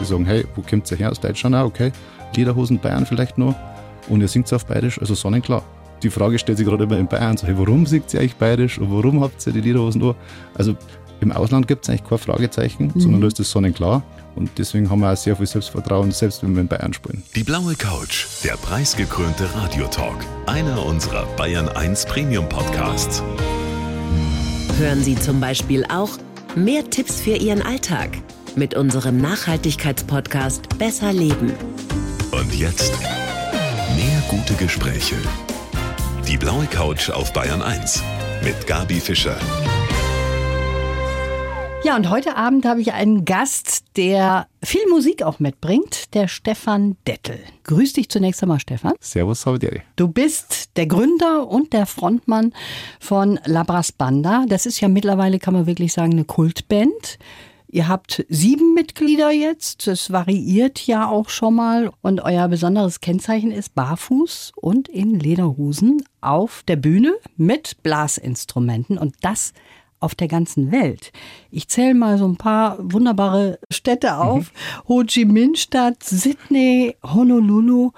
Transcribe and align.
Die 0.00 0.04
sagen, 0.04 0.24
hey, 0.24 0.44
wo 0.54 0.62
kommt 0.62 0.90
ihr 0.90 0.96
her? 0.96 1.10
Aus 1.10 1.20
Deutschland 1.20 1.54
auch, 1.54 1.66
okay. 1.66 1.92
Lederhosen 2.36 2.78
Bayern 2.78 3.06
vielleicht 3.06 3.38
noch. 3.38 3.54
Und 4.08 4.20
ihr 4.20 4.28
singt 4.28 4.52
auf 4.52 4.66
Bayerisch, 4.66 5.00
also 5.00 5.14
sonnenklar. 5.14 5.62
Die 6.02 6.10
Frage 6.10 6.38
stellt 6.38 6.58
sich 6.58 6.66
gerade 6.66 6.84
immer 6.84 6.98
in 6.98 7.08
Bayern, 7.08 7.36
so, 7.36 7.46
hey, 7.46 7.58
warum 7.58 7.84
singt 7.86 8.12
ihr 8.14 8.20
eigentlich 8.20 8.36
Bayerisch 8.36 8.78
und 8.78 8.90
warum 8.92 9.20
habt 9.20 9.44
ihr 9.46 9.52
die 9.52 9.60
Lederhosen 9.60 10.00
da? 10.00 10.14
Also 10.54 10.76
im 11.20 11.32
Ausland 11.32 11.66
gibt 11.66 11.84
es 11.84 11.90
eigentlich 11.90 12.08
kein 12.08 12.18
Fragezeichen, 12.18 12.92
mhm. 12.94 13.00
sondern 13.00 13.20
da 13.22 13.26
ist 13.26 13.40
das 13.40 13.50
sonnenklar. 13.50 14.02
Und 14.36 14.50
deswegen 14.56 14.88
haben 14.88 15.00
wir 15.00 15.12
auch 15.12 15.16
sehr 15.16 15.34
viel 15.34 15.46
Selbstvertrauen, 15.46 16.12
selbst 16.12 16.44
wenn 16.44 16.54
wir 16.54 16.60
in 16.60 16.68
Bayern 16.68 16.92
spielen. 16.92 17.24
Die 17.34 17.42
blaue 17.42 17.74
Couch, 17.74 18.26
der 18.44 18.52
preisgekrönte 18.52 19.52
Radiotalk. 19.56 20.24
Einer 20.46 20.84
unserer 20.86 21.26
Bayern 21.36 21.68
1 21.68 22.06
Premium 22.06 22.48
Podcasts. 22.48 23.22
Hören 24.78 25.02
Sie 25.02 25.16
zum 25.16 25.40
Beispiel 25.40 25.84
auch 25.86 26.10
mehr 26.54 26.88
Tipps 26.88 27.20
für 27.20 27.36
Ihren 27.36 27.62
Alltag 27.62 28.10
mit 28.58 28.74
unserem 28.74 29.18
Nachhaltigkeitspodcast 29.18 30.78
Besser 30.78 31.12
Leben. 31.12 31.52
Und 32.32 32.52
jetzt 32.54 32.92
mehr 33.96 34.22
gute 34.28 34.54
Gespräche. 34.54 35.14
Die 36.26 36.36
blaue 36.36 36.66
Couch 36.66 37.08
auf 37.08 37.32
Bayern 37.32 37.62
1 37.62 38.02
mit 38.42 38.66
Gabi 38.66 38.96
Fischer. 38.96 39.38
Ja, 41.84 41.94
und 41.94 42.10
heute 42.10 42.36
Abend 42.36 42.66
habe 42.66 42.80
ich 42.80 42.92
einen 42.92 43.24
Gast, 43.24 43.84
der 43.96 44.48
viel 44.62 44.86
Musik 44.90 45.22
auch 45.22 45.38
mitbringt, 45.38 46.12
der 46.14 46.26
Stefan 46.26 46.96
Dettel. 47.06 47.38
Grüß 47.62 47.92
dich 47.92 48.08
zunächst 48.08 48.42
einmal, 48.42 48.58
Stefan. 48.58 48.94
Servus, 49.00 49.42
Sauderi. 49.42 49.82
Du 49.94 50.08
bist 50.08 50.76
der 50.76 50.86
Gründer 50.86 51.46
und 51.48 51.72
der 51.72 51.86
Frontmann 51.86 52.52
von 52.98 53.38
Labras 53.44 53.92
Banda. 53.92 54.44
Das 54.48 54.66
ist 54.66 54.80
ja 54.80 54.88
mittlerweile, 54.88 55.38
kann 55.38 55.54
man 55.54 55.66
wirklich 55.66 55.92
sagen, 55.92 56.12
eine 56.12 56.24
Kultband. 56.24 57.18
Ihr 57.70 57.86
habt 57.86 58.24
sieben 58.30 58.72
Mitglieder 58.72 59.30
jetzt. 59.30 59.86
Es 59.88 60.10
variiert 60.10 60.86
ja 60.86 61.06
auch 61.06 61.28
schon 61.28 61.54
mal. 61.54 61.90
Und 62.00 62.22
euer 62.22 62.48
besonderes 62.48 63.00
Kennzeichen 63.00 63.50
ist 63.50 63.74
barfuß 63.74 64.52
und 64.56 64.88
in 64.88 65.20
Lederhosen 65.20 66.02
auf 66.22 66.62
der 66.66 66.76
Bühne 66.76 67.14
mit 67.36 67.82
Blasinstrumenten. 67.82 68.96
Und 68.96 69.16
das 69.20 69.52
auf 70.00 70.14
der 70.14 70.28
ganzen 70.28 70.72
Welt. 70.72 71.12
Ich 71.50 71.68
zähle 71.68 71.94
mal 71.94 72.16
so 72.18 72.26
ein 72.26 72.36
paar 72.36 72.78
wunderbare 72.80 73.58
Städte 73.70 74.16
auf. 74.16 74.52
Mhm. 74.52 74.88
Ho 74.88 75.04
Chi 75.04 75.24
Minh 75.24 75.56
Stadt, 75.56 76.02
Sydney, 76.02 76.96
Honolulu, 77.02 77.90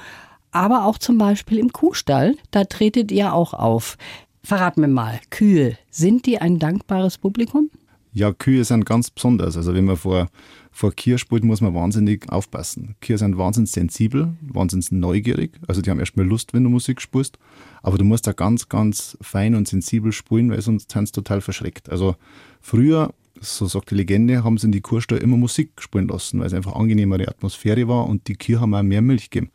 aber 0.50 0.84
auch 0.86 0.98
zum 0.98 1.18
Beispiel 1.18 1.58
im 1.58 1.72
Kuhstall. 1.72 2.36
Da 2.50 2.64
tretet 2.64 3.12
ihr 3.12 3.34
auch 3.34 3.54
auf. 3.54 3.98
Verrat 4.42 4.78
mir 4.78 4.88
mal, 4.88 5.20
Kühe, 5.30 5.76
sind 5.90 6.26
die 6.26 6.40
ein 6.40 6.58
dankbares 6.58 7.18
Publikum? 7.18 7.70
Ja, 8.12 8.32
Kühe 8.32 8.64
sind 8.64 8.86
ganz 8.86 9.10
besonders. 9.10 9.56
Also 9.56 9.72
wenn 9.72 9.84
man 9.84 9.96
vor, 9.96 10.28
vor 10.72 10.92
Kühe 10.92 11.16
spielt, 11.18 11.44
muss 11.44 11.60
man 11.60 11.74
wahnsinnig 11.74 12.28
aufpassen. 12.30 12.96
Kühe 13.00 13.18
sind 13.18 13.38
wahnsinnig 13.38 13.70
sensibel, 13.70 14.34
wahnsinnig 14.40 14.90
neugierig. 14.90 15.52
Also 15.68 15.80
die 15.80 15.90
haben 15.90 16.00
erstmal 16.00 16.26
Lust, 16.26 16.52
wenn 16.52 16.64
du 16.64 16.70
Musik 16.70 17.00
spielst. 17.00 17.38
Aber 17.82 17.98
du 17.98 18.04
musst 18.04 18.26
da 18.26 18.32
ganz, 18.32 18.68
ganz 18.68 19.16
fein 19.20 19.54
und 19.54 19.68
sensibel 19.68 20.10
spielen, 20.12 20.50
weil 20.50 20.60
sonst 20.60 20.90
sind 20.90 21.06
sie 21.06 21.12
total 21.12 21.40
verschreckt. 21.40 21.88
Also 21.88 22.16
früher, 22.60 23.14
so 23.40 23.66
sagt 23.66 23.92
die 23.92 23.94
Legende, 23.94 24.42
haben 24.42 24.58
sie 24.58 24.66
in 24.66 24.72
die 24.72 24.80
Kurstall 24.80 25.18
immer 25.18 25.36
Musik 25.36 25.80
spielen 25.80 26.08
lassen, 26.08 26.40
weil 26.40 26.46
es 26.48 26.54
einfach 26.54 26.74
angenehmere 26.74 27.28
Atmosphäre 27.28 27.86
war 27.86 28.06
und 28.06 28.26
die 28.26 28.34
Kühe 28.34 28.60
haben 28.60 28.74
auch 28.74 28.82
mehr 28.82 29.02
Milch 29.02 29.30
gegeben. 29.30 29.52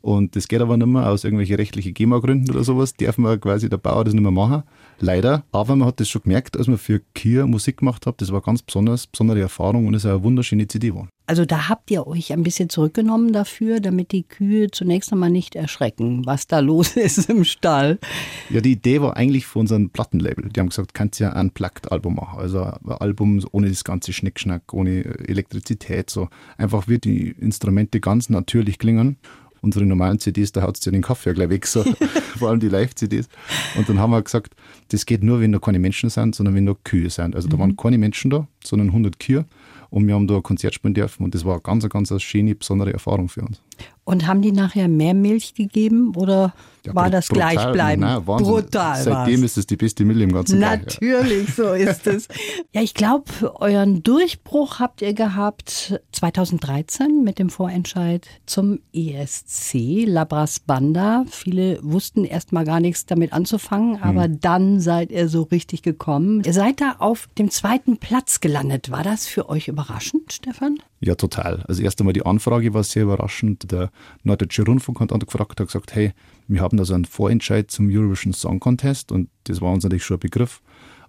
Und 0.00 0.36
das 0.36 0.48
geht 0.48 0.60
aber 0.60 0.76
nicht 0.76 0.86
mehr 0.86 1.08
aus 1.08 1.24
irgendwelchen 1.24 1.56
rechtlichen 1.56 1.94
GEMA-Gründen 1.94 2.50
oder 2.50 2.64
sowas, 2.64 2.94
darf 2.94 3.18
man 3.18 3.40
quasi 3.40 3.68
der 3.68 3.78
Bauer 3.78 4.04
das 4.04 4.14
nicht 4.14 4.22
mehr 4.22 4.30
machen. 4.30 4.62
Leider. 5.00 5.44
Aber 5.52 5.76
man 5.76 5.88
hat 5.88 6.00
das 6.00 6.08
schon 6.08 6.22
gemerkt, 6.22 6.56
als 6.56 6.66
man 6.66 6.78
für 6.78 7.00
Kia 7.14 7.46
Musik 7.46 7.78
gemacht 7.78 8.06
hat. 8.06 8.20
Das 8.20 8.32
war 8.32 8.40
ganz 8.40 8.62
besonders, 8.62 9.06
besondere 9.06 9.40
Erfahrung 9.40 9.86
und 9.86 9.94
es 9.94 10.04
ist 10.04 10.10
eine 10.10 10.22
wunderschöne 10.22 10.66
CD 10.66 10.88
geworden. 10.88 11.08
Also 11.26 11.44
da 11.44 11.68
habt 11.68 11.90
ihr 11.90 12.06
euch 12.06 12.32
ein 12.32 12.42
bisschen 12.42 12.70
zurückgenommen 12.70 13.34
dafür, 13.34 13.80
damit 13.80 14.12
die 14.12 14.22
Kühe 14.22 14.70
zunächst 14.70 15.12
einmal 15.12 15.28
nicht 15.28 15.56
erschrecken, 15.56 16.24
was 16.24 16.46
da 16.46 16.60
los 16.60 16.92
ist 16.96 17.28
im 17.28 17.44
Stall. 17.44 17.98
Ja, 18.48 18.62
die 18.62 18.72
Idee 18.72 19.02
war 19.02 19.16
eigentlich 19.16 19.46
für 19.46 19.58
unseren 19.58 19.90
Plattenlabel. 19.90 20.48
Die 20.48 20.58
haben 20.58 20.70
gesagt, 20.70 20.94
kannst 20.94 21.20
ja 21.20 21.34
ein 21.34 21.50
Plugged-Album 21.50 22.14
machen. 22.14 22.38
Also 22.38 22.62
ein 22.62 22.92
Album 22.92 23.44
ohne 23.52 23.68
das 23.68 23.84
ganze 23.84 24.14
Schnickschnack, 24.14 24.72
ohne 24.72 25.04
Elektrizität. 25.28 26.08
So 26.08 26.28
einfach 26.56 26.88
wird 26.88 27.04
die 27.04 27.28
Instrumente 27.38 28.00
ganz 28.00 28.30
natürlich 28.30 28.78
klingen 28.78 29.18
unsere 29.60 29.84
normalen 29.86 30.18
CDs, 30.18 30.52
da 30.52 30.62
haut 30.62 30.78
es 30.78 30.84
ja 30.84 30.92
den 30.92 31.02
Kaffee 31.02 31.30
ja 31.30 31.34
gleich 31.34 31.50
weg, 31.50 31.66
so. 31.66 31.84
vor 32.38 32.50
allem 32.50 32.60
die 32.60 32.68
Live-CDs. 32.68 33.28
Und 33.76 33.88
dann 33.88 33.98
haben 33.98 34.10
wir 34.10 34.22
gesagt, 34.22 34.54
das 34.88 35.06
geht 35.06 35.22
nur, 35.22 35.40
wenn 35.40 35.52
da 35.52 35.58
keine 35.58 35.78
Menschen 35.78 36.10
sind, 36.10 36.34
sondern 36.34 36.54
wenn 36.54 36.66
da 36.66 36.74
Kühe 36.84 37.10
sind. 37.10 37.34
Also 37.34 37.48
da 37.48 37.56
mhm. 37.56 37.60
waren 37.60 37.76
keine 37.76 37.98
Menschen 37.98 38.30
da, 38.30 38.46
sondern 38.64 38.88
100 38.88 39.18
Kühe. 39.18 39.44
Und 39.90 40.06
wir 40.06 40.14
haben 40.14 40.26
da 40.26 40.36
ein 40.36 40.42
Konzert 40.42 40.74
spielen 40.74 40.94
dürfen 40.94 41.24
und 41.24 41.34
das 41.34 41.44
war 41.44 41.54
eine 41.54 41.62
ganz, 41.62 41.88
ganz 41.88 42.10
eine 42.10 42.20
schöne, 42.20 42.54
besondere 42.54 42.92
Erfahrung 42.92 43.28
für 43.28 43.40
uns. 43.40 43.62
Und 44.04 44.26
haben 44.26 44.40
die 44.40 44.52
nachher 44.52 44.88
mehr 44.88 45.12
Milch 45.12 45.54
gegeben 45.54 46.14
oder 46.16 46.54
ja, 46.86 46.94
war 46.94 47.10
das 47.10 47.28
brutal, 47.28 47.54
gleichbleibend? 47.54 48.06
Nein, 48.06 48.24
brutal. 48.24 49.02
Seitdem 49.02 49.42
war's. 49.42 49.50
ist 49.50 49.58
es 49.58 49.66
die 49.66 49.76
beste 49.76 50.04
Milch 50.04 50.22
im 50.22 50.32
ganzen 50.32 50.58
Natürlich, 50.58 51.56
Jahr. 51.58 51.68
so 51.68 51.72
ist 51.72 52.06
es. 52.06 52.28
ja, 52.72 52.80
ich 52.82 52.94
glaube, 52.94 53.24
euren 53.56 54.02
Durchbruch 54.02 54.78
habt 54.78 55.02
ihr 55.02 55.12
gehabt 55.12 56.00
2013 56.12 57.22
mit 57.22 57.38
dem 57.38 57.50
Vorentscheid 57.50 58.26
zum 58.46 58.80
ESC, 58.94 60.06
Labras 60.06 60.60
Banda. 60.60 61.24
Viele 61.30 61.78
wussten 61.82 62.24
erst 62.24 62.52
mal 62.52 62.64
gar 62.64 62.80
nichts 62.80 63.06
damit 63.06 63.32
anzufangen, 63.32 64.02
aber 64.02 64.24
hm. 64.24 64.40
dann 64.40 64.80
seid 64.80 65.10
ihr 65.10 65.28
so 65.28 65.42
richtig 65.42 65.82
gekommen. 65.82 66.42
Ihr 66.44 66.52
seid 66.52 66.80
da 66.80 66.96
auf 66.98 67.28
dem 67.38 67.50
zweiten 67.50 67.98
Platz 67.98 68.40
gelandet. 68.40 68.90
War 68.90 69.02
das 69.02 69.26
für 69.26 69.48
euch 69.48 69.68
überraschend, 69.68 70.32
Stefan? 70.32 70.78
Ja, 71.00 71.14
total. 71.14 71.64
Also 71.68 71.82
erst 71.82 72.00
einmal 72.00 72.12
die 72.12 72.26
Anfrage 72.26 72.74
war 72.74 72.82
sehr 72.82 73.04
überraschend. 73.04 73.67
Der 73.68 73.90
Norddeutsche 74.22 74.64
Rundfunk 74.64 75.00
hat 75.00 75.10
gefragt, 75.26 75.60
hat 75.60 75.66
gesagt, 75.66 75.94
hey, 75.94 76.12
wir 76.46 76.60
haben 76.60 76.76
da 76.76 76.84
so 76.84 76.94
einen 76.94 77.04
Vorentscheid 77.04 77.70
zum 77.70 77.88
Eurovision 77.90 78.32
Song 78.32 78.60
Contest 78.60 79.12
und 79.12 79.28
das 79.44 79.60
war 79.60 79.72
uns 79.72 79.84
natürlich 79.84 80.04
schon 80.04 80.16
ein 80.16 80.20
Begriff, 80.20 80.62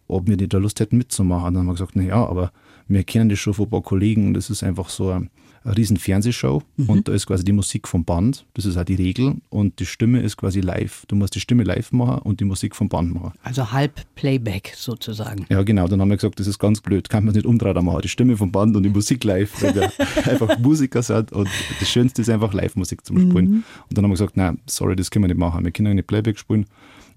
ob 0.07 0.27
wir 0.27 0.37
nicht 0.37 0.53
da 0.53 0.57
Lust 0.57 0.79
hätten 0.79 0.97
mitzumachen. 0.97 1.47
Und 1.47 1.53
dann 1.53 1.61
haben 1.61 1.67
wir 1.67 1.73
gesagt, 1.73 1.95
na 1.95 2.03
ja, 2.03 2.25
aber 2.25 2.51
wir 2.87 3.03
kennen 3.03 3.29
das 3.29 3.39
schon 3.39 3.53
von 3.53 3.67
ein 3.67 3.69
paar 3.69 3.81
Kollegen 3.81 4.27
und 4.27 4.33
das 4.33 4.49
ist 4.49 4.63
einfach 4.63 4.89
so 4.89 5.09
ein 5.09 5.29
eine 5.63 5.77
riesen 5.77 5.97
Fernsehshow 5.97 6.63
mhm. 6.77 6.89
und 6.89 7.07
da 7.07 7.13
ist 7.13 7.27
quasi 7.27 7.43
die 7.43 7.51
Musik 7.51 7.87
vom 7.87 8.05
Band, 8.05 8.45
das 8.53 8.65
ist 8.65 8.77
auch 8.77 8.83
die 8.83 8.95
Regel 8.95 9.35
und 9.49 9.79
die 9.79 9.85
Stimme 9.85 10.21
ist 10.21 10.37
quasi 10.37 10.61
live. 10.61 11.05
Du 11.07 11.15
musst 11.15 11.35
die 11.35 11.39
Stimme 11.39 11.63
live 11.63 11.91
machen 11.91 12.21
und 12.23 12.39
die 12.39 12.45
Musik 12.45 12.75
vom 12.75 12.89
Band 12.89 13.13
machen. 13.13 13.33
Also 13.43 13.71
halb 13.71 14.01
Playback 14.15 14.73
sozusagen. 14.75 15.45
Ja 15.49 15.61
genau, 15.63 15.87
dann 15.87 16.01
haben 16.01 16.09
wir 16.09 16.17
gesagt, 16.17 16.39
das 16.39 16.47
ist 16.47 16.59
ganz 16.59 16.81
blöd, 16.81 17.09
kann 17.09 17.25
man 17.25 17.33
nicht 17.33 17.45
umdrehen 17.45 17.83
machen, 17.83 18.01
die 18.01 18.09
Stimme 18.09 18.37
vom 18.37 18.51
Band 18.51 18.75
und 18.75 18.83
die 18.83 18.89
Musik 18.89 19.23
live, 19.23 19.61
weil 19.61 19.75
wir 19.75 19.91
einfach 20.31 20.57
Musiker 20.59 21.01
sind 21.01 21.31
und 21.31 21.49
das 21.79 21.89
Schönste 21.89 22.21
ist 22.21 22.29
einfach 22.29 22.53
Live-Musik 22.53 23.05
zum 23.05 23.17
Spielen. 23.17 23.45
Mhm. 23.45 23.63
Und 23.89 23.97
dann 23.97 24.03
haben 24.03 24.11
wir 24.11 24.15
gesagt, 24.15 24.37
nein, 24.37 24.59
sorry, 24.65 24.95
das 24.95 25.11
können 25.11 25.23
wir 25.23 25.29
nicht 25.29 25.39
machen, 25.39 25.63
wir 25.63 25.71
können 25.71 25.95
nicht 25.95 26.07
Playback 26.07 26.39
spielen, 26.39 26.65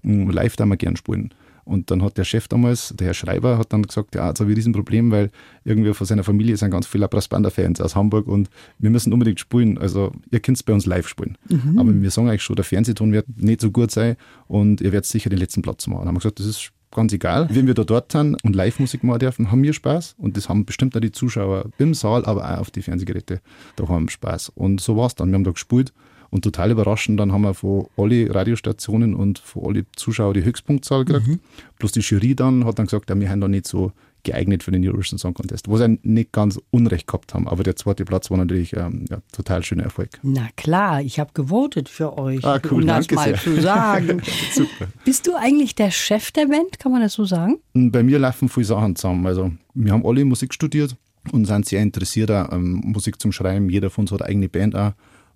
live 0.03 0.55
da 0.55 0.65
wir 0.65 0.77
gern 0.77 0.95
spielen. 0.95 1.33
Und 1.65 1.91
dann 1.91 2.03
hat 2.03 2.17
der 2.17 2.23
Chef 2.23 2.47
damals, 2.47 2.93
der 2.97 3.07
Herr 3.07 3.13
Schreiber, 3.13 3.57
hat 3.57 3.71
dann 3.71 3.83
gesagt, 3.83 4.15
ja, 4.15 4.27
jetzt 4.29 4.39
habe 4.39 4.49
ich 4.49 4.55
ein 4.55 4.57
Riesenproblem, 4.57 5.11
weil 5.11 5.31
irgendwie 5.63 5.93
von 5.93 6.05
seiner 6.05 6.23
Familie 6.23 6.57
sind 6.57 6.71
ganz 6.71 6.87
viele 6.87 7.07
Brassbanda-Fans 7.07 7.79
aus 7.81 7.95
Hamburg 7.95 8.27
und 8.27 8.49
wir 8.79 8.89
müssen 8.89 9.13
unbedingt 9.13 9.39
spielen. 9.39 9.77
Also 9.77 10.11
ihr 10.31 10.39
könnt 10.39 10.57
es 10.57 10.63
bei 10.63 10.73
uns 10.73 10.85
live 10.85 11.07
spielen. 11.07 11.37
Mhm. 11.49 11.79
Aber 11.79 11.93
wir 11.93 12.11
sagen 12.11 12.29
eigentlich 12.29 12.43
schon, 12.43 12.55
der 12.55 12.65
Fernsehton 12.65 13.13
wird 13.13 13.25
nicht 13.37 13.61
so 13.61 13.71
gut 13.71 13.91
sein 13.91 14.17
und 14.47 14.81
ihr 14.81 14.91
werdet 14.91 15.05
sicher 15.05 15.29
den 15.29 15.39
letzten 15.39 15.61
Platz 15.61 15.87
machen. 15.87 15.99
Dann 15.99 16.09
haben 16.09 16.15
wir 16.15 16.19
gesagt, 16.19 16.39
das 16.39 16.47
ist 16.47 16.71
ganz 16.91 17.13
egal. 17.13 17.47
Wenn 17.49 17.67
wir 17.67 17.73
da 17.73 17.83
dort 17.83 18.11
sind 18.11 18.43
und 18.43 18.55
Live-Musik 18.55 19.03
machen 19.03 19.19
dürfen, 19.19 19.51
haben 19.51 19.63
wir 19.63 19.73
Spaß 19.73 20.15
und 20.17 20.37
das 20.37 20.49
haben 20.49 20.65
bestimmt 20.65 20.95
auch 20.95 21.01
die 21.01 21.11
Zuschauer 21.11 21.65
im 21.77 21.93
Saal, 21.93 22.25
aber 22.25 22.53
auch 22.53 22.59
auf 22.59 22.71
die 22.71 22.81
Fernsehgeräte, 22.81 23.41
da 23.75 23.87
haben 23.87 24.05
wir 24.05 24.11
Spaß. 24.11 24.49
Und 24.49 24.81
so 24.81 24.95
war 24.95 25.07
es 25.07 25.15
dann. 25.15 25.29
Wir 25.29 25.35
haben 25.35 25.43
da 25.43 25.51
gespielt 25.51 25.93
und 26.33 26.41
total 26.41 26.71
überraschend, 26.71 27.19
dann 27.19 27.31
haben 27.31 27.43
wir 27.43 27.53
von 27.53 27.85
allen 27.95 28.31
Radiostationen 28.31 29.13
und 29.13 29.37
von 29.37 29.67
allen 29.67 29.85
Zuschauern 29.95 30.33
die 30.33 30.43
Höchstpunktzahl 30.43 31.05
gekriegt. 31.05 31.27
Mhm. 31.27 31.39
Plus 31.77 31.91
die 31.91 31.99
Jury 31.99 32.35
dann 32.35 32.65
hat 32.65 32.79
dann 32.79 32.87
gesagt, 32.87 33.11
ja, 33.11 33.19
wir 33.19 33.29
haben 33.29 33.39
da 33.39 33.47
nicht 33.47 33.67
so 33.67 33.91
geeignet 34.23 34.63
für 34.63 34.71
den 34.71 34.83
Eurovision 34.83 35.19
Song 35.19 35.35
Contest, 35.35 35.67
wo 35.67 35.77
sie 35.77 35.99
nicht 36.01 36.31
ganz 36.31 36.59
unrecht 36.71 37.05
gehabt 37.05 37.35
haben. 37.35 37.47
Aber 37.47 37.61
der 37.61 37.75
zweite 37.75 38.03
Platz 38.03 38.31
war 38.31 38.37
natürlich 38.37 38.75
ähm, 38.75 39.05
ja, 39.11 39.17
total 39.31 39.63
schöner 39.63 39.83
Erfolg. 39.83 40.09
Na 40.23 40.47
klar, 40.55 41.01
ich 41.01 41.19
habe 41.19 41.29
gewotet 41.35 41.87
für 41.87 42.17
euch, 42.17 42.43
ah, 42.43 42.59
cool, 42.71 42.81
um 42.81 42.87
das 42.87 43.11
mal 43.11 43.25
sehr. 43.25 43.37
zu 43.37 43.61
sagen. 43.61 44.23
Super. 44.53 44.87
Bist 45.05 45.27
du 45.27 45.35
eigentlich 45.35 45.75
der 45.75 45.91
Chef 45.91 46.31
der 46.31 46.47
Band, 46.47 46.79
kann 46.79 46.91
man 46.91 47.01
das 47.01 47.13
so 47.13 47.25
sagen? 47.25 47.59
Bei 47.73 48.01
mir 48.01 48.17
laufen 48.17 48.49
viele 48.49 48.65
Sachen 48.65 48.95
zusammen. 48.95 49.27
Also 49.27 49.51
wir 49.75 49.91
haben 49.91 50.05
alle 50.05 50.25
Musik 50.25 50.51
studiert 50.53 50.95
und 51.31 51.45
sind 51.45 51.67
sehr 51.67 51.81
interessiert, 51.83 52.31
auch, 52.31 52.51
ähm, 52.53 52.81
Musik 52.85 53.21
zum 53.21 53.31
Schreiben. 53.31 53.69
Jeder 53.69 53.91
von 53.91 54.03
uns 54.03 54.11
hat 54.11 54.23
eine 54.23 54.29
eigene 54.29 54.49
Band 54.49 54.75
auch. 54.75 54.93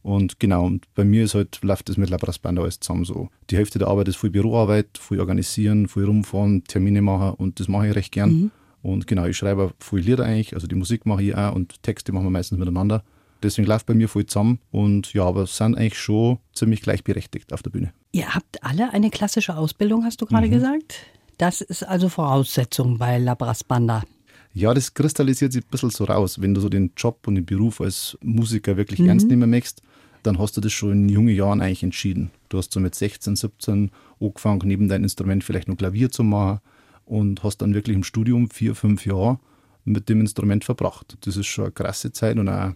Und 0.07 0.39
genau, 0.39 0.65
und 0.65 0.85
bei 0.95 1.03
mir 1.03 1.25
ist 1.25 1.35
halt, 1.35 1.59
läuft 1.63 1.89
das 1.89 1.97
mit 1.97 2.09
Labras 2.09 2.39
Band 2.39 2.57
alles 2.57 2.79
zusammen 2.79 3.03
so. 3.03 3.27
Die 3.49 3.57
Hälfte 3.57 3.77
der 3.77 3.89
Arbeit 3.89 4.07
ist 4.07 4.15
viel 4.15 4.29
Büroarbeit, 4.29 4.97
viel 4.97 5.19
organisieren, 5.19 5.89
viel 5.89 6.05
rumfahren, 6.05 6.63
Termine 6.63 7.01
machen 7.01 7.31
und 7.31 7.59
das 7.59 7.67
mache 7.67 7.89
ich 7.89 7.95
recht 7.95 8.13
gern. 8.13 8.29
Mhm. 8.31 8.51
Und 8.81 9.05
genau, 9.05 9.25
ich 9.25 9.35
schreibe 9.35 9.73
viel 9.81 9.99
Lieder 9.99 10.23
eigentlich, 10.23 10.53
also 10.53 10.65
die 10.65 10.75
Musik 10.75 11.05
mache 11.05 11.23
ich 11.23 11.35
auch 11.35 11.53
und 11.53 11.83
Texte 11.83 12.13
machen 12.13 12.25
wir 12.25 12.29
meistens 12.29 12.57
miteinander. 12.57 13.03
Deswegen 13.43 13.67
läuft 13.67 13.85
bei 13.85 13.95
mir 13.95 14.07
viel 14.07 14.25
zusammen 14.25 14.59
und 14.71 15.11
ja, 15.11 15.25
aber 15.25 15.45
sind 15.45 15.77
eigentlich 15.77 15.99
schon 15.99 16.37
ziemlich 16.53 16.79
gleichberechtigt 16.79 17.51
auf 17.51 17.61
der 17.61 17.71
Bühne. 17.71 17.91
Ihr 18.13 18.33
habt 18.33 18.63
alle 18.63 18.93
eine 18.93 19.09
klassische 19.09 19.57
Ausbildung, 19.57 20.05
hast 20.05 20.21
du 20.21 20.25
gerade 20.25 20.47
mhm. 20.47 20.51
gesagt? 20.51 21.01
Das 21.37 21.59
ist 21.59 21.83
also 21.83 22.07
Voraussetzung 22.07 22.97
bei 22.97 23.17
Labras 23.17 23.65
Banda. 23.65 24.03
Ja, 24.53 24.73
das 24.73 24.93
kristallisiert 24.93 25.51
sich 25.51 25.65
ein 25.65 25.69
bisschen 25.69 25.89
so 25.89 26.05
raus. 26.05 26.41
Wenn 26.41 26.53
du 26.53 26.61
so 26.61 26.69
den 26.69 26.93
Job 26.95 27.27
und 27.27 27.35
den 27.35 27.45
Beruf 27.45 27.81
als 27.81 28.17
Musiker 28.23 28.77
wirklich 28.77 29.01
mhm. 29.01 29.09
ernst 29.09 29.27
nehmen 29.27 29.49
möchtest, 29.49 29.81
dann 30.27 30.39
hast 30.39 30.57
du 30.57 30.61
das 30.61 30.73
schon 30.73 30.91
in 30.91 31.09
jungen 31.09 31.33
Jahren 31.33 31.61
eigentlich 31.61 31.83
entschieden. 31.83 32.31
Du 32.49 32.57
hast 32.57 32.71
so 32.71 32.79
mit 32.79 32.93
16, 32.93 33.35
17 33.35 33.91
angefangen, 34.19 34.61
neben 34.65 34.87
deinem 34.87 35.03
Instrument 35.03 35.43
vielleicht 35.43 35.67
noch 35.67 35.77
Klavier 35.77 36.11
zu 36.11 36.23
machen 36.23 36.59
und 37.05 37.43
hast 37.43 37.59
dann 37.59 37.73
wirklich 37.73 37.95
im 37.95 38.03
Studium 38.03 38.49
vier, 38.49 38.75
fünf 38.75 39.05
Jahre 39.05 39.39
mit 39.85 40.09
dem 40.09 40.19
Instrument 40.19 40.65
verbracht. 40.65 41.17
Das 41.21 41.37
ist 41.37 41.47
schon 41.47 41.65
eine 41.65 41.71
krasse 41.71 42.11
Zeit 42.11 42.37
und 42.37 42.49
auch 42.49 42.73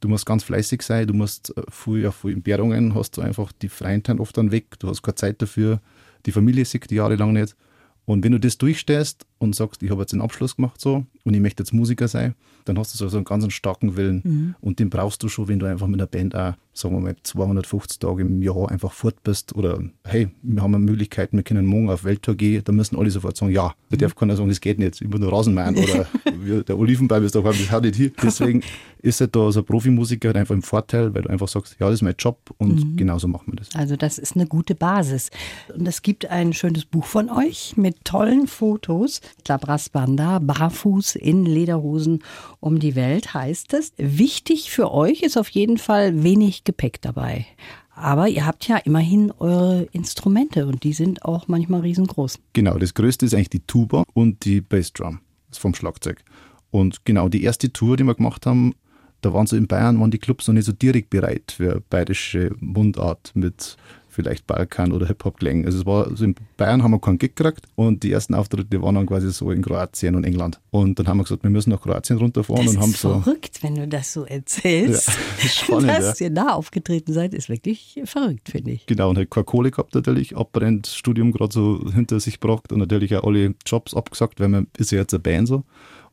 du 0.00 0.08
musst 0.08 0.26
ganz 0.26 0.44
fleißig 0.44 0.82
sein, 0.82 1.06
du 1.06 1.14
musst 1.14 1.56
äh, 1.56 1.62
viel, 1.70 2.02
ja, 2.02 2.10
viel 2.10 2.32
Entbehrungen, 2.32 2.94
hast 2.94 3.16
du 3.16 3.22
einfach 3.22 3.52
die 3.52 3.68
freien 3.68 4.04
Zeit 4.04 4.20
oft 4.20 4.36
dann 4.36 4.50
weg, 4.50 4.78
du 4.78 4.88
hast 4.88 5.02
keine 5.02 5.14
Zeit 5.14 5.42
dafür, 5.42 5.80
die 6.26 6.32
Familie 6.32 6.64
sieht 6.64 6.90
die 6.90 6.96
jahrelang 6.96 7.32
nicht. 7.32 7.56
Und 8.04 8.24
wenn 8.24 8.32
du 8.32 8.40
das 8.40 8.58
durchstehst 8.58 9.26
und 9.40 9.54
sagst, 9.54 9.82
ich 9.82 9.90
habe 9.90 10.02
jetzt 10.02 10.12
einen 10.12 10.22
Abschluss 10.22 10.56
gemacht 10.56 10.80
so 10.80 11.04
und 11.24 11.34
ich 11.34 11.40
möchte 11.40 11.62
jetzt 11.62 11.72
Musiker 11.72 12.08
sein, 12.08 12.34
dann 12.66 12.78
hast 12.78 12.98
du 12.98 13.08
so 13.08 13.16
einen 13.16 13.24
ganz 13.24 13.50
starken 13.52 13.96
Willen. 13.96 14.20
Mhm. 14.22 14.54
Und 14.60 14.78
den 14.78 14.90
brauchst 14.90 15.22
du 15.22 15.28
schon, 15.28 15.48
wenn 15.48 15.58
du 15.58 15.66
einfach 15.66 15.86
mit 15.86 15.98
einer 15.98 16.06
Band 16.06 16.36
auch, 16.36 16.54
sagen 16.72 16.94
wir 16.94 17.00
mal, 17.00 17.16
250 17.22 17.98
Tage 17.98 18.22
im 18.22 18.42
Jahr 18.42 18.70
einfach 18.70 18.92
fort 18.92 19.22
bist. 19.22 19.54
Oder 19.56 19.80
hey, 20.04 20.28
wir 20.42 20.62
haben 20.62 20.74
eine 20.74 20.84
Möglichkeit, 20.84 21.32
wir 21.32 21.42
können 21.42 21.66
morgen 21.66 21.90
auf 21.90 22.04
Welttour 22.04 22.34
gehen, 22.34 22.62
da 22.64 22.72
müssen 22.72 22.98
alle 22.98 23.10
sofort 23.10 23.36
sagen, 23.36 23.52
ja. 23.52 23.74
Da 23.90 23.96
darf 23.96 24.14
keiner 24.14 24.36
sagen, 24.36 24.48
das 24.48 24.60
geht 24.60 24.78
nicht, 24.78 25.00
ich 25.00 25.08
muss 25.08 25.20
nur 25.20 25.32
Rasenmähen 25.32 25.76
oder 25.76 26.06
der 26.62 26.78
Olivenbaum 26.78 27.24
ist 27.24 27.34
doch 27.34 27.44
das 27.44 27.72
haut 27.72 27.82
nicht 27.82 27.96
hier. 27.96 28.12
Deswegen 28.22 28.62
ist 29.02 29.20
halt 29.20 29.34
da 29.34 29.50
so 29.50 29.60
ein 29.60 29.64
Profimusiker 29.64 30.34
einfach 30.34 30.54
im 30.54 30.62
Vorteil, 30.62 31.14
weil 31.14 31.22
du 31.22 31.30
einfach 31.30 31.48
sagst, 31.48 31.76
ja, 31.80 31.86
das 31.86 31.96
ist 31.96 32.02
mein 32.02 32.14
Job 32.18 32.38
und 32.58 32.84
mhm. 32.84 32.96
genauso 32.96 33.28
machen 33.28 33.52
wir 33.52 33.56
das. 33.56 33.74
Also 33.74 33.96
das 33.96 34.18
ist 34.18 34.36
eine 34.36 34.46
gute 34.46 34.74
Basis. 34.74 35.30
Und 35.74 35.86
es 35.88 36.02
gibt 36.02 36.26
ein 36.26 36.52
schönes 36.52 36.84
Buch 36.84 37.06
von 37.06 37.30
euch 37.30 37.76
mit 37.76 38.04
tollen 38.04 38.46
Fotos. 38.46 39.20
Labras 39.46 39.88
Banda, 39.88 40.38
barfuß 40.38 41.16
in 41.16 41.44
Lederhosen 41.44 42.22
um 42.60 42.78
die 42.78 42.94
Welt 42.94 43.34
heißt 43.34 43.74
es. 43.74 43.92
Wichtig 43.96 44.70
für 44.70 44.92
euch 44.92 45.22
ist 45.22 45.36
auf 45.36 45.48
jeden 45.48 45.78
Fall 45.78 46.22
wenig 46.22 46.64
Gepäck 46.64 47.00
dabei. 47.02 47.46
Aber 47.90 48.28
ihr 48.28 48.46
habt 48.46 48.66
ja 48.66 48.76
immerhin 48.76 49.32
eure 49.38 49.82
Instrumente 49.92 50.66
und 50.66 50.84
die 50.84 50.92
sind 50.92 51.24
auch 51.24 51.48
manchmal 51.48 51.80
riesengroß. 51.80 52.38
Genau, 52.52 52.78
das 52.78 52.94
größte 52.94 53.26
ist 53.26 53.34
eigentlich 53.34 53.50
die 53.50 53.66
Tuba 53.66 54.04
und 54.14 54.44
die 54.44 54.60
Bassdrum 54.60 55.20
vom 55.52 55.74
Schlagzeug. 55.74 56.22
Und 56.70 57.04
genau 57.04 57.28
die 57.28 57.42
erste 57.42 57.72
Tour, 57.72 57.96
die 57.96 58.04
wir 58.04 58.14
gemacht 58.14 58.46
haben, 58.46 58.74
da 59.20 59.34
waren 59.34 59.46
so 59.46 59.56
in 59.56 59.66
Bayern, 59.66 60.00
waren 60.00 60.10
die 60.10 60.18
Clubs 60.18 60.48
noch 60.48 60.54
nicht 60.54 60.64
so 60.64 60.72
direkt 60.72 61.10
bereit 61.10 61.52
für 61.56 61.82
bayerische 61.90 62.54
Mundart 62.60 63.32
mit 63.34 63.76
vielleicht 64.10 64.46
Balkan 64.46 64.92
oder 64.92 65.06
Hip-Hop-Klängen. 65.06 65.64
Also 65.64 65.78
es 65.78 65.86
war, 65.86 66.06
also 66.06 66.24
in 66.24 66.34
Bayern 66.56 66.82
haben 66.82 66.92
wir 66.92 67.00
keinen 67.00 67.18
Gig 67.18 67.36
gekriegt 67.36 67.66
und 67.76 68.02
die 68.02 68.12
ersten 68.12 68.34
Auftritte 68.34 68.82
waren 68.82 68.94
dann 68.94 69.06
quasi 69.06 69.30
so 69.30 69.50
in 69.50 69.62
Kroatien 69.62 70.14
und 70.14 70.24
England. 70.24 70.60
Und 70.70 70.98
dann 70.98 71.08
haben 71.08 71.18
wir 71.18 71.24
gesagt, 71.24 71.42
wir 71.42 71.50
müssen 71.50 71.70
nach 71.70 71.80
Kroatien 71.80 72.18
runterfahren 72.18 72.66
das 72.66 72.74
und 72.74 72.82
haben 72.82 72.90
ist 72.90 73.00
so. 73.00 73.20
verrückt, 73.20 73.62
wenn 73.62 73.74
du 73.74 73.88
das 73.88 74.12
so 74.12 74.24
erzählst. 74.24 75.08
Ja, 75.08 75.14
das 75.36 75.44
ist 75.44 75.56
spannend, 75.60 75.88
Dass 75.88 76.18
ja. 76.20 76.26
ihr 76.26 76.34
da 76.34 76.48
aufgetreten 76.50 77.12
seid, 77.12 77.34
ist 77.34 77.48
wirklich 77.48 78.00
verrückt, 78.04 78.50
finde 78.50 78.72
ich. 78.72 78.86
Genau, 78.86 79.10
und 79.10 79.16
halt 79.16 79.30
keine 79.30 79.44
Kohle 79.44 79.70
gehabt 79.70 79.94
natürlich, 79.94 80.36
abbrennt, 80.36 80.86
Studium 80.86 81.32
gerade 81.32 81.52
so 81.52 81.80
hinter 81.92 82.20
sich 82.20 82.40
gebracht 82.40 82.72
und 82.72 82.78
natürlich 82.78 83.16
auch 83.16 83.24
alle 83.24 83.54
Jobs 83.66 83.94
abgesagt, 83.94 84.40
weil 84.40 84.48
man 84.48 84.66
ist 84.76 84.92
ja 84.92 84.98
jetzt 84.98 85.14
eine 85.14 85.20
Band 85.20 85.48
so. 85.48 85.64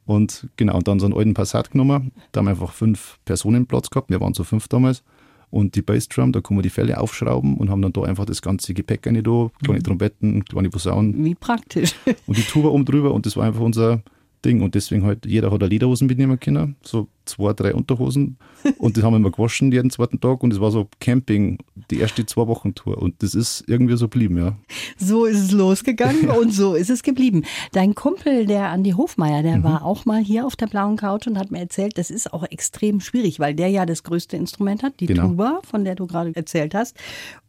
Und 0.05 0.47
genau, 0.55 0.77
und 0.77 0.87
dann 0.87 1.01
so 1.01 1.05
einen 1.05 1.15
alten 1.15 1.33
Passat 1.33 1.71
genommen. 1.71 2.13
Da 2.31 2.39
haben 2.39 2.45
wir 2.45 2.51
einfach 2.51 2.71
fünf 2.71 3.19
Personen 3.25 3.67
Platz 3.67 3.89
gehabt. 3.89 4.09
Wir 4.09 4.21
waren 4.21 4.33
so 4.33 4.45
fünf 4.45 4.69
damals. 4.69 5.03
Und 5.49 5.75
die 5.75 5.81
Bassdrum, 5.81 6.33
da 6.33 6.41
kann 6.41 6.55
man 6.55 6.63
die 6.63 6.69
Fälle 6.69 6.99
aufschrauben 6.99 7.55
und 7.57 7.69
haben 7.69 7.81
dann 7.81 7.93
da 7.93 8.01
einfach 8.01 8.25
das 8.25 8.41
ganze 8.41 8.73
Gepäck 8.73 9.07
rein 9.07 9.23
da, 9.23 9.49
kleine 9.63 9.79
mhm. 9.79 9.83
Trompeten, 9.83 10.45
kleine 10.45 10.69
Posaunen. 10.69 11.23
Wie 11.23 11.35
praktisch. 11.35 11.95
Und 12.25 12.37
die 12.37 12.43
Tuba 12.43 12.69
oben 12.69 12.85
drüber 12.85 13.13
und 13.13 13.25
das 13.25 13.37
war 13.37 13.45
einfach 13.45 13.61
unser 13.61 14.01
Ding. 14.43 14.61
Und 14.61 14.75
deswegen 14.75 15.03
halt, 15.03 15.25
jeder 15.25 15.51
hat 15.51 15.61
eine 15.61 15.69
Lederhosen 15.69 16.07
mitnehmen 16.07 16.39
können, 16.39 16.75
so 16.81 17.07
zwei, 17.27 17.53
drei 17.53 17.73
Unterhosen. 17.73 18.37
Und 18.77 18.97
die 18.97 19.03
haben 19.03 19.13
wir 19.13 19.17
immer 19.17 19.31
gewaschen 19.31 19.71
jeden 19.71 19.89
zweiten 19.89 20.19
Tag. 20.19 20.43
Und 20.43 20.53
es 20.53 20.59
war 20.59 20.71
so 20.71 20.89
Camping, 20.99 21.59
die 21.91 21.99
erste 21.99 22.25
zwei 22.25 22.47
Wochen 22.47 22.73
Tour. 22.75 22.97
Und 22.97 23.21
das 23.21 23.35
ist 23.35 23.63
irgendwie 23.67 23.95
so 23.97 24.05
geblieben, 24.05 24.37
ja. 24.37 24.55
So 24.97 25.25
ist 25.25 25.39
es 25.39 25.51
losgegangen 25.51 26.29
und 26.39 26.51
so 26.53 26.73
ist 26.75 26.89
es 26.89 27.03
geblieben. 27.03 27.43
Dein 27.71 27.95
Kumpel, 27.95 28.45
der 28.45 28.69
Andi 28.69 28.91
Hofmeier, 28.91 29.43
der 29.43 29.57
mhm. 29.57 29.63
war 29.63 29.85
auch 29.85 30.05
mal 30.05 30.21
hier 30.21 30.45
auf 30.45 30.55
der 30.55 30.67
blauen 30.67 30.97
Couch 30.97 31.27
und 31.27 31.37
hat 31.37 31.51
mir 31.51 31.59
erzählt, 31.59 31.97
das 31.97 32.09
ist 32.09 32.33
auch 32.33 32.43
extrem 32.43 32.99
schwierig, 32.99 33.39
weil 33.39 33.53
der 33.53 33.69
ja 33.69 33.85
das 33.85 34.03
größte 34.03 34.37
Instrument 34.37 34.83
hat, 34.83 34.99
die 34.99 35.05
genau. 35.05 35.27
Tuba, 35.27 35.61
von 35.69 35.85
der 35.85 35.95
du 35.95 36.07
gerade 36.07 36.35
erzählt 36.35 36.73
hast. 36.73 36.95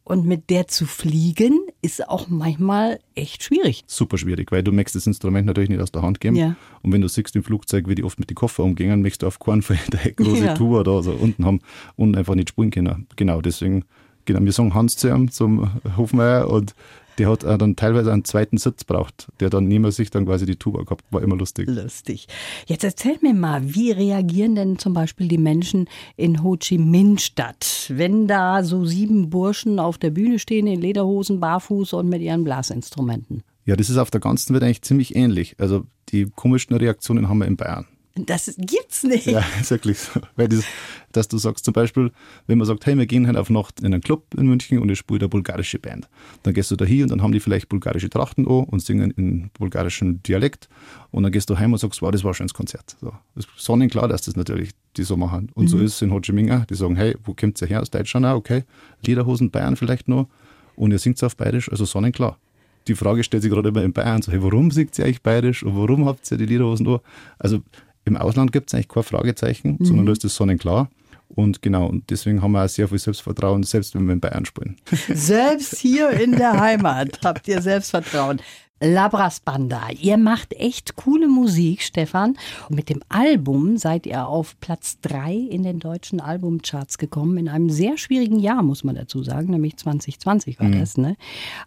Und 0.09 0.25
mit 0.25 0.49
der 0.49 0.69
zu 0.69 0.87
fliegen 0.87 1.61
ist 1.83 2.09
auch 2.09 2.29
manchmal 2.29 2.99
echt 3.15 3.43
schwierig. 3.43 3.85
Super 3.87 4.17
schwierig, 4.17 4.51
weil 4.51 4.63
du 4.63 4.73
möchtest 4.73 4.97
das 4.97 5.07
Instrument 5.07 5.47
natürlich 5.47 5.69
nicht 5.69 5.83
aus 5.83 5.93
der 5.93 6.01
Hand 6.01 6.19
geben. 6.19 6.35
Ja. 6.35 6.57
Und 6.81 6.93
wenn 6.93 7.03
du 7.03 7.09
siehst 7.09 7.37
im 7.37 7.43
Flugzeug, 7.43 7.89
wie 7.89 7.95
die 7.95 8.05
oft 8.05 8.19
mit 8.19 8.31
den 8.31 8.35
Koffer 8.35 8.65
umgehen, 8.65 9.03
möchtest 9.03 9.23
du 9.23 9.27
auf 9.27 9.39
keinen 9.39 9.61
Fall 9.69 9.79
der 9.93 10.13
große 10.13 10.45
ja. 10.45 10.55
Tour 10.55 10.85
da 10.85 11.03
so 11.03 11.13
unten 11.13 11.45
haben 11.45 11.61
und 11.97 12.17
einfach 12.17 12.35
nicht 12.35 12.51
spielen 12.51 12.71
können. 12.71 13.07
Genau, 13.17 13.41
deswegen, 13.41 13.85
genau, 14.25 14.41
wir 14.43 14.53
sagen 14.53 14.75
Hans 14.75 14.97
zu 14.97 15.09
ihm, 15.09 15.31
zum 15.31 15.71
Hofmeier 15.97 16.49
und 16.49 16.75
der 17.19 17.29
hat 17.29 17.43
dann 17.43 17.75
teilweise 17.75 18.13
einen 18.13 18.25
zweiten 18.25 18.59
Sitz 18.59 18.85
braucht, 18.85 19.29
der 19.41 19.51
dann 19.51 19.67
neben 19.67 19.91
sich 19.91 20.11
dann 20.11 20.25
quasi 20.25 20.47
die 20.47 20.55
Tuba 20.55 20.85
gehabt, 20.85 21.05
war 21.11 21.21
immer 21.21 21.37
lustig. 21.37 21.69
Lustig. 21.69 22.29
Jetzt 22.67 22.85
erzähl 22.85 23.19
mir 23.23 23.35
mal, 23.35 23.75
wie 23.75 23.91
reagieren 23.91 24.55
denn 24.55 24.79
zum 24.79 24.95
Beispiel 24.95 25.27
die 25.27 25.39
Menschen 25.39 25.89
in 26.17 26.45
Ho 26.45 26.57
Chi 26.57 26.79
Minh 26.79 27.19
Stadt, 27.19 27.91
wenn 27.93 28.29
da 28.29 28.63
so 28.63 28.85
sieben 28.85 29.31
Burschen 29.31 29.81
auf 29.81 29.99
der 29.99 30.11
Bühne 30.11 30.39
stehen 30.39 30.69
in 30.69 30.81
Lederhosen, 30.81 31.41
barfuß 31.41 31.95
und 31.95 32.09
mit 32.09 32.23
ihren 32.23 32.45
Blasinstrumenten? 32.45 33.43
Ja, 33.65 33.75
das 33.75 33.91
ist 33.91 33.99
auf 33.99 34.11
der 34.11 34.21
ganzen 34.21 34.55
Welt 34.55 34.63
eigentlich 34.63 34.83
ziemlich 34.83 35.17
ähnlich. 35.17 35.57
Also 35.59 35.85
die 36.11 36.27
komischsten 36.35 36.77
Reaktionen 36.77 37.29
haben 37.29 37.39
wir 37.39 37.47
in 37.47 37.57
Bayern. 37.57 37.87
Das 38.27 38.55
gibt's 38.59 39.03
nicht. 39.03 39.27
Ja, 39.27 39.45
ist 39.61 39.71
wirklich 39.71 39.99
so. 39.99 40.21
Weil 40.37 40.49
das, 40.49 40.65
dass 41.13 41.29
du 41.29 41.39
sagst 41.39 41.65
zum 41.65 41.73
Beispiel, 41.73 42.11
wenn 42.47 42.59
man 42.59 42.67
sagt, 42.67 42.87
hey, 42.87 42.97
wir 42.97 43.07
gehen 43.07 43.27
halt 43.27 43.37
auf 43.37 43.51
Nacht 43.51 43.81
in 43.81 43.87
einen 43.87 44.01
Club 44.01 44.35
in 44.37 44.47
München 44.47 44.79
und 44.79 44.91
ich 44.91 44.99
spiele 44.99 45.21
eine 45.21 45.29
bulgarische 45.29 45.79
Band. 45.79 46.09
Dann 46.43 46.55
gehst 46.55 46.71
du 46.71 46.77
da 46.77 46.85
hin 46.85 47.03
und 47.03 47.11
dann 47.11 47.23
haben 47.23 47.33
die 47.33 47.41
vielleicht 47.41 47.69
bulgarische 47.69 48.11
Trachten 48.11 48.47
an 48.47 48.65
und 48.65 48.81
singen 48.81 49.11
in 49.13 49.51
bulgarischen 49.59 50.23
Dialekt 50.23 50.69
und 51.11 51.23
dann 51.23 51.33
gehst 51.33 51.51
du 51.51 51.59
heim 51.59 51.73
und 51.73 51.79
sagst, 51.79 52.03
wow, 52.03 52.11
das 52.11 52.25
war 52.25 52.33
ein 52.33 52.35
schönes 52.35 52.55
Konzert. 52.55 52.97
So. 53.01 53.13
Ist 53.37 53.49
sonnenklar, 53.57 54.09
dass 54.09 54.23
das 54.23 54.37
natürlich 54.37 54.71
die 54.97 55.05
so 55.05 55.17
machen. 55.17 55.51
Und 55.55 55.65
mhm. 55.65 55.69
so 55.69 55.79
ist 55.79 55.95
es 55.95 56.03
in 56.03 56.13
Ho 56.13 56.21
Chi 56.21 56.33
Minh 56.33 56.51
auch. 56.51 56.65
Die 56.65 56.75
sagen, 56.75 56.97
hey, 56.97 57.17
wo 57.25 57.35
kommt 57.35 57.61
ihr 57.63 57.69
her? 57.69 57.81
Aus 57.81 57.91
Deutschland 57.91 58.27
auch, 58.27 58.37
okay. 58.37 58.65
Lederhosen, 59.05 59.51
Bayern 59.51 59.77
vielleicht 59.77 60.09
noch. 60.09 60.29
Und 60.77 60.93
ihr 60.93 60.99
singt 60.99 61.23
auf 61.23 61.37
Bayerisch, 61.37 61.71
also 61.71 61.85
sonnenklar 61.85 62.39
die 62.89 62.95
Frage 62.95 63.23
stellt 63.23 63.43
sich 63.43 63.53
gerade 63.53 63.69
immer 63.69 63.83
in 63.83 63.93
Bayern 63.93 64.23
so, 64.23 64.33
hey, 64.33 64.43
warum 64.43 64.71
singt 64.71 64.99
ihr 64.99 65.05
eigentlich 65.05 65.23
bayerisch 65.23 65.63
und 65.63 65.77
warum 65.77 66.07
habt 66.07 66.31
ihr 66.31 66.39
die 66.39 66.47
Lederhosen 66.47 66.87
da? 66.87 67.01
Also 67.39 67.61
im 68.09 68.17
Ausland 68.17 68.53
gibt 68.53 68.69
es 68.69 68.75
eigentlich 68.75 68.89
kein 68.89 69.03
Fragezeichen, 69.03 69.77
mhm. 69.79 69.85
sondern 69.85 70.07
da 70.07 70.13
ist 70.13 70.25
das 70.25 70.35
sonnenklar. 70.35 70.91
Und 71.29 71.61
genau, 71.61 71.87
und 71.87 72.09
deswegen 72.11 72.43
haben 72.43 72.53
wir 72.53 72.65
auch 72.65 72.69
sehr 72.69 72.89
viel 72.89 72.99
Selbstvertrauen, 72.99 73.63
selbst 73.63 73.95
wenn 73.95 74.07
wir 74.07 74.15
in 74.15 74.21
Bayern 74.21 74.47
spielen. 74.47 74.77
Selbst 75.09 75.77
hier 75.77 76.11
in 76.11 76.33
der 76.33 76.59
Heimat 76.59 77.21
habt 77.23 77.47
ihr 77.49 77.61
Selbstvertrauen. 77.61 78.41
Labras 78.81 79.41
Banda. 79.41 79.89
Ihr 80.01 80.17
macht 80.17 80.53
echt 80.55 80.97
coole 80.97 81.29
Musik, 81.29 81.83
Stefan. 81.83 82.37
Und 82.69 82.77
mit 82.77 82.89
dem 82.89 83.01
Album 83.09 83.77
seid 83.77 84.07
ihr 84.07 84.27
auf 84.27 84.59
Platz 84.61 84.99
3 85.03 85.35
in 85.35 85.63
den 85.65 85.81
deutschen 85.81 86.21
Albumcharts 86.21 86.99
gekommen. 86.99 87.39
In 87.39 87.49
einem 87.49 87.71
sehr 87.71 87.99
schwierigen 87.99 88.39
Jahr, 88.39 88.63
muss 88.63 88.85
man 88.85 88.95
dazu 88.95 89.23
sagen, 89.23 89.51
nämlich 89.51 89.77
2020 89.77 90.61
war 90.61 90.69
mhm. 90.69 90.81
das. 90.81 90.97
Ne? 90.97 91.17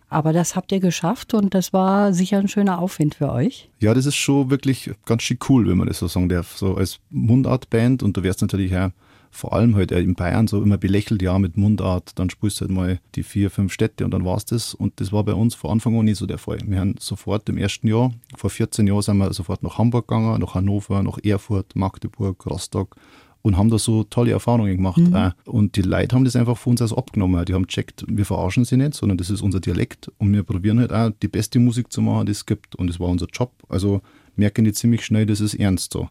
Aber 0.10 0.32
das 0.32 0.56
habt 0.56 0.72
ihr 0.72 0.80
geschafft 0.80 1.34
und 1.34 1.54
das 1.54 1.74
war 1.74 2.14
sicher 2.14 2.40
ein 2.40 2.48
schöner 2.48 2.80
Aufwind 2.80 3.16
für 3.16 3.32
euch. 3.32 3.70
Ja, 3.80 3.94
das 3.94 4.06
ist 4.06 4.16
schon 4.16 4.50
wirklich 4.50 4.92
ganz 5.06 5.24
schick 5.24 5.50
cool, 5.50 5.68
wenn 5.68 5.78
man 5.78 5.88
das 5.88 6.00
so 6.00 6.08
sagen 6.08 6.30
darf. 6.30 6.58
So 6.58 6.76
als 6.76 7.00
Mundartband 7.10 8.04
und 8.04 8.16
du 8.16 8.24
wirst 8.24 8.42
natürlich 8.42 8.76
auch 8.76 8.92
vor 9.32 9.54
allem 9.54 9.76
halt 9.76 9.92
in 9.92 10.14
Bayern 10.16 10.48
so 10.48 10.62
immer 10.62 10.78
belächelt, 10.78 11.22
ja, 11.22 11.40
mit 11.40 11.58
Mundart, 11.58 12.12
dann 12.20 12.30
spielst 12.30 12.60
du 12.60 12.66
halt 12.66 12.72
mal 12.72 13.00
die 13.16 13.24
vier, 13.24 13.50
fünf 13.50 13.74
Städte 13.74 14.06
und 14.06 14.12
dann 14.12 14.26
war's 14.26 14.46
das. 14.46 14.74
Und 14.74 15.00
das 15.00 15.12
war 15.12 15.24
bei 15.24 15.34
uns 15.34 15.56
von 15.56 15.72
Anfang 15.72 15.98
an 15.98 16.06
nie 16.06 16.14
so 16.14 16.26
der 16.26 16.38
Fall. 16.38 16.60
Wir 16.66 16.80
haben 16.80 16.96
sofort 17.00 17.48
im 17.50 17.58
ersten 17.58 17.88
Jahr, 17.88 18.12
vor 18.36 18.50
14 18.50 18.86
Jahren 18.88 19.02
sind 19.02 19.18
wir 19.18 19.34
sofort 19.34 19.64
nach 19.64 19.78
Hamburg 19.78 20.08
gegangen, 20.08 20.40
nach 20.40 20.54
Hannover, 20.54 21.02
nach 21.02 21.18
Erfurt, 21.24 21.76
Magdeburg, 21.76 22.46
Rostock 22.46 22.96
und 23.42 23.58
haben 23.58 23.70
da 23.70 23.80
so 23.80 24.04
tolle 24.04 24.32
Erfahrungen 24.32 24.76
gemacht. 24.76 24.98
Mhm. 24.98 25.32
Und 25.46 25.76
die 25.76 25.82
Leute 25.82 26.16
haben 26.16 26.26
das 26.26 26.36
einfach 26.36 26.58
von 26.58 26.72
uns 26.72 26.82
aus 26.82 26.96
abgenommen. 26.96 27.44
Die 27.46 27.54
haben 27.54 27.68
checkt, 27.68 28.06
wir 28.08 28.26
verarschen 28.26 28.66
sie 28.66 28.78
nicht, 28.78 28.94
sondern 28.94 29.18
das 29.18 29.30
ist 29.30 29.42
unser 29.42 29.60
Dialekt 29.60 30.12
und 30.18 30.34
wir 30.34 30.44
probieren 30.44 30.80
halt 30.80 30.94
auch 30.94 31.12
die 31.22 31.28
beste 31.28 31.60
Musik 31.60 31.92
zu 31.92 32.02
machen, 32.02 32.28
die 32.28 32.34
es 32.34 32.46
gibt. 32.46 32.76
Und 32.76 32.88
das 32.88 33.00
war 33.00 33.08
unser 33.08 33.28
Job. 33.28 33.52
Also 33.70 34.02
merken 34.36 34.66
die 34.66 34.74
ziemlich 34.74 35.06
schnell, 35.06 35.26
das 35.26 35.42
ist 35.42 35.56
ernst 35.56 35.94
so. 35.94 36.10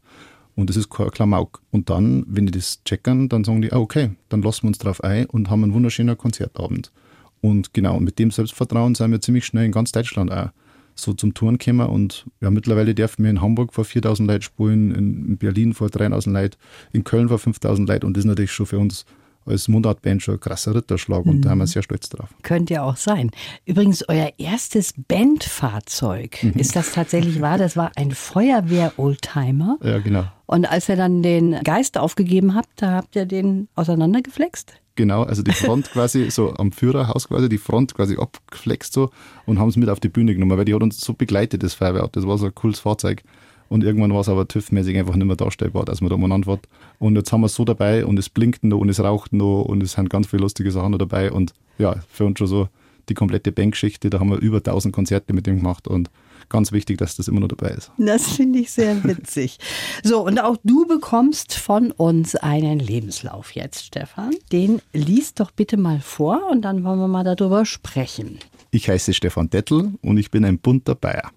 Und 0.61 0.69
das 0.69 0.77
ist 0.77 0.91
kein 0.91 1.11
Klamauk. 1.11 1.63
Und 1.71 1.89
dann, 1.89 2.23
wenn 2.29 2.45
die 2.45 2.53
das 2.53 2.85
checken, 2.85 3.31
dann 3.31 3.45
sagen 3.45 3.63
die, 3.63 3.73
ah, 3.73 3.79
okay, 3.79 4.11
dann 4.29 4.43
lassen 4.43 4.65
wir 4.65 4.69
uns 4.69 4.77
drauf 4.77 5.03
ein 5.03 5.25
und 5.25 5.49
haben 5.49 5.65
einen 5.65 5.73
wunderschönen 5.73 6.19
Konzertabend. 6.19 6.93
Und 7.41 7.73
genau, 7.73 7.99
mit 7.99 8.19
dem 8.19 8.31
Selbstvertrauen 8.31 8.95
sind 8.95 9.11
wir 9.11 9.23
ziemlich 9.23 9.47
schnell 9.47 9.65
in 9.65 9.73
ganz 9.73 9.91
Deutschland 9.91 10.31
auch 10.31 10.51
so 10.97 11.15
zum 11.15 11.33
Touren 11.33 11.57
gekommen. 11.57 11.89
Und 11.89 12.27
ja, 12.43 12.51
mittlerweile 12.51 12.95
dürfen 12.95 13.25
wir 13.25 13.31
in 13.31 13.41
Hamburg 13.41 13.73
vor 13.73 13.87
4000 13.87 14.29
Leuten 14.29 14.43
spielen, 14.43 14.95
in 14.95 15.39
Berlin 15.39 15.73
vor 15.73 15.89
3000 15.89 16.35
Leuten, 16.35 16.57
in 16.93 17.05
Köln 17.05 17.31
vor 17.31 17.39
5000 17.39 17.89
Leuten. 17.89 18.05
Und 18.05 18.19
das 18.19 18.25
ist 18.25 18.29
natürlich 18.29 18.53
schon 18.53 18.67
für 18.67 18.79
uns 18.79 19.07
als 19.47 19.69
Mundartband 19.69 20.23
schon 20.23 20.35
ein 20.35 20.41
krasser 20.41 20.75
Ritterschlag 20.75 21.25
und 21.27 21.41
da 21.43 21.51
haben 21.51 21.59
wir 21.59 21.67
sehr 21.67 21.83
stolz 21.83 22.09
drauf. 22.09 22.29
Könnte 22.43 22.75
ja 22.75 22.83
auch 22.85 22.97
sein. 22.97 23.31
Übrigens, 23.65 24.07
euer 24.09 24.31
erstes 24.39 24.93
Bandfahrzeug, 25.09 26.43
Mhm. 26.43 26.53
ist 26.61 26.77
das 26.77 26.93
tatsächlich 26.93 27.41
wahr? 27.41 27.59
Das 27.59 27.77
war 27.77 27.91
ein 27.97 28.13
Feuerwehr-Oldtimer. 28.13 29.79
Ja, 29.83 29.99
genau. 29.99 30.25
Und 30.47 30.67
als 30.71 30.89
ihr 30.89 30.97
dann 30.97 31.23
den 31.23 31.63
Geist 31.65 31.99
aufgegeben 31.99 32.55
habt, 32.55 32.69
da 32.77 32.93
habt 32.93 33.17
ihr 33.17 33.27
den 33.27 33.69
auseinandergeflext? 33.77 34.73
Genau, 34.97 35.23
also 35.23 35.43
die 35.43 35.53
Front 35.53 35.91
quasi 35.93 36.31
so 36.31 36.55
am 36.55 36.73
Führerhaus 36.73 37.29
quasi, 37.29 37.49
die 37.49 37.59
Front 37.59 37.95
quasi 37.95 38.17
abgeflext 38.17 38.93
so 38.93 39.11
und 39.47 39.59
haben 39.59 39.69
es 39.69 39.77
mit 39.77 39.89
auf 39.89 40.01
die 40.01 40.09
Bühne 40.09 40.35
genommen, 40.35 40.59
weil 40.59 40.65
die 40.65 40.75
hat 40.75 40.83
uns 40.83 41.01
so 41.01 41.15
begleitet, 41.15 41.63
das 41.63 41.75
Feuerwehrauto. 41.75 42.21
Das 42.21 42.27
war 42.27 42.37
so 42.39 42.47
ein 42.47 42.55
cooles 42.55 42.81
Fahrzeug. 42.81 43.23
Und 43.71 43.85
irgendwann 43.85 44.13
war 44.13 44.21
es 44.21 44.29
aber 44.29 44.43
TÜV-mäßig 44.43 44.99
einfach 44.99 45.15
nicht 45.15 45.27
mehr 45.27 45.37
darstellbar, 45.37 45.85
dass 45.85 46.01
man 46.01 46.11
da 46.11 46.17
umeinander 46.17 46.49
war. 46.49 46.59
Und 46.99 47.15
jetzt 47.15 47.33
haben 47.33 47.43
wir 47.43 47.47
es 47.47 47.55
so 47.55 47.65
dabei 47.65 48.05
und 48.05 48.19
es 48.19 48.29
blinkt 48.29 48.65
noch 48.65 48.79
und 48.79 48.89
es 48.89 48.99
raucht 48.99 49.33
noch 49.33 49.63
und 49.63 49.81
es 49.83 49.93
sind 49.93 50.11
ganz 50.11 50.27
viele 50.27 50.43
lustige 50.43 50.73
Sachen 50.73 50.91
noch 50.91 50.99
dabei. 50.99 51.31
Und 51.31 51.55
ja, 51.79 51.95
für 52.11 52.27
uns 52.27 52.39
schon 52.39 52.49
so 52.49 52.69
die 53.09 53.15
komplette 53.15 53.53
Bandgeschichte, 53.53 54.11
da 54.11 54.19
haben 54.19 54.31
wir 54.31 54.39
über 54.39 54.59
1000 54.59 54.93
Konzerte 54.93 55.33
mit 55.33 55.47
dem 55.47 55.59
gemacht 55.59 55.87
und 55.87 56.11
ganz 56.49 56.73
wichtig, 56.73 56.99
dass 56.99 57.15
das 57.15 57.29
immer 57.29 57.39
noch 57.39 57.49
dabei 57.49 57.69
ist. 57.69 57.93
Das 57.97 58.33
finde 58.33 58.59
ich 58.59 58.73
sehr 58.73 59.05
witzig. 59.05 59.59
So, 60.03 60.27
und 60.27 60.41
auch 60.41 60.57
du 60.65 60.87
bekommst 60.87 61.55
von 61.55 61.93
uns 61.93 62.35
einen 62.35 62.81
Lebenslauf 62.81 63.53
jetzt, 63.53 63.87
Stefan. 63.87 64.33
Den 64.51 64.83
liest 64.93 65.39
doch 65.39 65.53
bitte 65.53 65.77
mal 65.77 66.01
vor 66.01 66.51
und 66.51 66.63
dann 66.63 66.83
wollen 66.83 66.99
wir 66.99 67.09
mal 67.09 67.23
darüber 67.25 67.65
sprechen. 67.65 68.41
Ich 68.73 68.89
heiße 68.89 69.15
Stefan 69.15 69.49
Dettel 69.49 69.93
und 70.03 70.19
ich 70.19 70.31
bin 70.33 70.45
ein 70.45 70.59
bunter 70.59 70.97
Bayer. 70.97 71.31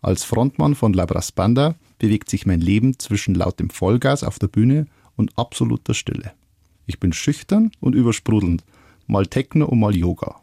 Als 0.00 0.22
Frontmann 0.22 0.74
von 0.74 0.92
Labras 0.92 1.32
Banda 1.32 1.74
bewegt 1.98 2.30
sich 2.30 2.46
mein 2.46 2.60
Leben 2.60 2.98
zwischen 2.98 3.34
lautem 3.34 3.70
Vollgas 3.70 4.22
auf 4.22 4.38
der 4.38 4.48
Bühne 4.48 4.86
und 5.16 5.36
absoluter 5.36 5.94
Stille. 5.94 6.32
Ich 6.86 7.00
bin 7.00 7.12
schüchtern 7.12 7.72
und 7.80 7.94
übersprudelnd, 7.94 8.64
mal 9.06 9.26
Techno 9.26 9.66
und 9.66 9.80
mal 9.80 9.96
Yoga. 9.96 10.40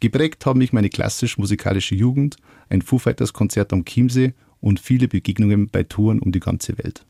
Geprägt 0.00 0.46
haben 0.46 0.58
mich 0.58 0.72
meine 0.72 0.90
klassisch-musikalische 0.90 1.94
Jugend, 1.94 2.36
ein 2.68 2.82
Foo 2.82 2.98
Fighters 2.98 3.32
Konzert 3.32 3.72
am 3.72 3.84
Chiemsee 3.84 4.34
und 4.60 4.78
viele 4.78 5.08
Begegnungen 5.08 5.68
bei 5.68 5.82
Touren 5.82 6.20
um 6.20 6.30
die 6.30 6.40
ganze 6.40 6.78
Welt. 6.78 7.04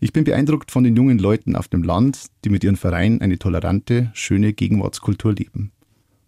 Ich 0.00 0.12
bin 0.12 0.24
beeindruckt 0.24 0.70
von 0.70 0.84
den 0.84 0.96
jungen 0.96 1.18
Leuten 1.18 1.56
auf 1.56 1.68
dem 1.68 1.82
Land, 1.82 2.26
die 2.44 2.50
mit 2.50 2.64
ihren 2.64 2.76
Vereinen 2.76 3.20
eine 3.20 3.38
tolerante, 3.38 4.10
schöne 4.14 4.52
Gegenwartskultur 4.52 5.34
leben. 5.34 5.72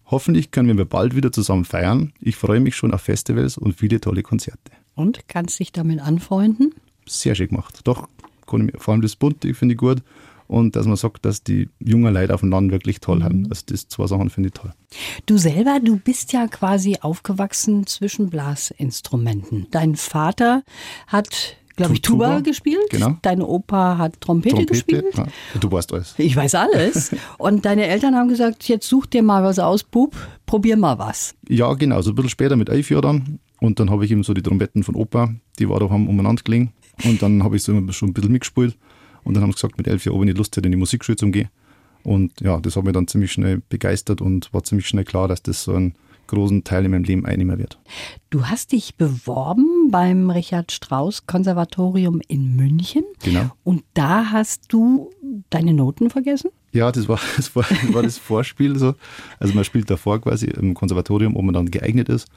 Hoffentlich 0.06 0.50
können 0.50 0.76
wir 0.76 0.84
bald 0.84 1.16
wieder 1.16 1.32
zusammen 1.32 1.64
feiern. 1.64 2.12
Ich 2.20 2.36
freue 2.36 2.60
mich 2.60 2.76
schon 2.76 2.92
auf 2.92 3.02
Festivals 3.02 3.58
und 3.58 3.74
viele 3.74 4.00
tolle 4.00 4.22
Konzerte. 4.22 4.72
Und 4.96 5.28
kannst 5.28 5.60
dich 5.60 5.70
damit 5.70 6.00
anfreunden? 6.00 6.74
Sehr 7.06 7.36
schön 7.36 7.48
gemacht. 7.48 7.80
Doch, 7.84 8.08
vor 8.46 8.92
allem 8.92 9.02
das 9.02 9.14
Bunte 9.14 9.54
finde 9.54 9.74
ich 9.74 9.78
gut. 9.78 10.02
Und 10.48 10.76
dass 10.76 10.86
man 10.86 10.96
sagt, 10.96 11.24
dass 11.24 11.42
die 11.42 11.68
jungen 11.80 12.14
Leute 12.14 12.32
auf 12.32 12.40
dem 12.40 12.50
Land 12.50 12.70
wirklich 12.70 13.00
toll 13.00 13.22
haben. 13.22 13.46
Also 13.50 13.62
das 13.66 13.88
zwei 13.88 14.06
Sachen 14.06 14.30
finde 14.30 14.48
ich 14.48 14.54
toll. 14.54 14.72
Du 15.26 15.38
selber, 15.38 15.80
du 15.80 15.96
bist 15.96 16.32
ja 16.32 16.46
quasi 16.46 16.98
aufgewachsen 17.00 17.86
zwischen 17.86 18.30
Blasinstrumenten. 18.30 19.66
Dein 19.72 19.96
Vater 19.96 20.62
hat, 21.08 21.56
glaube 21.74 21.94
ich, 21.94 22.00
Tuba, 22.00 22.26
Tuba, 22.28 22.40
gespielt. 22.40 22.88
genau. 22.90 23.16
Dein 23.22 23.42
Opa 23.42 23.98
hat 23.98 24.20
Trompete, 24.20 24.66
gespielt. 24.66 25.16
Ja, 25.16 25.26
du 25.58 25.70
weißt 25.70 25.92
alles. 25.92 26.14
Ich 26.16 26.36
weiß 26.36 26.54
alles. 26.54 27.10
Und 27.38 27.64
deine 27.64 27.86
Eltern 27.86 28.14
haben 28.14 28.28
gesagt, 28.28 28.68
jetzt 28.68 28.88
such 28.88 29.06
dir 29.06 29.24
mal 29.24 29.42
was 29.42 29.58
aus, 29.58 29.82
Bub, 29.82 30.14
probier 30.46 30.76
mal 30.76 30.98
was. 30.98 31.34
Ja, 31.48 31.74
genau. 31.74 32.02
So 32.02 32.12
ein 32.12 32.14
bisschen 32.14 32.30
später 32.30 32.54
mit 32.54 32.68
elf 32.68 32.88
Jahren 32.88 33.02
dann. 33.02 33.38
Und 33.60 33.80
dann 33.80 33.90
habe 33.90 34.04
ich 34.04 34.10
eben 34.10 34.22
so 34.22 34.34
die 34.34 34.42
Trompeten 34.42 34.82
von 34.82 34.94
Opa, 34.94 35.34
die 35.58 35.68
war 35.68 35.80
da 35.80 35.88
haben 35.88 36.08
umeinander 36.08 36.42
gelegen. 36.42 36.72
Und 37.04 37.22
dann 37.22 37.42
habe 37.42 37.56
ich 37.56 37.62
so 37.62 37.72
immer 37.72 37.92
schon 37.92 38.10
ein 38.10 38.14
bisschen 38.14 38.32
mitgespielt. 38.32 38.76
Und 39.24 39.34
dann 39.34 39.42
haben 39.42 39.50
sie 39.50 39.56
gesagt, 39.56 39.78
mit 39.78 39.88
elf 39.88 40.04
Jahren, 40.04 40.16
ob 40.16 40.22
ich 40.22 40.26
nicht 40.26 40.38
Lust 40.38 40.56
hätte, 40.56 40.66
in 40.66 40.72
die 40.72 40.78
Musikschule 40.78 41.16
zu 41.16 41.30
gehen. 41.30 41.48
Und 42.04 42.40
ja, 42.40 42.60
das 42.60 42.76
hat 42.76 42.84
mich 42.84 42.92
dann 42.92 43.08
ziemlich 43.08 43.32
schnell 43.32 43.62
begeistert 43.68 44.20
und 44.20 44.52
war 44.52 44.62
ziemlich 44.62 44.86
schnell 44.86 45.04
klar, 45.04 45.26
dass 45.26 45.42
das 45.42 45.64
so 45.64 45.74
einen 45.74 45.94
großen 46.26 46.64
Teil 46.64 46.84
in 46.84 46.90
meinem 46.90 47.04
Leben 47.04 47.26
einnehmen 47.26 47.58
wird. 47.58 47.78
Du 48.30 48.46
hast 48.46 48.72
dich 48.72 48.96
beworben 48.96 49.90
beim 49.90 50.30
Richard 50.30 50.72
Strauss 50.72 51.26
Konservatorium 51.26 52.20
in 52.28 52.56
München. 52.56 53.04
Genau. 53.22 53.50
Und 53.64 53.84
da 53.94 54.30
hast 54.30 54.64
du 54.68 55.10
deine 55.50 55.72
Noten 55.72 56.10
vergessen? 56.10 56.50
Ja, 56.72 56.92
das 56.92 57.08
war 57.08 57.20
das, 57.36 57.54
war, 57.56 57.64
war 57.92 58.02
das 58.02 58.18
Vorspiel 58.18 58.76
so. 58.76 58.94
Also 59.38 59.54
man 59.54 59.64
spielt 59.64 59.90
davor 59.90 60.20
quasi 60.20 60.46
im 60.46 60.74
Konservatorium, 60.74 61.34
wo 61.34 61.42
man 61.42 61.54
dann 61.54 61.70
geeignet 61.70 62.08
ist. 62.08 62.28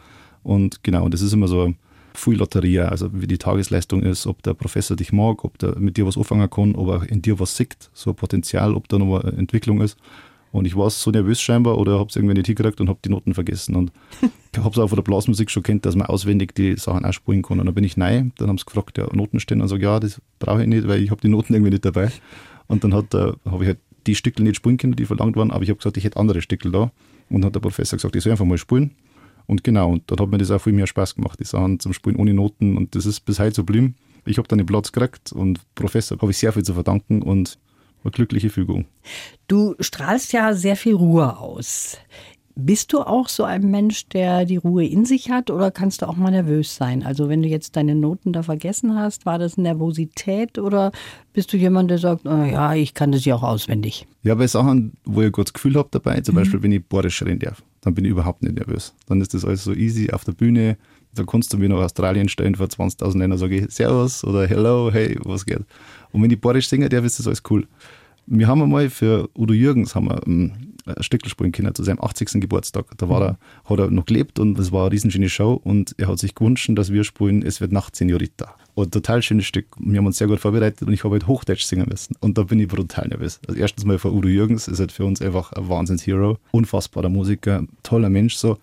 Und 0.43 0.83
genau, 0.83 1.09
das 1.09 1.21
ist 1.21 1.33
immer 1.33 1.47
so 1.47 1.73
viel 2.13 2.37
Lotterie, 2.37 2.79
also 2.79 3.09
wie 3.13 3.27
die 3.27 3.37
Tagesleistung 3.37 4.03
ist, 4.03 4.27
ob 4.27 4.41
der 4.43 4.53
Professor 4.53 4.97
dich 4.97 5.11
mag, 5.11 5.45
ob 5.45 5.57
der 5.59 5.77
mit 5.79 5.97
dir 5.97 6.05
was 6.05 6.17
anfangen 6.17 6.49
kann, 6.49 6.75
ob 6.75 6.89
er 6.89 7.09
in 7.09 7.21
dir 7.21 7.39
was 7.39 7.55
sieht, 7.55 7.89
so 7.93 8.11
ein 8.11 8.15
Potenzial, 8.15 8.73
ob 8.73 8.87
da 8.89 8.97
noch 8.97 9.23
eine 9.23 9.37
Entwicklung 9.37 9.81
ist. 9.81 9.97
Und 10.51 10.65
ich 10.65 10.75
war 10.75 10.89
so 10.89 11.11
nervös 11.11 11.39
scheinbar 11.39 11.77
oder 11.77 11.99
habe 11.99 12.09
es 12.09 12.15
irgendwie 12.15 12.33
nicht 12.33 12.47
hingekriegt 12.47 12.81
und 12.81 12.89
habe 12.89 12.99
die 13.05 13.09
Noten 13.09 13.33
vergessen. 13.33 13.75
Und 13.75 13.91
ich 14.21 14.57
habe 14.57 14.69
es 14.69 14.79
auch 14.79 14.87
von 14.87 14.95
der 14.95 15.03
Blasmusik 15.03 15.51
schon 15.51 15.63
kennt, 15.63 15.85
dass 15.85 15.95
man 15.95 16.07
auswendig 16.07 16.55
die 16.55 16.75
Sachen 16.75 17.05
auch 17.05 17.13
spielen 17.13 17.43
kann. 17.43 17.59
Und 17.59 17.67
dann 17.67 17.75
bin 17.75 17.83
ich 17.83 17.97
nein, 17.97 18.33
dann 18.37 18.49
haben 18.49 18.57
sie 18.57 18.65
gefragt, 18.65 18.97
ja, 18.97 19.07
Noten 19.13 19.39
stehen. 19.39 19.61
Und 19.61 19.67
sage, 19.67 19.83
ja, 19.83 19.99
das 19.99 20.21
brauche 20.39 20.61
ich 20.61 20.67
nicht, 20.67 20.87
weil 20.87 21.03
ich 21.03 21.11
habe 21.11 21.21
die 21.21 21.29
Noten 21.29 21.53
irgendwie 21.53 21.71
nicht 21.71 21.85
dabei. 21.85 22.11
Und 22.67 22.83
dann 22.83 22.91
äh, 22.91 22.95
habe 23.45 23.63
ich 23.63 23.67
halt 23.67 23.79
die 24.07 24.15
Stückel 24.15 24.43
nicht 24.43 24.55
spielen 24.55 24.77
können, 24.77 24.95
die 24.95 25.05
verlangt 25.05 25.35
waren, 25.35 25.51
aber 25.51 25.63
ich 25.63 25.69
habe 25.69 25.77
gesagt, 25.77 25.97
ich 25.97 26.03
hätte 26.03 26.19
andere 26.19 26.41
Stückel 26.41 26.71
da. 26.71 26.91
Und 27.29 27.45
hat 27.45 27.53
der 27.53 27.59
Professor 27.59 27.97
gesagt, 27.97 28.15
ich 28.15 28.23
soll 28.23 28.31
einfach 28.31 28.45
mal 28.45 28.57
spielen. 28.57 28.95
Und 29.49 29.63
genau, 29.63 29.91
und 29.91 30.03
dann 30.05 30.19
hat 30.19 30.29
mir 30.29 30.37
das 30.37 30.51
auch 30.51 30.61
viel 30.61 30.73
mehr 30.73 30.85
Spaß 30.85 31.15
gemacht, 31.15 31.39
die 31.39 31.43
Sachen 31.43 31.79
zum 31.79 31.91
Spielen 31.91 32.17
ohne 32.17 32.35
Noten. 32.35 32.77
Und 32.77 32.93
das 32.93 33.07
ist 33.07 33.21
bis 33.21 33.39
heute 33.39 33.55
so 33.55 33.63
geblieben. 33.63 33.95
Ich 34.25 34.37
habe 34.37 34.47
dann 34.47 34.59
den 34.59 34.67
Platz 34.67 34.91
gekriegt 34.91 35.31
und 35.31 35.59
Professor 35.73 36.19
habe 36.21 36.29
ich 36.29 36.37
sehr 36.37 36.53
viel 36.53 36.61
zu 36.61 36.75
verdanken 36.75 37.23
und 37.23 37.57
eine 38.03 38.11
glückliche 38.11 38.51
Fügung. 38.51 38.85
Du 39.47 39.73
strahlst 39.79 40.33
ja 40.33 40.53
sehr 40.53 40.75
viel 40.75 40.93
Ruhe 40.93 41.39
aus. 41.39 41.97
Bist 42.55 42.93
du 42.93 42.99
auch 42.99 43.27
so 43.27 43.43
ein 43.43 43.71
Mensch, 43.71 44.07
der 44.09 44.45
die 44.45 44.57
Ruhe 44.57 44.85
in 44.85 45.05
sich 45.05 45.31
hat 45.31 45.49
oder 45.49 45.71
kannst 45.71 46.03
du 46.03 46.07
auch 46.07 46.15
mal 46.15 46.29
nervös 46.29 46.75
sein? 46.75 47.01
Also 47.01 47.27
wenn 47.27 47.41
du 47.41 47.47
jetzt 47.47 47.75
deine 47.75 47.95
Noten 47.95 48.33
da 48.33 48.43
vergessen 48.43 48.95
hast, 48.95 49.25
war 49.25 49.39
das 49.39 49.57
Nervosität 49.57 50.59
oder 50.59 50.91
bist 51.33 51.51
du 51.53 51.57
jemand, 51.57 51.89
der 51.89 51.97
sagt, 51.97 52.27
oh 52.27 52.43
ja, 52.43 52.75
ich 52.75 52.93
kann 52.93 53.11
das 53.11 53.25
ja 53.25 53.33
auch 53.33 53.43
auswendig? 53.43 54.05
Ja, 54.21 54.35
bei 54.35 54.45
Sachen, 54.45 54.93
wo 55.05 55.21
ich 55.21 55.27
ein 55.27 55.31
gutes 55.31 55.53
Gefühl 55.53 55.75
habe 55.75 55.89
dabei, 55.89 56.21
zum 56.21 56.35
Beispiel, 56.35 56.61
wenn 56.61 56.71
ich 56.71 56.85
Borisch 56.85 57.23
reden 57.23 57.39
darf, 57.39 57.63
dann 57.81 57.93
bin 57.93 58.05
ich 58.05 58.11
überhaupt 58.11 58.43
nicht 58.43 58.55
nervös. 58.55 58.93
Dann 59.07 59.21
ist 59.21 59.33
das 59.33 59.45
alles 59.45 59.63
so 59.63 59.73
easy 59.73 60.11
auf 60.11 60.23
der 60.23 60.33
Bühne. 60.33 60.77
Da 61.13 61.23
kannst 61.23 61.53
du 61.53 61.57
mir 61.57 61.69
nach 61.69 61.77
Australien 61.77 62.29
stellen 62.29 62.55
vor 62.55 62.67
20.000 62.67 63.17
Ländern, 63.17 63.39
sage 63.39 63.57
ich 63.57 63.71
Servus 63.71 64.23
oder 64.23 64.47
Hello, 64.47 64.89
hey, 64.91 65.17
was 65.23 65.45
geht? 65.45 65.61
Und 66.11 66.21
wenn 66.21 66.31
ich 66.31 66.39
Borisch 66.39 66.67
singe 66.67 66.89
darf, 66.89 67.05
ist 67.05 67.19
das 67.19 67.27
alles 67.27 67.43
cool. 67.49 67.67
Wir 68.27 68.47
haben 68.47 68.61
einmal 68.61 68.89
für 68.89 69.29
Udo 69.35 69.53
Jürgens 69.53 69.95
haben 69.95 70.07
wir 70.07 70.21
ein 70.95 71.03
Stückel 71.03 71.29
spielen 71.29 71.53
zu 71.73 71.83
seinem 71.83 72.01
80. 72.01 72.41
Geburtstag. 72.41 72.85
Da 72.97 73.09
war 73.09 73.21
er, 73.21 73.37
hat 73.65 73.79
er 73.79 73.89
noch 73.89 74.05
gelebt 74.05 74.39
und 74.39 74.57
es 74.59 74.71
war 74.71 74.83
eine 74.83 74.91
riesenschöne 74.91 75.29
Show 75.29 75.59
und 75.63 75.95
er 75.97 76.07
hat 76.07 76.19
sich 76.19 76.35
gewünscht, 76.35 76.69
dass 76.73 76.91
wir 76.91 77.03
spielen 77.03 77.41
Es 77.41 77.61
wird 77.61 77.71
Nacht, 77.71 77.95
Senorita. 77.95 78.55
Und 78.75 78.93
total 78.93 79.21
schönes 79.21 79.45
Stück. 79.45 79.65
Wir 79.77 79.97
haben 79.97 80.05
uns 80.05 80.17
sehr 80.17 80.27
gut 80.27 80.39
vorbereitet 80.39 80.87
und 80.87 80.93
ich 80.93 81.03
habe 81.03 81.13
halt 81.13 81.27
Hochdeutsch 81.27 81.63
singen 81.63 81.87
müssen. 81.89 82.15
Und 82.21 82.37
da 82.37 82.43
bin 82.43 82.59
ich 82.59 82.67
brutal 82.67 83.07
nervös. 83.07 83.39
Also 83.47 83.59
erstens 83.59 83.85
mal 83.85 83.99
für 83.99 84.13
Udo 84.13 84.27
Jürgens 84.29 84.67
ist 84.67 84.79
halt 84.79 84.91
für 84.91 85.05
uns 85.05 85.21
einfach 85.21 85.51
ein 85.53 85.67
Wahnsinns-Hero. 85.67 86.37
Unfassbarer 86.51 87.09
Musiker, 87.09 87.63
toller 87.83 88.09
Mensch 88.09 88.35
so 88.35 88.57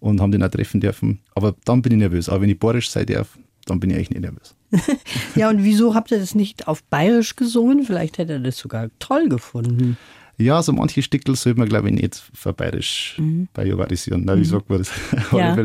und 0.00 0.20
haben 0.20 0.32
den 0.32 0.42
auch 0.42 0.48
treffen 0.48 0.80
dürfen. 0.80 1.20
Aber 1.34 1.54
dann 1.64 1.82
bin 1.82 1.92
ich 1.92 1.98
nervös. 1.98 2.28
Aber 2.28 2.42
wenn 2.42 2.50
ich 2.50 2.58
Borisch 2.58 2.90
sein 2.90 3.06
darf, 3.06 3.38
dann 3.66 3.80
bin 3.80 3.90
ich 3.90 3.96
echt 3.96 4.10
nicht 4.10 4.22
nervös. 4.22 4.54
Ja, 5.34 5.50
und 5.50 5.62
wieso 5.62 5.94
habt 5.94 6.10
ihr 6.10 6.18
das 6.18 6.34
nicht 6.34 6.68
auf 6.68 6.82
Bayerisch 6.84 7.36
gesungen? 7.36 7.84
Vielleicht 7.84 8.18
hätte 8.18 8.34
er 8.34 8.40
das 8.40 8.58
sogar 8.58 8.90
toll 8.98 9.28
gefunden. 9.28 9.96
Ja, 10.38 10.62
so 10.62 10.72
manche 10.72 11.02
Stickel 11.02 11.34
sollte 11.34 11.58
man, 11.58 11.68
glaube 11.68 11.88
ich, 11.88 12.00
nicht 12.00 12.30
für 12.32 12.52
bayerisch 12.52 13.16
mhm. 13.18 13.48
bajuwarisieren. 13.52 14.24
Mhm. 14.24 14.40
Wie 14.40 14.44
sagt 14.44 14.70
man 14.70 14.78
das? 14.78 14.90
Ja. 15.32 15.56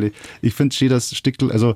Ich 0.41 0.53
finde 0.53 0.73
es 0.73 0.77
schön, 0.77 0.89
dass 0.89 1.15
Stickel, 1.15 1.51
also 1.51 1.75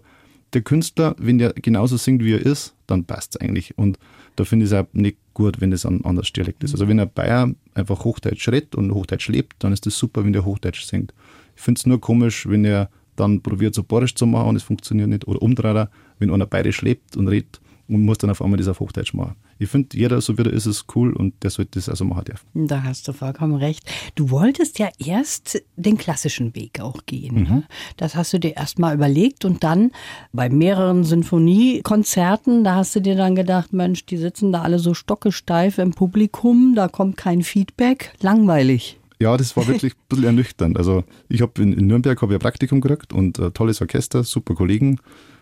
der 0.53 0.61
Künstler, 0.61 1.15
wenn 1.19 1.37
der 1.37 1.53
genauso 1.53 1.97
singt, 1.97 2.23
wie 2.23 2.33
er 2.33 2.43
ist, 2.43 2.73
dann 2.87 3.05
passt 3.05 3.35
es 3.35 3.41
eigentlich. 3.41 3.77
Und 3.77 3.99
da 4.35 4.45
finde 4.45 4.65
ich 4.65 4.71
es 4.71 4.77
auch 4.77 4.87
nicht 4.93 5.17
gut, 5.33 5.61
wenn 5.61 5.71
das 5.71 5.85
ein 5.85 6.03
anderes 6.05 6.33
Dialekt 6.33 6.63
ist. 6.63 6.73
Also 6.73 6.87
wenn 6.87 6.99
ein 6.99 7.11
Bayer 7.13 7.51
einfach 7.75 8.03
Hochdeutsch 8.03 8.47
redet 8.49 8.73
und 8.75 8.91
Hochdeutsch 8.93 9.29
lebt, 9.29 9.55
dann 9.59 9.73
ist 9.73 9.85
das 9.85 9.97
super, 9.97 10.25
wenn 10.25 10.33
der 10.33 10.45
Hochdeutsch 10.45 10.83
singt. 10.83 11.13
Ich 11.55 11.61
finde 11.61 11.79
es 11.79 11.85
nur 11.85 12.01
komisch, 12.01 12.47
wenn 12.49 12.65
er 12.65 12.89
dann 13.15 13.41
probiert, 13.41 13.75
so 13.75 13.83
Borisch 13.83 14.15
zu 14.15 14.25
machen 14.25 14.49
und 14.49 14.55
es 14.55 14.63
funktioniert 14.63 15.09
nicht. 15.09 15.27
Oder 15.27 15.41
umdreht, 15.41 15.89
wenn 16.19 16.31
einer 16.31 16.45
bayerisch 16.45 16.81
lebt 16.81 17.17
und 17.17 17.27
redet 17.27 17.59
und 17.87 18.03
muss 18.03 18.17
dann 18.17 18.29
auf 18.29 18.41
einmal 18.41 18.57
das 18.57 18.67
auf 18.67 18.79
Hochdeutsch 18.79 19.13
machen. 19.13 19.35
Ich 19.59 19.69
finde, 19.69 19.97
jeder, 19.97 20.19
so 20.21 20.37
wie 20.37 20.43
er 20.43 20.53
ist, 20.53 20.65
ist 20.65 20.85
cool 20.95 21.13
und 21.13 21.33
der 21.43 21.49
sollte 21.49 21.71
das 21.79 21.89
also 21.89 22.05
machen 22.05 22.25
dürfen. 22.25 22.67
Da 22.67 22.83
hast 22.83 23.07
du 23.07 23.13
vollkommen 23.13 23.55
recht. 23.55 23.83
Du 24.15 24.29
wolltest 24.29 24.79
ja 24.79 24.89
erst 24.99 25.61
den 25.75 25.97
klassischen 25.97 26.53
Weg 26.55 26.79
auch 26.79 27.05
gehen. 27.05 27.35
Mhm. 27.35 27.43
Ne? 27.43 27.63
Das 27.97 28.15
hast 28.15 28.33
du 28.33 28.39
dir 28.39 28.55
erst 28.55 28.79
mal 28.79 28.93
überlegt 28.93 29.45
und 29.45 29.63
dann 29.63 29.91
bei 30.33 30.49
mehreren 30.49 31.03
Sinfoniekonzerten, 31.03 32.63
da 32.63 32.75
hast 32.75 32.95
du 32.95 33.01
dir 33.01 33.15
dann 33.15 33.35
gedacht, 33.35 33.73
Mensch, 33.73 34.05
die 34.05 34.17
sitzen 34.17 34.51
da 34.51 34.61
alle 34.61 34.79
so 34.79 34.93
stockesteif 34.93 35.77
im 35.77 35.91
Publikum, 35.91 36.75
da 36.75 36.87
kommt 36.87 37.17
kein 37.17 37.41
Feedback, 37.41 38.13
langweilig. 38.21 38.99
Ja, 39.19 39.35
das 39.35 39.57
war 39.57 39.67
wirklich 39.67 39.93
ein 39.95 40.07
bisschen 40.09 40.25
ernüchternd. 40.25 40.77
Also 40.77 41.03
ich 41.29 41.41
habe 41.41 41.61
in, 41.61 41.73
in, 41.73 41.87
Nürnberg 41.87 42.21
hab 42.21 42.29
ich 42.29 42.35
ein 42.35 42.39
Praktikum 42.39 42.81
gekriegt 42.81 43.13
und 43.13 43.39
ein 43.39 43.53
tolles 43.53 43.81
Orchester, 43.81 44.23
super 44.23 44.55
Kollegen. 44.55 44.99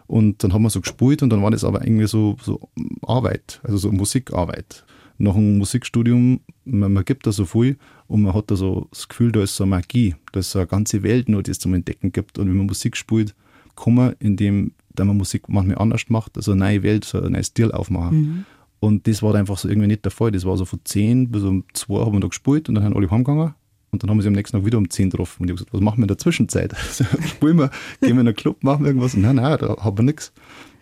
Und 0.08 0.44
dann 0.44 0.54
haben 0.54 0.64
wir 0.64 0.70
so 0.70 0.82
gespielt 0.82 1.24
und 1.24 1.30
dann 1.32 1.42
war 1.42 1.52
das 1.52 1.64
aber 1.64 1.86
irgendwie 1.86 2.08
so, 2.08 2.38
so 2.42 2.70
Arbeit, 3.02 3.60
also 3.64 3.78
so 3.78 3.92
Musikarbeit. 3.92 4.86
nach 5.18 5.34
dem 5.34 5.58
Musikstudium, 5.58 6.42
man, 6.66 6.94
man 6.94 7.06
gibt 7.06 7.26
da 7.26 7.32
so 7.32 7.46
viel 7.46 7.78
und 8.08 8.22
man 8.22 8.34
hat 8.34 8.52
da 8.52 8.56
so 8.56 8.88
das 8.92 9.08
Gefühl, 9.08 9.32
da 9.32 9.42
ist 9.42 9.56
so 9.56 9.64
eine 9.64 9.72
Magie, 9.72 10.16
da 10.32 10.40
ist 10.40 10.52
so 10.52 10.60
eine 10.60 10.68
ganze 10.68 11.04
Welt 11.04 11.30
nur, 11.30 11.44
die 11.44 11.52
es 11.52 11.60
zum 11.60 11.74
Entdecken 11.74 12.12
gibt. 12.12 12.38
Und 12.38 12.50
wenn 12.50 12.58
man 12.58 12.68
Musik 12.68 12.98
spielt, 12.98 13.34
kann 13.76 13.96
man, 13.96 14.16
indem 14.20 14.74
man 14.98 15.18
Musik 15.18 15.50
manchmal 15.50 15.78
anders 15.78 16.04
macht, 16.10 16.42
so 16.42 16.52
eine 16.52 16.60
neue 16.66 16.84
Welt, 16.84 17.06
so 17.06 17.22
ein 17.22 17.32
neues 17.32 17.48
Stil 17.48 17.72
aufmachen. 17.72 18.18
Mhm. 18.18 18.46
Und 18.80 19.08
das 19.08 19.24
war 19.24 19.34
da 19.34 19.40
einfach 19.40 19.58
so 19.58 19.68
irgendwie 19.68 19.88
nicht 19.88 20.06
der 20.06 20.12
Fall. 20.12 20.32
Das 20.32 20.46
war 20.46 20.58
so 20.58 20.66
von 20.66 20.80
10 20.84 21.32
bis 21.32 21.44
um 21.44 21.64
2 21.74 22.06
haben 22.06 22.14
wir 22.14 22.20
da 22.20 22.28
gespielt 22.28 22.70
und 22.70 22.76
dann 22.76 22.84
haben 22.84 22.96
alle 22.96 23.10
heimgegangen. 23.10 23.56
Und 23.96 24.04
dann 24.04 24.10
haben 24.10 24.18
wir 24.18 24.24
sie 24.24 24.28
am 24.28 24.34
nächsten 24.34 24.58
Tag 24.58 24.66
wieder 24.66 24.78
um 24.78 24.90
10 24.90 25.10
getroffen. 25.10 25.44
Und 25.44 25.48
ich 25.48 25.52
habe 25.52 25.60
gesagt, 25.60 25.74
was 25.74 25.80
machen 25.80 26.00
wir 26.00 26.04
in 26.04 26.10
der 26.10 26.18
Zwischenzeit? 26.18 26.76
Spielen 27.28 27.58
wir, 27.58 27.72
gehen 28.02 28.16
wir 28.16 28.22
in 28.22 28.28
einen 28.28 28.36
Club, 28.36 28.62
machen 28.62 28.84
wir 28.84 28.88
irgendwas? 28.88 29.16
Nein, 29.16 29.38
nein, 29.38 29.58
da 29.58 29.78
haben 29.78 29.98
wir 29.98 30.04
nichts. 30.04 30.34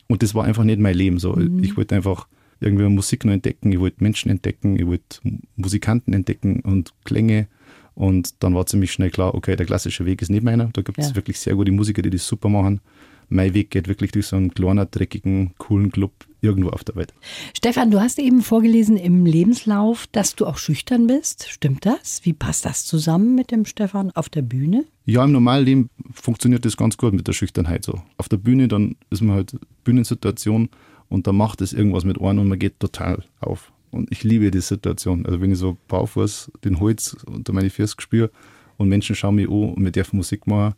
Und 0.07 0.23
das 0.23 0.33
war 0.33 0.45
einfach 0.45 0.63
nicht 0.63 0.79
mein 0.79 0.95
Leben. 0.95 1.19
So. 1.19 1.33
Mhm. 1.33 1.63
Ich 1.63 1.77
wollte 1.77 1.93
einfach 1.93 2.27
irgendwie 2.59 2.87
Musik 2.89 3.23
noch 3.25 3.33
entdecken, 3.33 3.71
ich 3.71 3.79
wollte 3.79 4.03
Menschen 4.03 4.31
entdecken, 4.31 4.79
ich 4.79 4.87
wollte 4.87 5.19
Musikanten 5.55 6.13
entdecken 6.13 6.61
und 6.61 6.93
Klänge. 7.03 7.47
Und 7.93 8.41
dann 8.41 8.55
war 8.55 8.65
ziemlich 8.65 8.91
schnell 8.91 9.11
klar, 9.11 9.35
okay, 9.35 9.55
der 9.55 9.67
klassische 9.67 10.05
Weg 10.05 10.23
ist 10.23 10.29
nicht 10.29 10.43
meiner. 10.43 10.69
Da 10.73 10.81
gibt 10.81 10.97
es 10.97 11.09
ja. 11.09 11.15
wirklich 11.15 11.39
sehr 11.39 11.53
gute 11.53 11.71
Musiker, 11.71 12.01
die 12.01 12.09
das 12.09 12.25
super 12.25 12.49
machen. 12.49 12.81
Mein 13.29 13.53
Weg 13.53 13.71
geht 13.71 13.87
wirklich 13.87 14.11
durch 14.11 14.27
so 14.27 14.35
einen 14.35 14.53
kleinen, 14.53 14.87
dreckigen, 14.89 15.53
coolen 15.57 15.91
Club 15.91 16.11
irgendwo 16.41 16.69
auf 16.69 16.83
der 16.83 16.95
Welt. 16.95 17.13
Stefan, 17.55 17.89
du 17.89 18.01
hast 18.01 18.19
eben 18.19 18.41
vorgelesen 18.41 18.97
im 18.97 19.25
Lebenslauf, 19.25 20.07
dass 20.11 20.35
du 20.35 20.45
auch 20.45 20.57
schüchtern 20.57 21.07
bist. 21.07 21.47
Stimmt 21.49 21.85
das? 21.85 22.21
Wie 22.23 22.33
passt 22.33 22.65
das 22.65 22.85
zusammen 22.85 23.33
mit 23.35 23.51
dem 23.51 23.65
Stefan 23.65 24.11
auf 24.11 24.29
der 24.29 24.41
Bühne? 24.41 24.85
Ja, 25.05 25.23
im 25.23 25.31
normalen 25.31 25.65
Leben 25.65 25.89
funktioniert 26.13 26.65
das 26.65 26.77
ganz 26.77 26.97
gut 26.97 27.13
mit 27.13 27.27
der 27.27 27.33
Schüchternheit 27.33 27.85
so. 27.85 28.01
Auf 28.17 28.29
der 28.29 28.37
Bühne, 28.37 28.67
dann 28.67 28.95
ist 29.09 29.21
man 29.21 29.35
halt 29.35 29.57
Bühnensituation 29.83 30.69
und 31.09 31.27
da 31.27 31.31
macht 31.31 31.61
es 31.61 31.73
irgendwas 31.73 32.03
mit 32.03 32.19
einem 32.19 32.39
und 32.39 32.49
man 32.49 32.59
geht 32.59 32.79
total 32.79 33.23
auf. 33.39 33.71
Und 33.91 34.11
ich 34.11 34.23
liebe 34.23 34.49
die 34.51 34.61
Situation. 34.61 35.25
Also 35.25 35.39
wenn 35.39 35.51
ich 35.51 35.59
so 35.59 35.77
barfuß 35.87 36.51
den 36.63 36.79
Holz 36.79 37.15
unter 37.25 37.53
meine 37.53 37.69
Füße 37.69 37.95
spüre 37.99 38.31
und 38.77 38.89
Menschen 38.89 39.15
schauen 39.15 39.35
mich 39.35 39.47
an 39.47 39.73
und 39.73 39.83
wir 39.83 39.91
dürfen 39.91 40.17
Musik 40.17 40.47
machen, 40.47 40.73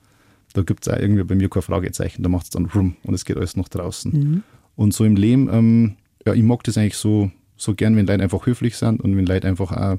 da 0.55 0.63
gibt 0.63 0.87
es 0.87 0.93
auch 0.93 0.97
irgendwie 0.97 1.23
bei 1.23 1.35
mir 1.35 1.49
kein 1.49 1.61
Fragezeichen. 1.61 2.23
Da 2.23 2.29
macht 2.29 2.45
es 2.45 2.49
dann 2.49 2.65
rum 2.65 2.95
und 3.03 3.13
es 3.13 3.25
geht 3.25 3.37
alles 3.37 3.57
nach 3.57 3.67
draußen. 3.67 4.11
Mhm. 4.11 4.43
Und 4.75 4.93
so 4.93 5.03
im 5.03 5.15
Leben, 5.15 5.49
ähm, 5.51 5.95
ja, 6.25 6.33
ich 6.33 6.43
mag 6.43 6.63
das 6.63 6.77
eigentlich 6.77 6.97
so, 6.97 7.29
so 7.57 7.75
gern, 7.75 7.95
wenn 7.95 8.07
Leute 8.07 8.23
einfach 8.23 8.45
höflich 8.45 8.77
sind 8.77 9.01
und 9.01 9.15
wenn 9.15 9.25
Leute 9.25 9.47
einfach 9.47 9.71
auch 9.71 9.97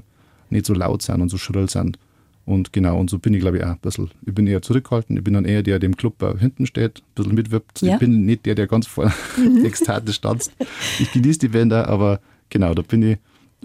nicht 0.49 0.65
so 0.65 0.73
laut 0.73 1.01
sind 1.01 1.21
und 1.21 1.29
so 1.29 1.37
schrill 1.37 1.69
sind. 1.69 1.99
Und 2.45 2.73
genau, 2.73 2.97
und 2.97 3.09
so 3.09 3.19
bin 3.19 3.33
ich, 3.33 3.41
glaube 3.41 3.57
ich, 3.57 3.63
auch 3.63 3.71
ein 3.71 3.79
bisschen. 3.79 4.09
Ich 4.25 4.33
bin 4.33 4.47
eher 4.47 4.61
zurückhaltend. 4.61 5.19
Ich 5.19 5.23
bin 5.23 5.33
dann 5.33 5.45
eher 5.45 5.63
der, 5.63 5.79
der 5.79 5.87
im 5.87 5.97
Club 5.97 6.15
hinten 6.39 6.65
steht, 6.65 6.99
ein 6.99 7.03
bisschen 7.15 7.35
mitwirbt. 7.35 7.81
Ja. 7.81 7.93
Ich 7.93 7.99
bin 7.99 8.25
nicht 8.25 8.45
der, 8.45 8.55
der 8.55 8.67
ganz 8.67 8.87
vorne 8.87 9.13
ekstatisch 9.63 10.21
tanzt. 10.21 10.53
Ich 10.99 11.11
genieße 11.11 11.39
die 11.39 11.49
Bänder, 11.49 11.87
aber 11.87 12.19
genau, 12.49 12.73
da 12.73 12.81
bin 12.81 13.03
ich. 13.03 13.17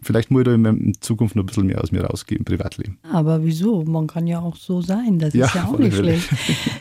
Vielleicht 0.03 0.31
muss 0.31 0.41
ich 0.41 0.47
da 0.47 0.55
in 0.55 0.95
Zukunft 1.01 1.37
noch 1.37 1.45
ein 1.45 1.47
bisschen 1.47 1.67
mehr 1.67 1.83
aus 1.83 1.93
mir 1.93 2.05
rausgehen 2.05 2.41
im 2.41 2.45
Privatleben. 2.45 2.99
Aber 3.11 3.45
wieso? 3.45 3.85
Man 3.85 4.07
kann 4.07 4.27
ja 4.27 4.41
auch 4.41 4.57
so 4.57 4.83
sein. 4.83 5.19
Das 5.19 5.35
ja, 5.35 5.47
ist 5.47 5.55
ja 5.55 5.65
auch 5.65 5.79
nicht 5.79 5.97
schlecht. 5.97 6.29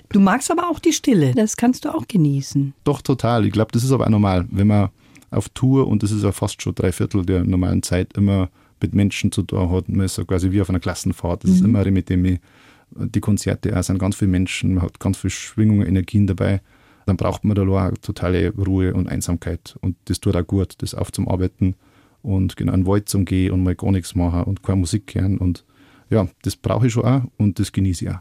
Du 0.10 0.20
magst 0.20 0.52
aber 0.52 0.70
auch 0.70 0.80
die 0.80 0.94
Stille. 0.94 1.34
Das 1.34 1.56
kannst 1.56 1.86
du 1.86 1.94
auch 1.94 2.08
genießen. 2.08 2.74
Doch, 2.84 3.02
total. 3.02 3.46
Ich 3.46 3.54
glaube, 3.54 3.72
das 3.72 3.84
ist 3.84 3.92
aber 3.92 4.06
auch 4.06 4.10
normal. 4.10 4.46
Wenn 4.52 4.68
man 4.68 4.90
auf 5.30 5.48
Tour, 5.50 5.88
und 5.88 6.04
das 6.04 6.12
ist 6.12 6.24
ja 6.24 6.32
fast 6.32 6.62
schon 6.62 6.76
drei 6.76 6.92
Viertel 6.92 7.26
der 7.26 7.44
normalen 7.44 7.82
Zeit, 7.82 8.18
immer 8.18 8.50
mit 8.82 8.94
Menschen 8.94 9.32
zu 9.32 9.44
tun 9.44 9.70
hat. 9.70 9.88
Man 9.88 10.06
ist 10.06 10.16
so 10.16 10.26
quasi 10.26 10.52
wie 10.52 10.62
auf 10.62 10.70
einer 10.70 10.80
Klassenfahrt. 10.80 11.44
Das 11.44 11.52
mhm. 11.52 11.56
ist 11.56 11.64
immer 11.64 11.92
mit 11.92 12.10
dem 12.10 12.40
die 12.96 13.22
Konzerte 13.22 13.78
auch 13.78 13.84
sind 13.84 14.00
ganz 14.00 14.18
viele 14.18 14.32
Menschen, 14.32 14.76
man 14.76 14.84
hat 14.84 15.00
ganz 15.00 15.18
viel 15.18 15.30
Schwingungen, 15.30 15.88
Energien 15.88 16.28
dabei. 16.28 16.62
Dann 17.06 17.18
braucht 17.18 17.44
man 17.44 17.56
da 17.56 17.64
auch 17.64 17.92
totale 18.02 18.54
Ruhe 18.54 18.94
und 18.94 19.08
Einsamkeit. 19.08 19.76
Und 19.82 19.96
das 20.06 20.20
tut 20.20 20.36
auch 20.36 20.46
gut, 20.46 20.76
das 20.80 20.94
aufzuarbeiten 20.94 21.76
und 22.22 22.56
genau 22.56 22.74
in 22.74 22.82
den 22.82 22.88
Wald 22.88 23.10
zum 23.10 23.26
gehen 23.26 23.52
und 23.52 23.64
mal 23.64 23.76
gar 23.76 23.92
nichts 23.92 24.16
machen 24.16 24.44
und 24.44 24.64
keine 24.64 24.78
Musik 24.78 25.16
hören. 25.16 25.38
Und 25.38 25.66
ja, 26.10 26.28
das 26.44 26.56
brauche 26.56 26.88
ich 26.88 26.94
schon 26.94 27.06
auch 27.06 27.24
und 27.38 27.60
das 27.60 27.72
genieße 27.72 28.06
ich 28.06 28.12
auch. 28.12 28.20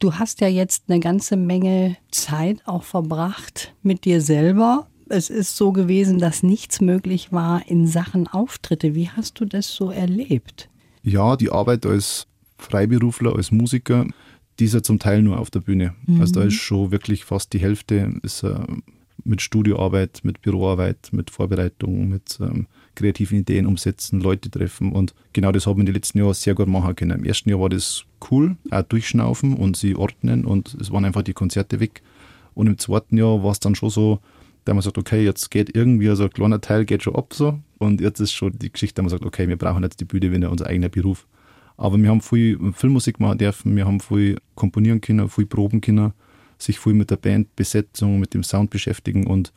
Du 0.00 0.14
hast 0.14 0.40
ja 0.40 0.48
jetzt 0.48 0.84
eine 0.88 1.00
ganze 1.00 1.36
Menge 1.36 1.96
Zeit 2.10 2.62
auch 2.66 2.84
verbracht 2.84 3.74
mit 3.82 4.04
dir 4.04 4.20
selber 4.20 4.86
es 5.12 5.30
ist 5.30 5.56
so 5.56 5.72
gewesen, 5.72 6.18
dass 6.18 6.42
nichts 6.42 6.80
möglich 6.80 7.32
war 7.32 7.68
in 7.68 7.86
Sachen 7.86 8.28
Auftritte. 8.28 8.94
Wie 8.94 9.10
hast 9.10 9.38
du 9.38 9.44
das 9.44 9.68
so 9.68 9.90
erlebt? 9.90 10.70
Ja, 11.02 11.36
die 11.36 11.50
Arbeit 11.50 11.84
als 11.84 12.26
Freiberufler, 12.56 13.36
als 13.36 13.50
Musiker, 13.50 14.06
die 14.58 14.64
ist 14.64 14.74
ja 14.74 14.82
zum 14.82 14.98
Teil 14.98 15.22
nur 15.22 15.38
auf 15.38 15.50
der 15.50 15.60
Bühne. 15.60 15.94
Mhm. 16.06 16.20
Also 16.20 16.34
da 16.34 16.42
ist 16.44 16.54
schon 16.54 16.90
wirklich 16.90 17.24
fast 17.24 17.52
die 17.52 17.58
Hälfte 17.58 18.14
ist, 18.22 18.42
äh, 18.42 18.58
mit 19.24 19.42
Studioarbeit, 19.42 20.20
mit 20.22 20.40
Büroarbeit, 20.40 21.10
mit 21.12 21.30
Vorbereitung, 21.30 22.08
mit 22.08 22.38
ähm, 22.40 22.66
kreativen 22.94 23.40
Ideen 23.40 23.66
umsetzen, 23.66 24.20
Leute 24.20 24.50
treffen. 24.50 24.92
Und 24.92 25.14
genau 25.32 25.52
das 25.52 25.66
haben 25.66 25.76
wir 25.76 25.80
in 25.80 25.86
den 25.86 25.94
letzten 25.94 26.18
Jahren 26.18 26.34
sehr 26.34 26.54
gut 26.54 26.68
machen 26.68 26.94
können. 26.96 27.18
Im 27.18 27.24
ersten 27.24 27.50
Jahr 27.50 27.60
war 27.60 27.68
das 27.68 28.04
cool, 28.30 28.56
auch 28.70 28.82
durchschnaufen 28.82 29.54
und 29.54 29.76
sie 29.76 29.96
ordnen 29.96 30.44
und 30.44 30.74
es 30.74 30.90
waren 30.90 31.04
einfach 31.04 31.22
die 31.22 31.32
Konzerte 31.32 31.80
weg. 31.80 32.02
Und 32.54 32.66
im 32.66 32.78
zweiten 32.78 33.16
Jahr 33.16 33.42
war 33.42 33.52
es 33.52 33.60
dann 33.60 33.74
schon 33.74 33.90
so, 33.90 34.20
da 34.64 34.74
man 34.74 34.82
sagt, 34.82 34.98
okay, 34.98 35.24
jetzt 35.24 35.50
geht 35.50 35.74
irgendwie 35.74 36.14
so 36.14 36.24
ein 36.24 36.30
kleiner 36.30 36.60
Teil 36.60 36.84
geht 36.84 37.02
schon 37.02 37.16
ab 37.16 37.34
so 37.34 37.58
und 37.78 38.00
jetzt 38.00 38.20
ist 38.20 38.32
schon 38.32 38.56
die 38.58 38.70
Geschichte, 38.70 38.96
da 38.96 39.02
man 39.02 39.10
sagt, 39.10 39.24
okay, 39.24 39.48
wir 39.48 39.56
brauchen 39.56 39.82
jetzt 39.82 40.00
die 40.00 40.04
Bühne 40.04 40.30
wieder 40.32 40.50
unser 40.50 40.66
eigener 40.66 40.88
Beruf. 40.88 41.26
Aber 41.76 41.98
wir 41.98 42.10
haben 42.10 42.20
viel 42.20 42.58
Filmmusik 42.74 43.18
machen 43.18 43.38
dürfen, 43.38 43.74
wir 43.74 43.86
haben 43.86 44.00
viel 44.00 44.38
komponieren 44.54 45.00
können, 45.00 45.28
viel 45.28 45.46
proben 45.46 45.80
können, 45.80 46.12
sich 46.58 46.78
viel 46.78 46.94
mit 46.94 47.10
der 47.10 47.16
Bandbesetzung, 47.16 48.20
mit 48.20 48.34
dem 48.34 48.44
Sound 48.44 48.70
beschäftigen 48.70 49.26
und 49.26 49.52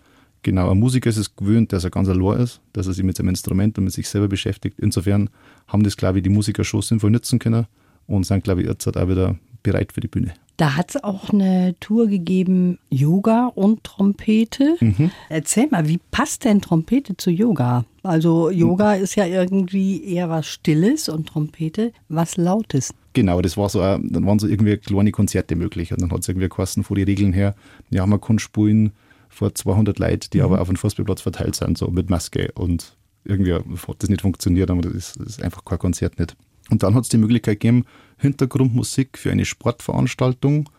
genau, 0.45 0.69
ein 0.69 0.79
Musiker 0.79 1.09
ist 1.09 1.17
es 1.17 1.35
gewöhnt, 1.35 1.73
dass 1.73 1.83
er 1.83 1.89
ganz 1.89 2.07
allein 2.07 2.39
ist, 2.39 2.61
dass 2.71 2.87
er 2.87 2.93
sich 2.93 3.03
mit 3.03 3.17
seinem 3.17 3.29
Instrument 3.29 3.77
und 3.77 3.83
mit 3.83 3.93
sich 3.93 4.07
selber 4.07 4.29
beschäftigt. 4.29 4.79
Insofern 4.79 5.29
haben 5.67 5.83
das, 5.83 5.97
glaube 5.97 6.19
ich, 6.19 6.23
die 6.23 6.29
Musiker 6.29 6.63
schon 6.63 6.81
sinnvoll 6.81 7.11
nutzen 7.11 7.39
können 7.39 7.65
und 8.07 8.25
sind, 8.25 8.43
glaube 8.43 8.61
ich, 8.61 8.67
jetzt 8.67 8.85
halt 8.85 8.95
auch 8.95 9.09
wieder 9.09 9.35
bereit 9.63 9.91
für 9.91 9.99
die 9.99 10.07
Bühne. 10.07 10.33
Da 10.57 10.77
hat 10.77 10.91
es 10.91 11.03
auch 11.03 11.31
eine 11.31 11.75
Tour 11.81 12.07
gegeben, 12.07 12.77
Yoga 12.89 13.47
und 13.55 13.83
Trompete. 13.83 14.77
Mhm. 14.79 15.11
Erzähl 15.27 15.67
mal, 15.67 15.89
wie 15.89 15.99
passt 16.11 16.45
denn 16.45 16.61
Trompete 16.61 17.17
zu 17.17 17.29
Yoga? 17.29 17.83
Also 18.03 18.51
Yoga 18.51 18.95
mhm. 18.95 19.03
ist 19.03 19.15
ja 19.15 19.25
irgendwie 19.25 20.05
eher 20.05 20.29
was 20.29 20.45
Stilles 20.45 21.09
und 21.09 21.27
Trompete 21.27 21.91
was 22.07 22.37
Lautes. 22.37 22.93
Genau, 23.13 23.41
das 23.41 23.57
war 23.57 23.67
so, 23.67 23.79
dann 23.79 24.25
waren 24.25 24.39
so 24.39 24.47
irgendwie 24.47 24.77
kleine 24.77 25.11
Konzerte 25.11 25.55
möglich 25.55 25.91
und 25.91 26.01
dann 26.01 26.11
hat 26.11 26.19
es 26.19 26.29
irgendwie 26.29 26.47
kosten 26.47 26.83
vor 26.83 26.95
die 26.95 27.03
Regeln 27.03 27.33
her, 27.33 27.55
ja, 27.89 28.05
man 28.05 28.21
kann 28.21 28.39
spielen 28.39 28.91
vor 29.35 29.53
200 29.53 29.99
Leuten, 29.99 30.29
die 30.31 30.39
mhm. 30.39 30.45
aber 30.45 30.61
auf 30.61 30.67
dem 30.67 30.77
Fußballplatz 30.77 31.21
verteilt 31.21 31.55
sind, 31.55 31.77
so 31.77 31.89
mit 31.89 32.09
Maske 32.09 32.51
und 32.55 32.95
irgendwie 33.25 33.53
hat 33.53 33.63
das 33.99 34.09
nicht 34.09 34.21
funktioniert, 34.21 34.69
aber 34.69 34.81
das 34.81 34.93
ist, 34.93 35.19
das 35.19 35.27
ist 35.27 35.43
einfach 35.43 35.65
kein 35.65 35.79
Konzert 35.79 36.19
nicht. 36.19 36.35
Und 36.69 36.83
dann 36.83 36.95
hat 36.95 37.03
es 37.03 37.09
die 37.09 37.17
Möglichkeit 37.17 37.59
gegeben, 37.59 37.85
Hintergrundmusik 38.17 39.17
für 39.17 39.31
eine 39.31 39.45
Sportveranstaltung, 39.45 40.69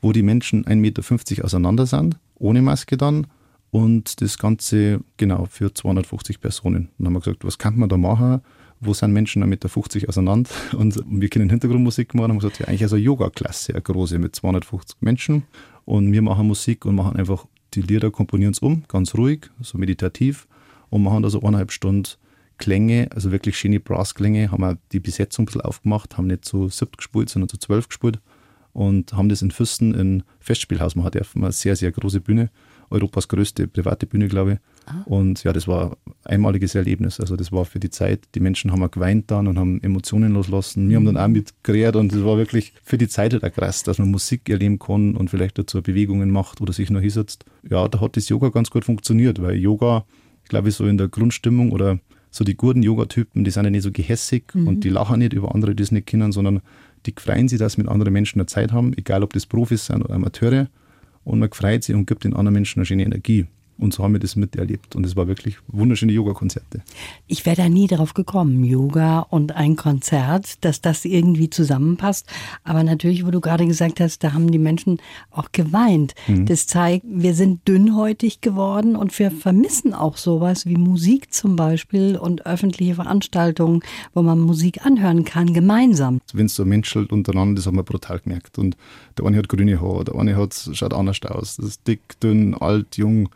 wo 0.00 0.12
die 0.12 0.22
Menschen 0.22 0.64
1,50 0.64 0.76
Meter 0.76 1.44
auseinander 1.44 1.86
sind, 1.86 2.18
ohne 2.34 2.62
Maske 2.62 2.96
dann. 2.96 3.26
Und 3.70 4.20
das 4.20 4.36
Ganze 4.36 5.00
genau 5.16 5.46
für 5.46 5.72
250 5.72 6.40
Personen. 6.40 6.90
dann 6.98 7.06
haben 7.06 7.14
wir 7.14 7.20
gesagt, 7.20 7.44
was 7.44 7.56
kann 7.56 7.78
man 7.78 7.88
da 7.88 7.96
machen? 7.96 8.42
Wo 8.80 8.92
sind 8.92 9.12
Menschen 9.12 9.42
1,50 9.42 9.46
Meter 9.46 10.08
auseinander? 10.08 10.50
Und 10.76 11.02
wir 11.06 11.28
können 11.28 11.48
Hintergrundmusik 11.48 12.14
machen. 12.14 12.26
Und 12.26 12.30
haben 12.32 12.38
gesagt, 12.40 12.58
ja, 12.58 12.66
eigentlich 12.66 12.82
also 12.82 12.96
eine 12.96 13.04
Yoga-Klasse, 13.04 13.72
eine 13.72 13.82
große 13.82 14.18
mit 14.18 14.36
250 14.36 15.00
Menschen. 15.00 15.44
Und 15.84 16.12
wir 16.12 16.20
machen 16.20 16.46
Musik 16.46 16.84
und 16.84 16.96
machen 16.96 17.16
einfach 17.16 17.46
die 17.74 17.82
Lieder, 17.82 18.10
komponieren 18.10 18.52
es 18.52 18.58
um, 18.60 18.84
ganz 18.88 19.14
ruhig, 19.14 19.50
so 19.60 19.78
meditativ. 19.78 20.46
Und 20.90 21.02
machen 21.02 21.22
da 21.22 21.30
so 21.30 21.40
eineinhalb 21.40 21.72
Stunden 21.72 22.08
Klänge, 22.58 23.08
also 23.12 23.32
wirklich 23.32 23.58
schöne 23.58 23.80
Brassklänge, 23.80 24.52
haben 24.52 24.60
wir 24.62 24.78
die 24.92 25.00
Besetzung 25.00 25.42
ein 25.42 25.46
bisschen 25.46 25.62
aufgemacht, 25.62 26.16
haben 26.16 26.26
nicht 26.26 26.44
so 26.44 26.68
siebт 26.68 26.98
gespielt, 26.98 27.28
sondern 27.28 27.48
so 27.48 27.56
zwölf 27.56 27.88
gespielt 27.88 28.20
und 28.72 29.12
haben 29.12 29.28
das 29.28 29.42
in 29.42 29.50
Füssen 29.50 29.94
in 29.94 30.22
Festspielhaus 30.38 30.94
machen 30.94 31.10
dürfen. 31.10 31.42
Eine 31.42 31.52
sehr, 31.52 31.76
sehr 31.76 31.90
große 31.90 32.20
Bühne, 32.20 32.50
Europas 32.90 33.28
größte 33.28 33.66
private 33.66 34.06
Bühne, 34.06 34.28
glaube 34.28 34.52
ich. 34.52 34.58
Ah. 34.86 35.02
Und 35.04 35.44
ja, 35.44 35.52
das 35.52 35.68
war 35.68 35.96
ein 36.24 36.34
einmaliges 36.34 36.74
Erlebnis. 36.74 37.20
Also 37.20 37.36
das 37.36 37.52
war 37.52 37.64
für 37.64 37.78
die 37.78 37.90
Zeit, 37.90 38.20
die 38.34 38.40
Menschen 38.40 38.72
haben 38.72 38.90
geweint 38.90 39.30
dann 39.30 39.46
und 39.46 39.58
haben 39.58 39.82
Emotionen 39.82 40.32
loslassen. 40.32 40.88
Wir 40.88 40.96
haben 40.96 41.04
dann 41.04 41.16
auch 41.16 41.26
mhm. 41.26 41.34
mitgerät 41.34 41.96
und 41.96 42.12
es 42.12 42.24
war 42.24 42.36
wirklich 42.36 42.72
für 42.82 42.98
die 42.98 43.08
Zeit 43.08 43.32
halt 43.32 43.44
auch 43.44 43.52
krass, 43.52 43.82
dass 43.82 43.98
man 43.98 44.10
Musik 44.10 44.48
erleben 44.48 44.78
kann 44.78 45.16
und 45.16 45.30
vielleicht 45.30 45.58
dazu 45.58 45.82
Bewegungen 45.82 46.30
macht 46.30 46.60
oder 46.60 46.72
sich 46.72 46.90
noch 46.90 47.00
hinsetzt. 47.00 47.44
Ja, 47.68 47.86
da 47.88 48.00
hat 48.00 48.16
das 48.16 48.28
Yoga 48.28 48.48
ganz 48.48 48.70
gut 48.70 48.84
funktioniert, 48.84 49.40
weil 49.40 49.56
Yoga, 49.56 50.04
glaube 50.48 50.68
ich, 50.68 50.74
so 50.74 50.86
in 50.86 50.98
der 50.98 51.08
Grundstimmung 51.08 51.72
oder 51.72 51.98
so 52.30 52.44
die 52.44 52.56
guten 52.56 52.82
Yoga-Typen, 52.82 53.44
die 53.44 53.50
sind 53.50 53.64
ja 53.64 53.70
nicht 53.70 53.82
so 53.82 53.92
gehässig 53.92 54.54
mhm. 54.54 54.66
und 54.66 54.84
die 54.84 54.88
lachen 54.88 55.18
nicht 55.18 55.34
über 55.34 55.54
andere, 55.54 55.74
die 55.74 55.82
es 55.82 55.92
nicht 55.92 56.06
kennen, 56.06 56.32
sondern 56.32 56.62
die 57.06 57.14
freuen 57.16 57.48
sich, 57.48 57.58
dass 57.58 57.78
mit 57.78 57.88
anderen 57.88 58.12
Menschen 58.12 58.40
eine 58.40 58.46
Zeit 58.46 58.72
haben, 58.72 58.96
egal 58.96 59.22
ob 59.22 59.32
das 59.32 59.46
Profis 59.46 59.86
sind 59.86 60.02
oder 60.02 60.14
Amateure. 60.14 60.68
Und 61.24 61.38
man 61.38 61.50
freut 61.52 61.84
sich 61.84 61.94
und 61.94 62.06
gibt 62.06 62.24
den 62.24 62.34
anderen 62.34 62.54
Menschen 62.54 62.80
eine 62.80 62.86
schöne 62.86 63.04
Energie. 63.04 63.46
Und 63.82 63.92
so 63.92 64.04
haben 64.04 64.12
wir 64.12 64.20
das 64.20 64.36
miterlebt. 64.36 64.94
Und 64.94 65.04
es 65.04 65.16
war 65.16 65.26
wirklich 65.26 65.56
wunderschöne 65.66 66.12
Yoga-Konzerte. 66.12 66.82
Ich 67.26 67.44
wäre 67.44 67.56
da 67.56 67.68
nie 67.68 67.88
drauf 67.88 68.14
gekommen, 68.14 68.62
Yoga 68.62 69.26
und 69.28 69.56
ein 69.56 69.74
Konzert, 69.74 70.64
dass 70.64 70.80
das 70.80 71.04
irgendwie 71.04 71.50
zusammenpasst. 71.50 72.28
Aber 72.62 72.84
natürlich, 72.84 73.26
wo 73.26 73.32
du 73.32 73.40
gerade 73.40 73.66
gesagt 73.66 73.98
hast, 73.98 74.22
da 74.22 74.34
haben 74.34 74.52
die 74.52 74.60
Menschen 74.60 74.98
auch 75.32 75.50
geweint. 75.50 76.14
Mhm. 76.28 76.46
Das 76.46 76.68
zeigt, 76.68 77.04
wir 77.08 77.34
sind 77.34 77.66
dünnhäutig 77.66 78.40
geworden 78.40 78.94
und 78.94 79.18
wir 79.18 79.32
vermissen 79.32 79.94
auch 79.94 80.16
sowas 80.16 80.64
wie 80.64 80.76
Musik 80.76 81.34
zum 81.34 81.56
Beispiel 81.56 82.16
und 82.16 82.46
öffentliche 82.46 82.94
Veranstaltungen, 82.94 83.80
wo 84.14 84.22
man 84.22 84.38
Musik 84.38 84.86
anhören 84.86 85.24
kann, 85.24 85.52
gemeinsam. 85.54 86.20
Wenn 86.32 86.46
es 86.46 86.54
so 86.54 86.64
menschelt 86.64 87.10
untereinander, 87.10 87.56
das 87.56 87.66
haben 87.66 87.76
wir 87.76 87.82
brutal 87.82 88.20
gemerkt. 88.20 88.58
Und 88.58 88.76
der 89.18 89.26
eine 89.26 89.38
hat 89.38 89.48
grüne 89.48 89.80
Haare, 89.80 90.04
der 90.04 90.14
eine 90.14 90.36
hat, 90.36 90.70
schaut 90.72 90.94
anders 90.94 91.20
aus. 91.22 91.56
Das 91.56 91.66
ist 91.66 91.88
dick, 91.88 92.20
dünn, 92.20 92.54
alt, 92.54 92.96
jung 92.96 93.28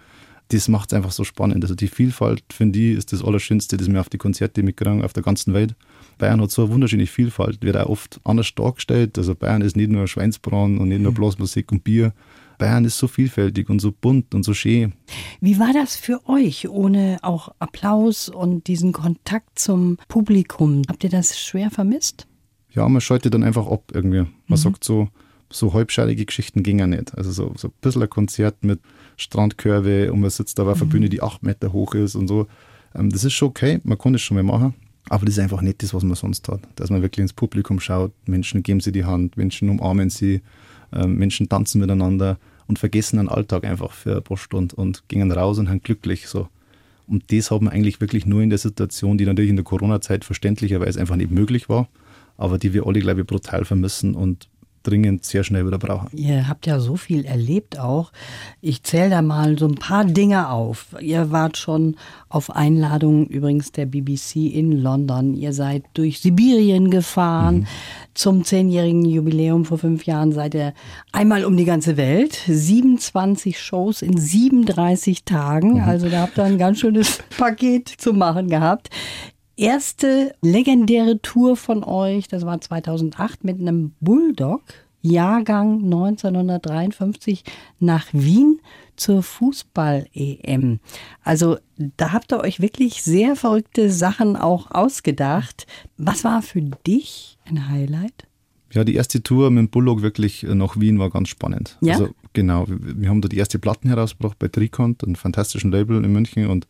das 0.48 0.68
macht 0.68 0.92
es 0.92 0.96
einfach 0.96 1.10
so 1.10 1.24
spannend. 1.24 1.64
Also 1.64 1.74
die 1.74 1.88
Vielfalt, 1.88 2.42
finde 2.52 2.78
ich, 2.78 2.96
ist 2.96 3.12
das 3.12 3.24
Allerschönste, 3.24 3.76
das 3.76 3.90
wir 3.90 4.00
auf 4.00 4.08
die 4.08 4.18
Konzerte 4.18 4.62
mitkriegen, 4.62 5.04
auf 5.04 5.12
der 5.12 5.22
ganzen 5.22 5.54
Welt. 5.54 5.74
Bayern 6.18 6.40
hat 6.40 6.50
so 6.50 6.64
eine 6.64 6.72
wunderschöne 6.72 7.06
Vielfalt, 7.06 7.62
wird 7.62 7.76
auch 7.76 7.88
oft 7.88 8.20
anders 8.24 8.54
dargestellt. 8.54 9.18
Also 9.18 9.34
Bayern 9.34 9.62
ist 9.62 9.76
nicht 9.76 9.90
nur 9.90 10.06
Schweinsbraten 10.06 10.78
und 10.78 10.88
nicht 10.88 11.00
nur 11.00 11.12
mhm. 11.12 11.16
Blasmusik 11.16 11.72
und 11.72 11.84
Bier. 11.84 12.12
Bayern 12.58 12.84
ist 12.84 12.96
so 12.96 13.06
vielfältig 13.08 13.68
und 13.68 13.80
so 13.80 13.92
bunt 13.92 14.34
und 14.34 14.42
so 14.42 14.54
schön. 14.54 14.94
Wie 15.40 15.58
war 15.58 15.72
das 15.74 15.96
für 15.96 16.26
euch 16.26 16.68
ohne 16.68 17.18
auch 17.22 17.54
Applaus 17.58 18.28
und 18.28 18.66
diesen 18.66 18.92
Kontakt 18.92 19.58
zum 19.58 19.98
Publikum? 20.08 20.82
Habt 20.88 21.04
ihr 21.04 21.10
das 21.10 21.38
schwer 21.38 21.70
vermisst? 21.70 22.26
Ja, 22.72 22.88
man 22.88 23.00
schaltet 23.00 23.34
dann 23.34 23.42
einfach 23.42 23.66
ab 23.66 23.90
irgendwie. 23.92 24.20
Man 24.20 24.30
mhm. 24.48 24.56
sagt 24.56 24.84
so, 24.84 25.08
so 25.50 25.74
halbscheidige 25.74 26.24
Geschichten 26.24 26.62
gingen 26.62 26.90
nicht. 26.90 27.16
Also 27.16 27.30
so, 27.30 27.52
so 27.56 27.68
ein 27.68 27.74
bisschen 27.80 28.02
ein 28.02 28.10
Konzert 28.10 28.64
mit 28.64 28.80
Strandkörbe 29.16 30.12
und 30.12 30.20
man 30.20 30.30
sitzt 30.30 30.58
da 30.58 30.64
auf 30.64 30.76
einer 30.76 30.84
mhm. 30.86 30.90
Bühne, 30.90 31.08
die 31.08 31.22
acht 31.22 31.42
Meter 31.42 31.72
hoch 31.72 31.94
ist 31.94 32.14
und 32.14 32.28
so. 32.28 32.46
Ähm, 32.94 33.10
das 33.10 33.24
ist 33.24 33.32
schon 33.32 33.48
okay, 33.48 33.80
man 33.84 33.98
kann 33.98 34.12
das 34.12 34.22
schon 34.22 34.36
mal 34.36 34.42
machen. 34.42 34.74
Aber 35.08 35.24
das 35.24 35.36
ist 35.36 35.42
einfach 35.42 35.62
nicht 35.62 35.82
das, 35.82 35.94
was 35.94 36.02
man 36.02 36.16
sonst 36.16 36.48
hat. 36.48 36.60
Dass 36.74 36.90
man 36.90 37.00
wirklich 37.00 37.22
ins 37.22 37.32
Publikum 37.32 37.78
schaut, 37.78 38.12
Menschen 38.26 38.62
geben 38.62 38.80
sie 38.80 38.90
die 38.90 39.04
Hand, 39.04 39.36
Menschen 39.36 39.68
umarmen 39.70 40.10
sie, 40.10 40.42
ähm, 40.92 41.16
Menschen 41.16 41.48
tanzen 41.48 41.80
miteinander 41.80 42.38
und 42.66 42.78
vergessen 42.78 43.18
den 43.18 43.28
Alltag 43.28 43.64
einfach 43.64 43.92
für 43.92 44.16
ein 44.16 44.22
paar 44.22 44.36
Stunden 44.36 44.74
und 44.74 45.08
gehen 45.08 45.30
raus 45.30 45.58
und 45.58 45.68
sind 45.68 45.84
glücklich. 45.84 46.26
So. 46.26 46.48
Und 47.06 47.32
das 47.32 47.50
haben 47.50 47.66
wir 47.66 47.72
eigentlich 47.72 48.00
wirklich 48.00 48.26
nur 48.26 48.42
in 48.42 48.50
der 48.50 48.58
Situation, 48.58 49.16
die 49.16 49.26
natürlich 49.26 49.50
in 49.50 49.56
der 49.56 49.64
Corona-Zeit 49.64 50.24
verständlicherweise 50.24 51.00
einfach 51.00 51.16
nicht 51.16 51.30
möglich 51.30 51.68
war, 51.68 51.88
aber 52.36 52.58
die 52.58 52.74
wir 52.74 52.86
alle, 52.86 53.00
glaube 53.00 53.20
ich, 53.20 53.26
brutal 53.26 53.64
vermissen 53.64 54.14
und 54.14 54.48
dringend 54.86 55.24
sehr 55.24 55.44
schnell 55.44 55.66
wieder 55.66 55.78
brauchen. 55.78 56.08
Ihr 56.12 56.48
habt 56.48 56.66
ja 56.66 56.78
so 56.78 56.96
viel 56.96 57.24
erlebt 57.24 57.78
auch. 57.78 58.12
Ich 58.60 58.82
zähle 58.82 59.10
da 59.10 59.22
mal 59.22 59.58
so 59.58 59.66
ein 59.66 59.74
paar 59.74 60.04
Dinge 60.04 60.50
auf. 60.50 60.86
Ihr 61.00 61.30
wart 61.32 61.56
schon 61.56 61.96
auf 62.28 62.54
Einladung 62.54 63.26
übrigens 63.26 63.72
der 63.72 63.86
BBC 63.86 64.36
in 64.36 64.72
London. 64.72 65.34
Ihr 65.34 65.52
seid 65.52 65.84
durch 65.94 66.20
Sibirien 66.20 66.90
gefahren. 66.90 67.60
Mhm. 67.60 67.66
Zum 68.14 68.44
zehnjährigen 68.44 69.04
Jubiläum 69.04 69.64
vor 69.64 69.78
fünf 69.78 70.06
Jahren 70.06 70.32
seid 70.32 70.54
ihr 70.54 70.72
einmal 71.12 71.44
um 71.44 71.56
die 71.56 71.64
ganze 71.64 71.96
Welt. 71.96 72.40
27 72.46 73.60
Shows 73.60 74.02
in 74.02 74.16
37 74.16 75.24
Tagen. 75.24 75.74
Mhm. 75.74 75.80
Also 75.80 76.08
da 76.08 76.22
habt 76.22 76.38
ihr 76.38 76.44
ein 76.44 76.58
ganz 76.58 76.78
schönes 76.78 77.22
Paket 77.36 77.88
zu 77.88 78.12
machen 78.12 78.48
gehabt 78.48 78.90
erste 79.56 80.34
legendäre 80.42 81.20
Tour 81.20 81.56
von 81.56 81.82
euch, 81.84 82.28
das 82.28 82.44
war 82.44 82.60
2008 82.60 83.44
mit 83.44 83.60
einem 83.60 83.92
Bulldog, 84.00 84.62
Jahrgang 85.02 85.84
1953 85.84 87.44
nach 87.78 88.06
Wien 88.12 88.60
zur 88.96 89.22
Fußball-EM. 89.22 90.80
Also 91.22 91.58
da 91.76 92.12
habt 92.12 92.32
ihr 92.32 92.40
euch 92.40 92.60
wirklich 92.60 93.02
sehr 93.02 93.36
verrückte 93.36 93.90
Sachen 93.90 94.36
auch 94.36 94.70
ausgedacht. 94.70 95.66
Was 95.96 96.24
war 96.24 96.42
für 96.42 96.62
dich 96.62 97.38
ein 97.44 97.68
Highlight? 97.68 98.26
Ja, 98.72 98.84
die 98.84 98.94
erste 98.94 99.22
Tour 99.22 99.50
mit 99.50 99.58
dem 99.58 99.70
Bulldog 99.70 100.02
wirklich 100.02 100.42
nach 100.42 100.78
Wien 100.78 100.98
war 100.98 101.10
ganz 101.10 101.28
spannend. 101.28 101.78
Ja? 101.80 101.94
Also 101.94 102.10
genau, 102.32 102.66
wir 102.68 103.08
haben 103.08 103.20
da 103.20 103.28
die 103.28 103.38
erste 103.38 103.58
Platten 103.58 103.88
herausgebracht 103.88 104.38
bei 104.38 104.48
Tricont, 104.48 105.04
einem 105.04 105.14
fantastischen 105.14 105.70
Label 105.70 106.04
in 106.04 106.12
München 106.12 106.46
und 106.48 106.66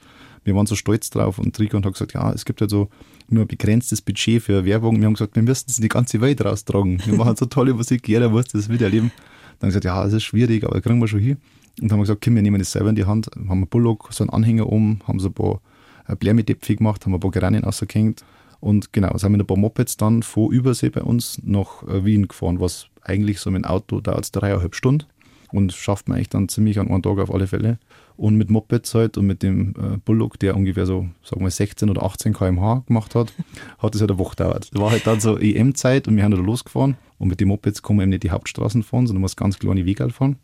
wir 0.46 0.54
waren 0.54 0.66
so 0.66 0.76
stolz 0.76 1.10
drauf 1.10 1.38
und 1.38 1.56
Trigger 1.56 1.82
hat 1.82 1.92
gesagt, 1.92 2.14
ja, 2.14 2.32
es 2.32 2.44
gibt 2.44 2.60
halt 2.60 2.70
so 2.70 2.88
nur 3.28 3.44
ein 3.44 3.48
begrenztes 3.48 4.00
Budget 4.00 4.40
für 4.42 4.64
Werbung. 4.64 4.98
Wir 4.98 5.06
haben 5.06 5.14
gesagt, 5.14 5.34
wir 5.34 5.42
müssten 5.42 5.72
es 5.72 5.78
in 5.78 5.82
die 5.82 5.88
ganze 5.88 6.20
Welt 6.20 6.42
raustragen. 6.44 7.02
Wir 7.04 7.14
machen 7.16 7.34
so 7.36 7.46
tolle 7.46 7.74
Musik, 7.74 8.08
jeder 8.08 8.30
muss 8.30 8.46
das 8.46 8.68
miterleben. 8.68 9.10
Dann 9.10 9.18
haben 9.18 9.60
wir 9.60 9.80
gesagt, 9.80 9.84
ja, 9.84 10.04
das 10.04 10.12
ist 10.12 10.22
schwierig, 10.22 10.64
aber 10.64 10.80
kriegen 10.80 11.00
wir 11.00 11.08
schon 11.08 11.18
hin. 11.18 11.38
Und 11.80 11.90
dann 11.90 11.92
haben 11.92 11.98
wir 11.98 12.04
gesagt, 12.04 12.24
komm, 12.24 12.36
wir 12.36 12.42
nehmen 12.42 12.60
das 12.60 12.70
selber 12.70 12.90
in 12.90 12.94
die 12.94 13.04
Hand, 13.04 13.28
haben 13.34 13.50
einen 13.50 13.66
Bullock, 13.66 14.08
so 14.12 14.22
einen 14.22 14.30
Anhänger 14.30 14.68
um, 14.68 15.00
haben 15.04 15.18
so 15.18 15.28
ein 15.28 15.34
paar 15.34 15.60
äh, 16.06 16.14
Blärmedäpfe 16.14 16.76
gemacht, 16.76 17.04
haben 17.04 17.14
ein 17.14 17.20
paar 17.20 17.32
Geranien 17.32 17.64
rausgehängt 17.64 18.24
und 18.60 18.92
genau, 18.92 19.18
sind 19.18 19.32
mit 19.32 19.40
ein 19.40 19.46
paar 19.46 19.56
Mopeds 19.56 19.96
dann 19.96 20.22
von 20.22 20.52
Übersee 20.52 20.90
bei 20.90 21.02
uns 21.02 21.40
nach 21.42 21.82
äh, 21.88 22.04
Wien 22.04 22.28
gefahren, 22.28 22.60
was 22.60 22.86
eigentlich 23.02 23.40
so 23.40 23.50
mit 23.50 23.64
dem 23.64 23.68
Auto 23.68 24.00
dauert 24.00 24.24
es 24.24 24.30
dreieinhalb 24.30 24.76
Stunden 24.76 25.06
und 25.52 25.72
schafft 25.72 26.08
man 26.08 26.16
eigentlich 26.16 26.28
dann 26.28 26.48
ziemlich 26.48 26.78
an 26.78 26.88
einem 26.88 27.02
Tag 27.02 27.18
auf 27.18 27.32
alle 27.32 27.46
Fälle. 27.46 27.78
Und 28.16 28.36
mit 28.36 28.48
Mopeds 28.48 28.94
halt 28.94 29.18
und 29.18 29.26
mit 29.26 29.42
dem 29.42 29.74
äh, 29.76 29.98
Bullock, 30.04 30.38
der 30.38 30.56
ungefähr 30.56 30.86
so, 30.86 31.08
sagen 31.22 31.42
wir 31.42 31.50
16 31.50 31.90
oder 31.90 32.02
18 32.02 32.32
km/h 32.32 32.84
gemacht 32.86 33.14
hat, 33.14 33.32
hat 33.78 33.94
es 33.94 34.00
halt 34.00 34.10
eine 34.10 34.18
Woche 34.18 34.36
gedauert. 34.36 34.70
War 34.72 34.90
halt 34.90 35.06
dann 35.06 35.20
so 35.20 35.38
EM-Zeit 35.38 36.08
und 36.08 36.16
wir 36.16 36.24
haben 36.24 36.32
da 36.32 36.38
losgefahren. 36.38 36.96
Und 37.18 37.28
mit 37.28 37.40
den 37.40 37.48
Mopeds 37.48 37.82
kann 37.82 37.96
man 37.96 38.04
eben 38.04 38.10
nicht 38.10 38.22
die 38.22 38.30
Hauptstraßen 38.30 38.82
fahren, 38.82 39.06
sondern 39.06 39.20
muss 39.20 39.36
ganz 39.36 39.58
kleine 39.58 39.84
Wege 39.84 40.08
fahren. 40.10 40.36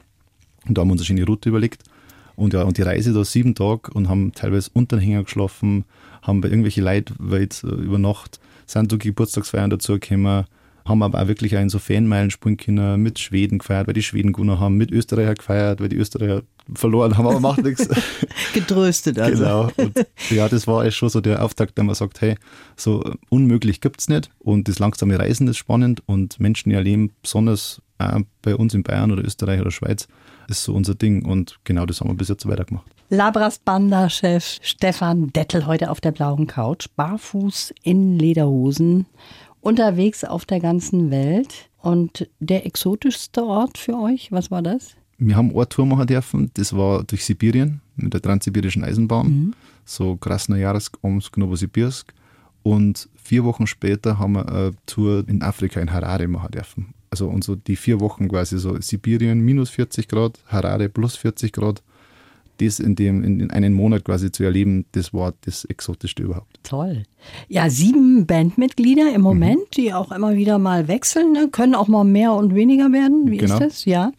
Und 0.68 0.76
da 0.76 0.82
haben 0.82 0.88
wir 0.88 0.92
uns 0.92 1.02
eine 1.02 1.06
schöne 1.06 1.26
Route 1.26 1.48
überlegt. 1.48 1.82
Und 2.36 2.54
ja, 2.54 2.62
und 2.62 2.78
die 2.78 2.82
Reise 2.82 3.12
da 3.12 3.24
sieben 3.24 3.54
Tage 3.54 3.90
und 3.92 4.08
haben 4.08 4.32
teilweise 4.32 4.70
unter 4.72 4.96
den 4.96 5.02
Hänger 5.02 5.24
geschlafen, 5.24 5.84
haben 6.22 6.40
bei 6.40 6.48
irgendwelchen 6.48 6.84
Leuten 6.84 7.32
äh, 7.32 7.66
über 7.66 7.98
Nacht, 7.98 8.40
sind 8.66 8.90
so 8.90 8.98
Geburtstagsfeiern 8.98 9.70
dazugekommen, 9.70 10.44
haben 10.84 11.02
aber 11.02 11.22
auch 11.22 11.28
wirklich 11.28 11.52
in 11.52 11.68
so 11.68 11.78
Fanmeilen 11.78 12.30
spielen 12.30 12.56
können, 12.56 13.02
mit 13.02 13.18
Schweden 13.18 13.58
gefeiert, 13.58 13.86
weil 13.86 13.94
die 13.94 14.02
Schweden 14.02 14.32
gewonnen 14.32 14.58
haben, 14.58 14.76
mit 14.76 14.90
Österreicher 14.90 15.34
gefeiert, 15.34 15.80
weil 15.80 15.88
die 15.88 15.96
Österreicher 15.96 16.42
verloren 16.74 17.16
haben, 17.16 17.26
aber 17.26 17.40
macht 17.40 17.62
nichts. 17.62 17.88
Getröstet 18.54 19.18
also. 19.18 19.42
Genau. 19.44 19.70
Und 19.76 20.06
ja, 20.30 20.48
das 20.48 20.66
war 20.66 20.88
schon 20.90 21.08
so 21.08 21.20
der 21.20 21.44
Auftakt, 21.44 21.76
der 21.76 21.84
man 21.84 21.94
sagt, 21.94 22.20
hey, 22.20 22.36
so 22.76 23.04
unmöglich 23.28 23.80
gibt 23.80 24.00
es 24.00 24.08
nicht 24.08 24.30
und 24.38 24.68
das 24.68 24.78
langsame 24.78 25.18
Reisen 25.18 25.48
ist 25.48 25.58
spannend 25.58 26.02
und 26.06 26.40
Menschen 26.40 26.72
erleben, 26.72 27.12
besonders 27.22 27.82
auch 27.98 28.20
bei 28.42 28.56
uns 28.56 28.74
in 28.74 28.82
Bayern 28.82 29.12
oder 29.12 29.24
Österreich 29.24 29.60
oder 29.60 29.70
Schweiz, 29.70 30.08
ist 30.48 30.64
so 30.64 30.74
unser 30.74 30.94
Ding 30.94 31.24
und 31.24 31.58
genau 31.64 31.86
das 31.86 32.00
haben 32.00 32.10
wir 32.10 32.14
bis 32.14 32.28
jetzt 32.28 32.46
weitergemacht. 32.46 32.86
Labras 33.10 33.58
Banda-Chef 33.58 34.58
Stefan 34.62 35.32
Dettel 35.32 35.66
heute 35.66 35.90
auf 35.90 36.00
der 36.00 36.12
blauen 36.12 36.46
Couch, 36.46 36.86
barfuß 36.96 37.74
in 37.82 38.18
Lederhosen 38.18 39.06
unterwegs 39.62 40.24
auf 40.24 40.44
der 40.44 40.60
ganzen 40.60 41.10
Welt. 41.10 41.70
Und 41.80 42.28
der 42.38 42.66
exotischste 42.66 43.44
Ort 43.44 43.78
für 43.78 43.98
euch, 43.98 44.30
was 44.30 44.50
war 44.50 44.62
das? 44.62 44.94
Wir 45.18 45.36
haben 45.36 45.54
eine 45.54 45.68
Tour 45.68 45.86
machen 45.86 46.06
dürfen, 46.06 46.50
das 46.54 46.76
war 46.76 47.02
durch 47.04 47.24
Sibirien 47.24 47.80
mit 47.96 48.12
der 48.12 48.22
Transsibirischen 48.22 48.84
Eisenbahn, 48.84 49.26
mhm. 49.26 49.54
so 49.84 50.16
Krasnojarsk, 50.16 50.98
Omsk, 51.02 51.36
Novosibirsk. 51.36 52.12
Und 52.62 53.08
vier 53.16 53.44
Wochen 53.44 53.66
später 53.66 54.18
haben 54.18 54.34
wir 54.34 54.48
eine 54.48 54.72
Tour 54.86 55.24
in 55.28 55.42
Afrika, 55.42 55.80
in 55.80 55.92
Harare 55.92 56.28
machen 56.28 56.50
dürfen. 56.52 56.94
Also 57.10 57.28
und 57.28 57.44
so 57.44 57.56
die 57.56 57.76
vier 57.76 58.00
Wochen 58.00 58.28
quasi 58.28 58.58
so 58.58 58.80
Sibirien 58.80 59.40
minus 59.40 59.70
40 59.70 60.08
Grad, 60.08 60.38
Harare 60.46 60.88
plus 60.88 61.16
40 61.16 61.52
Grad 61.52 61.82
das 62.64 62.78
in, 62.78 62.94
dem, 62.96 63.22
in 63.24 63.50
einen 63.50 63.74
Monat 63.74 64.04
quasi 64.04 64.30
zu 64.32 64.44
erleben, 64.44 64.86
das 64.92 65.12
war 65.12 65.34
das 65.42 65.64
Exotischste 65.64 66.22
überhaupt. 66.22 66.58
Toll. 66.62 67.04
Ja, 67.48 67.70
sieben 67.70 68.26
Bandmitglieder 68.26 69.14
im 69.14 69.20
Moment, 69.20 69.60
mhm. 69.60 69.74
die 69.76 69.94
auch 69.94 70.12
immer 70.12 70.34
wieder 70.34 70.58
mal 70.58 70.88
wechseln, 70.88 71.32
ne? 71.32 71.48
können 71.50 71.74
auch 71.74 71.88
mal 71.88 72.04
mehr 72.04 72.32
und 72.32 72.54
weniger 72.54 72.92
werden. 72.92 73.30
Wie 73.30 73.38
genau. 73.38 73.54
ist 73.54 73.60
das? 73.60 73.84
Ja. 73.84 74.12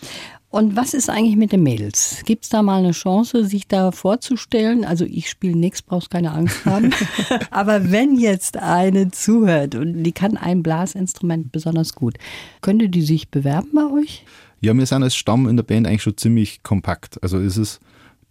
Und 0.53 0.75
was 0.75 0.93
ist 0.93 1.09
eigentlich 1.09 1.35
mit 1.35 1.51
den 1.51 1.63
Mädels? 1.63 2.21
Gibt 2.25 2.43
es 2.43 2.49
da 2.49 2.61
mal 2.61 2.77
eine 2.77 2.91
Chance, 2.91 3.43
sich 3.43 3.67
da 3.67 3.91
vorzustellen? 3.91 4.85
Also 4.85 5.03
ich 5.03 5.27
spiele 5.27 5.57
nichts, 5.57 5.81
brauchst 5.81 6.11
keine 6.11 6.31
Angst 6.31 6.63
haben. 6.65 6.91
Aber 7.49 7.91
wenn 7.91 8.19
jetzt 8.19 8.57
eine 8.57 9.09
zuhört 9.09 9.73
und 9.73 10.03
die 10.03 10.11
kann 10.11 10.37
ein 10.37 10.61
Blasinstrument 10.61 11.51
besonders 11.51 11.95
gut, 11.95 12.19
könnte 12.61 12.87
die 12.87 13.01
sich 13.01 13.29
bewerben 13.29 13.69
bei 13.73 13.91
euch? 13.99 14.25
Ja, 14.61 14.77
wir 14.77 14.85
sind 14.85 15.01
als 15.01 15.15
Stamm 15.15 15.49
in 15.49 15.57
der 15.57 15.63
Band 15.63 15.87
eigentlich 15.87 16.03
schon 16.03 16.17
ziemlich 16.17 16.61
kompakt. 16.61 17.17
Also 17.23 17.39
es 17.39 17.57
ist 17.57 17.79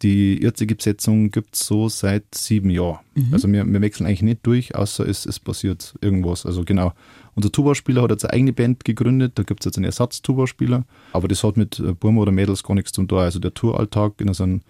die 0.03 0.43
jetzige 0.43 0.75
Besetzung 0.75 1.31
gibt 1.31 1.55
es 1.55 1.67
so 1.67 1.88
seit 1.88 2.35
sieben 2.35 2.71
Jahren. 2.71 2.99
Mhm. 3.15 3.29
Also 3.33 3.51
wir, 3.51 3.65
wir, 3.67 3.81
wechseln 3.81 4.07
eigentlich 4.07 4.23
nicht 4.23 4.41
durch, 4.43 4.75
außer 4.75 5.07
es, 5.07 5.27
es 5.27 5.38
passiert 5.38 5.95
irgendwas. 6.01 6.45
Also 6.45 6.65
genau. 6.65 6.93
Unser 7.35 7.53
Tuba-Spieler 7.53 8.03
hat 8.03 8.11
jetzt 8.11 8.25
eine 8.25 8.35
eigene 8.35 8.53
Band 8.53 8.85
gegründet, 8.85 9.33
da 9.37 9.43
gibt 9.43 9.61
es 9.61 9.65
jetzt 9.67 9.77
einen 9.77 9.87
Ersatz-Tuba-Spieler, 9.87 10.85
aber 11.12 11.29
das 11.29 11.43
hat 11.45 11.57
mit 11.57 11.79
äh, 11.79 11.93
Burma 11.93 12.21
oder 12.21 12.33
Mädels 12.33 12.62
gar 12.62 12.75
nichts 12.75 12.93
zu 12.93 13.05
tun. 13.05 13.19
Also 13.19 13.38
der 13.38 13.55
Touralltag 13.55 14.21
in 14.21 14.33
so 14.35 14.43
einem 14.43 14.61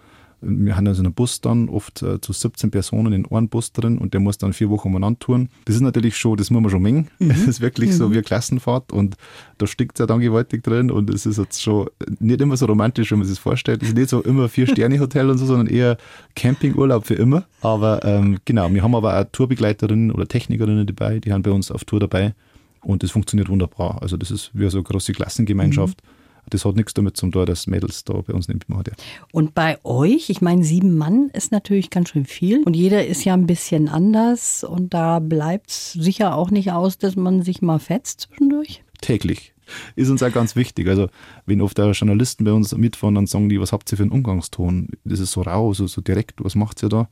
Wir 0.44 0.76
haben 0.76 0.86
also 0.86 1.02
einen 1.02 1.14
Bus 1.14 1.40
dann 1.40 1.68
oft 1.68 2.02
äh, 2.02 2.20
zu 2.20 2.32
17 2.32 2.70
Personen 2.70 3.12
in 3.12 3.26
einem 3.26 3.48
Bus 3.48 3.72
drin 3.72 3.98
und 3.98 4.12
der 4.12 4.20
muss 4.20 4.38
dann 4.38 4.52
vier 4.52 4.70
Wochen 4.70 4.88
umeinander 4.88 5.18
touren. 5.20 5.48
Das 5.64 5.76
ist 5.76 5.80
natürlich 5.80 6.16
schon, 6.16 6.36
das 6.36 6.50
muss 6.50 6.60
man 6.60 6.70
schon 6.70 6.82
mengen. 6.82 7.08
Mhm. 7.18 7.28
Das 7.42 7.46
ist 7.46 7.60
wirklich 7.60 7.90
mhm. 7.90 7.94
so 7.94 8.10
wie 8.10 8.14
eine 8.14 8.22
Klassenfahrt 8.22 8.92
und 8.92 9.16
da 9.58 9.66
steckt 9.66 9.96
es 9.96 10.00
ja 10.00 10.06
dann 10.06 10.20
gewaltig 10.20 10.62
drin 10.62 10.90
und 10.90 11.10
es 11.10 11.26
ist 11.26 11.38
jetzt 11.38 11.62
schon 11.62 11.88
nicht 12.18 12.40
immer 12.40 12.56
so 12.56 12.66
romantisch, 12.66 13.10
wie 13.10 13.16
man 13.16 13.24
sich 13.24 13.36
das 13.36 13.42
vorstellt. 13.42 13.82
Es 13.82 13.88
ist 13.88 13.96
nicht 13.96 14.10
so 14.10 14.20
immer 14.22 14.48
Vier-Sterne-Hotel 14.48 15.30
und 15.30 15.38
so, 15.38 15.46
sondern 15.46 15.68
eher 15.68 15.96
Campingurlaub 16.34 17.06
für 17.06 17.14
immer. 17.14 17.44
Aber 17.60 18.04
ähm, 18.04 18.38
genau, 18.44 18.72
wir 18.72 18.82
haben 18.82 18.94
aber 18.94 19.18
auch 19.18 19.24
Tourbegleiterinnen 19.32 20.10
oder 20.10 20.26
Technikerinnen 20.26 20.86
dabei, 20.86 21.20
die 21.20 21.32
haben 21.32 21.42
bei 21.42 21.52
uns 21.52 21.70
auf 21.70 21.84
Tour 21.84 22.00
dabei 22.00 22.34
und 22.80 23.02
das 23.02 23.12
funktioniert 23.12 23.48
wunderbar. 23.48 24.02
Also 24.02 24.16
das 24.16 24.30
ist 24.30 24.50
wie 24.52 24.68
so 24.68 24.78
eine 24.78 24.84
große 24.84 25.12
Klassengemeinschaft. 25.12 26.02
Mhm. 26.02 26.21
Das 26.50 26.64
hat 26.64 26.76
nichts 26.76 26.94
damit 26.94 27.16
zu 27.16 27.30
tun, 27.30 27.46
dass 27.46 27.66
Mädels 27.66 28.04
da 28.04 28.14
bei 28.14 28.32
uns 28.32 28.48
nicht 28.48 28.68
machen. 28.68 28.84
Ja. 28.88 28.92
Und 29.32 29.54
bei 29.54 29.78
euch, 29.84 30.28
ich 30.28 30.40
meine, 30.40 30.64
sieben 30.64 30.96
Mann 30.96 31.30
ist 31.32 31.52
natürlich 31.52 31.90
ganz 31.90 32.10
schön 32.10 32.26
viel 32.26 32.62
und 32.64 32.74
jeder 32.74 33.06
ist 33.06 33.24
ja 33.24 33.34
ein 33.34 33.46
bisschen 33.46 33.88
anders 33.88 34.64
und 34.64 34.92
da 34.92 35.18
bleibt 35.18 35.70
es 35.70 35.92
sicher 35.92 36.36
auch 36.36 36.50
nicht 36.50 36.72
aus, 36.72 36.98
dass 36.98 37.16
man 37.16 37.42
sich 37.42 37.62
mal 37.62 37.78
fetzt 37.78 38.22
zwischendurch. 38.22 38.82
Täglich. 39.00 39.52
Ist 39.96 40.10
uns 40.10 40.22
auch 40.22 40.32
ganz 40.32 40.56
wichtig. 40.56 40.88
Also, 40.88 41.08
wenn 41.46 41.62
oft 41.62 41.78
der 41.78 41.90
Journalisten 41.92 42.44
bei 42.44 42.52
uns 42.52 42.76
mitfahren, 42.76 43.14
dann 43.14 43.26
sagen 43.26 43.48
die, 43.48 43.60
was 43.60 43.72
habt 43.72 43.90
ihr 43.90 43.96
für 43.96 44.02
einen 44.02 44.12
Umgangston? 44.12 44.88
Das 45.04 45.20
ist 45.20 45.32
so 45.32 45.42
rau, 45.42 45.72
so, 45.72 45.86
so 45.86 46.00
direkt, 46.00 46.44
was 46.44 46.54
macht 46.54 46.82
ihr 46.82 46.88
da? 46.88 47.08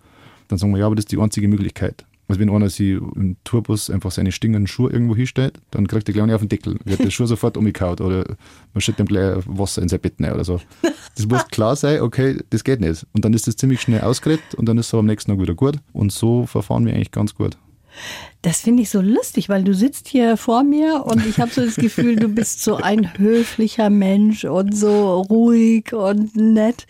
Dann 0.48 0.58
sagen 0.58 0.72
wir, 0.72 0.80
ja, 0.80 0.86
aber 0.86 0.96
das 0.96 1.04
ist 1.04 1.12
die 1.12 1.18
einzige 1.18 1.48
Möglichkeit. 1.48 2.04
Also 2.30 2.40
wenn 2.40 2.50
einer 2.50 2.70
sich 2.70 2.92
im 2.92 3.36
Tourbus 3.42 3.90
einfach 3.90 4.12
seine 4.12 4.30
stingenden 4.30 4.68
Schuhe 4.68 4.92
irgendwo 4.92 5.16
hinstellt, 5.16 5.60
dann 5.72 5.88
kriegt 5.88 6.08
er 6.08 6.14
gleich 6.14 6.26
nicht 6.26 6.34
auf 6.34 6.42
den 6.42 6.48
Deckel. 6.48 6.78
Wird 6.84 7.00
der 7.00 7.10
Schuh 7.10 7.26
sofort 7.26 7.56
umgekaut 7.56 8.00
oder 8.00 8.24
man 8.72 8.80
schüttet 8.80 9.00
ihm 9.00 9.06
gleich 9.06 9.42
Wasser 9.46 9.82
in 9.82 9.88
sein 9.88 9.98
Bett 9.98 10.14
rein 10.20 10.32
oder 10.32 10.44
so. 10.44 10.60
Das 11.16 11.26
muss 11.26 11.48
klar 11.48 11.74
sein, 11.74 12.02
okay, 12.02 12.38
das 12.50 12.62
geht 12.62 12.80
nicht. 12.80 13.04
Und 13.12 13.24
dann 13.24 13.34
ist 13.34 13.48
das 13.48 13.56
ziemlich 13.56 13.80
schnell 13.80 14.02
ausgeredet 14.02 14.54
und 14.56 14.68
dann 14.68 14.78
ist 14.78 14.86
es 14.86 14.94
am 14.94 15.06
nächsten 15.06 15.32
Tag 15.32 15.40
wieder 15.40 15.54
gut. 15.54 15.78
Und 15.92 16.12
so 16.12 16.46
verfahren 16.46 16.86
wir 16.86 16.94
eigentlich 16.94 17.10
ganz 17.10 17.34
gut. 17.34 17.56
Das 18.42 18.60
finde 18.60 18.82
ich 18.82 18.90
so 18.90 19.00
lustig, 19.00 19.48
weil 19.48 19.64
du 19.64 19.74
sitzt 19.74 20.08
hier 20.08 20.36
vor 20.36 20.62
mir 20.62 21.04
und 21.04 21.26
ich 21.26 21.40
habe 21.40 21.50
so 21.50 21.64
das 21.64 21.76
Gefühl, 21.76 22.16
du 22.16 22.28
bist 22.28 22.62
so 22.62 22.76
ein 22.76 23.18
höflicher 23.18 23.90
Mensch 23.90 24.44
und 24.44 24.74
so 24.74 25.20
ruhig 25.20 25.92
und 25.92 26.34
nett. 26.36 26.86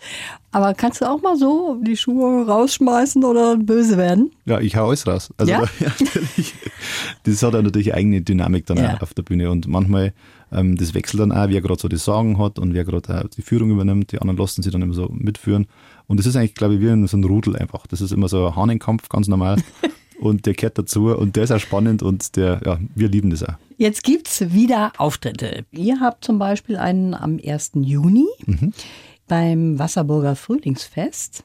Aber 0.51 0.73
kannst 0.73 1.01
du 1.01 1.09
auch 1.09 1.21
mal 1.21 1.37
so 1.37 1.77
die 1.81 1.97
Schuhe 1.97 2.45
rausschmeißen 2.45 3.23
oder 3.23 3.57
böse 3.57 3.97
werden? 3.97 4.31
Ja, 4.45 4.59
ich 4.59 4.75
hau 4.75 4.87
alles 4.87 5.07
raus. 5.07 5.33
Also 5.37 5.51
ja? 5.51 5.63
das 7.23 7.43
hat 7.43 7.53
ja 7.53 7.61
natürlich 7.61 7.93
eigene 7.93 8.21
Dynamik 8.21 8.65
dann 8.65 8.77
ja. 8.77 8.97
auf 9.01 9.13
der 9.13 9.23
Bühne 9.23 9.49
und 9.51 9.67
manchmal 9.67 10.13
ähm, 10.51 10.75
das 10.75 10.93
wechselt 10.93 11.21
dann 11.21 11.31
auch, 11.31 11.47
wer 11.47 11.61
gerade 11.61 11.79
so 11.79 11.87
die 11.87 11.97
Sagen 11.97 12.37
hat 12.37 12.59
und 12.59 12.73
wer 12.73 12.83
gerade 12.83 13.29
die 13.35 13.41
Führung 13.41 13.71
übernimmt. 13.71 14.11
Die 14.11 14.19
anderen 14.19 14.37
lassen 14.37 14.61
sich 14.61 14.71
dann 14.71 14.81
immer 14.81 14.93
so 14.93 15.09
mitführen. 15.09 15.67
Und 16.07 16.17
das 16.19 16.25
ist 16.25 16.35
eigentlich, 16.35 16.55
glaube 16.55 16.75
ich, 16.75 16.81
wie 16.81 17.07
so 17.07 17.17
ein 17.17 17.23
Rudel 17.23 17.55
einfach. 17.55 17.87
Das 17.87 18.01
ist 18.01 18.11
immer 18.11 18.27
so 18.27 18.47
ein 18.47 18.55
Hahnenkampf, 18.55 19.07
ganz 19.07 19.27
normal. 19.27 19.57
und 20.21 20.45
der 20.45 20.53
kehrt 20.53 20.77
dazu 20.77 21.07
und 21.07 21.35
der 21.35 21.43
ist 21.43 21.51
auch 21.51 21.59
spannend 21.59 22.03
und 22.03 22.35
der, 22.35 22.61
ja, 22.65 22.79
wir 22.95 23.09
lieben 23.09 23.31
das 23.31 23.43
auch. 23.43 23.55
Jetzt 23.77 24.03
gibt 24.03 24.27
es 24.27 24.53
wieder 24.53 24.93
Auftritte. 24.97 25.65
Ihr 25.71 25.99
habt 25.99 26.23
zum 26.23 26.37
Beispiel 26.37 26.77
einen 26.77 27.13
am 27.13 27.39
1. 27.43 27.71
Juni 27.75 28.27
mhm. 28.45 28.73
beim 29.27 29.79
Wasserburger 29.79 30.35
Frühlingsfest. 30.35 31.43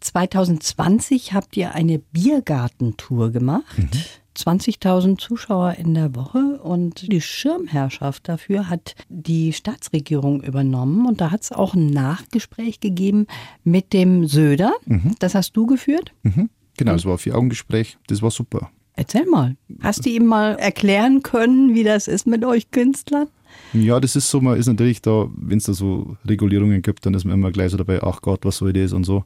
2020 0.00 1.32
habt 1.32 1.56
ihr 1.56 1.74
eine 1.74 1.98
Biergartentour 1.98 3.30
gemacht. 3.30 3.78
Mhm. 3.78 3.88
20.000 4.36 5.18
Zuschauer 5.18 5.74
in 5.74 5.94
der 5.94 6.14
Woche 6.14 6.58
und 6.62 7.12
die 7.12 7.20
Schirmherrschaft 7.20 8.28
dafür 8.28 8.70
hat 8.70 8.94
die 9.08 9.52
Staatsregierung 9.52 10.42
übernommen 10.42 11.06
und 11.06 11.20
da 11.20 11.30
hat 11.30 11.42
es 11.42 11.52
auch 11.52 11.74
ein 11.74 11.88
Nachgespräch 11.88 12.80
gegeben 12.80 13.26
mit 13.62 13.92
dem 13.92 14.26
Söder. 14.26 14.72
Mhm. 14.86 15.16
Das 15.18 15.34
hast 15.34 15.52
du 15.56 15.66
geführt? 15.66 16.12
Mhm. 16.22 16.48
Genau, 16.76 16.94
es 16.94 17.04
war 17.04 17.12
ein 17.12 17.18
Vier-Augen-Gespräch. 17.18 17.98
Das 18.06 18.22
war 18.22 18.30
super. 18.30 18.70
Erzähl 18.94 19.26
mal. 19.26 19.56
Hast 19.80 20.04
du 20.04 20.10
ihm 20.10 20.26
mal 20.26 20.54
erklären 20.56 21.22
können, 21.22 21.74
wie 21.74 21.84
das 21.84 22.08
ist 22.08 22.26
mit 22.26 22.44
euch 22.44 22.70
Künstlern? 22.70 23.28
Ja, 23.72 24.00
das 24.00 24.16
ist 24.16 24.30
so, 24.30 24.40
man 24.40 24.58
ist 24.58 24.66
natürlich 24.66 25.02
da, 25.02 25.28
wenn 25.34 25.58
es 25.58 25.64
da 25.64 25.72
so 25.72 26.16
Regulierungen 26.26 26.82
gibt, 26.82 27.04
dann 27.06 27.14
ist 27.14 27.24
man 27.24 27.34
immer 27.34 27.50
gleich 27.50 27.70
so 27.70 27.76
dabei, 27.76 28.02
ach 28.02 28.20
Gott, 28.22 28.44
was 28.44 28.58
soll 28.58 28.72
das 28.72 28.92
und 28.92 29.04
so. 29.04 29.24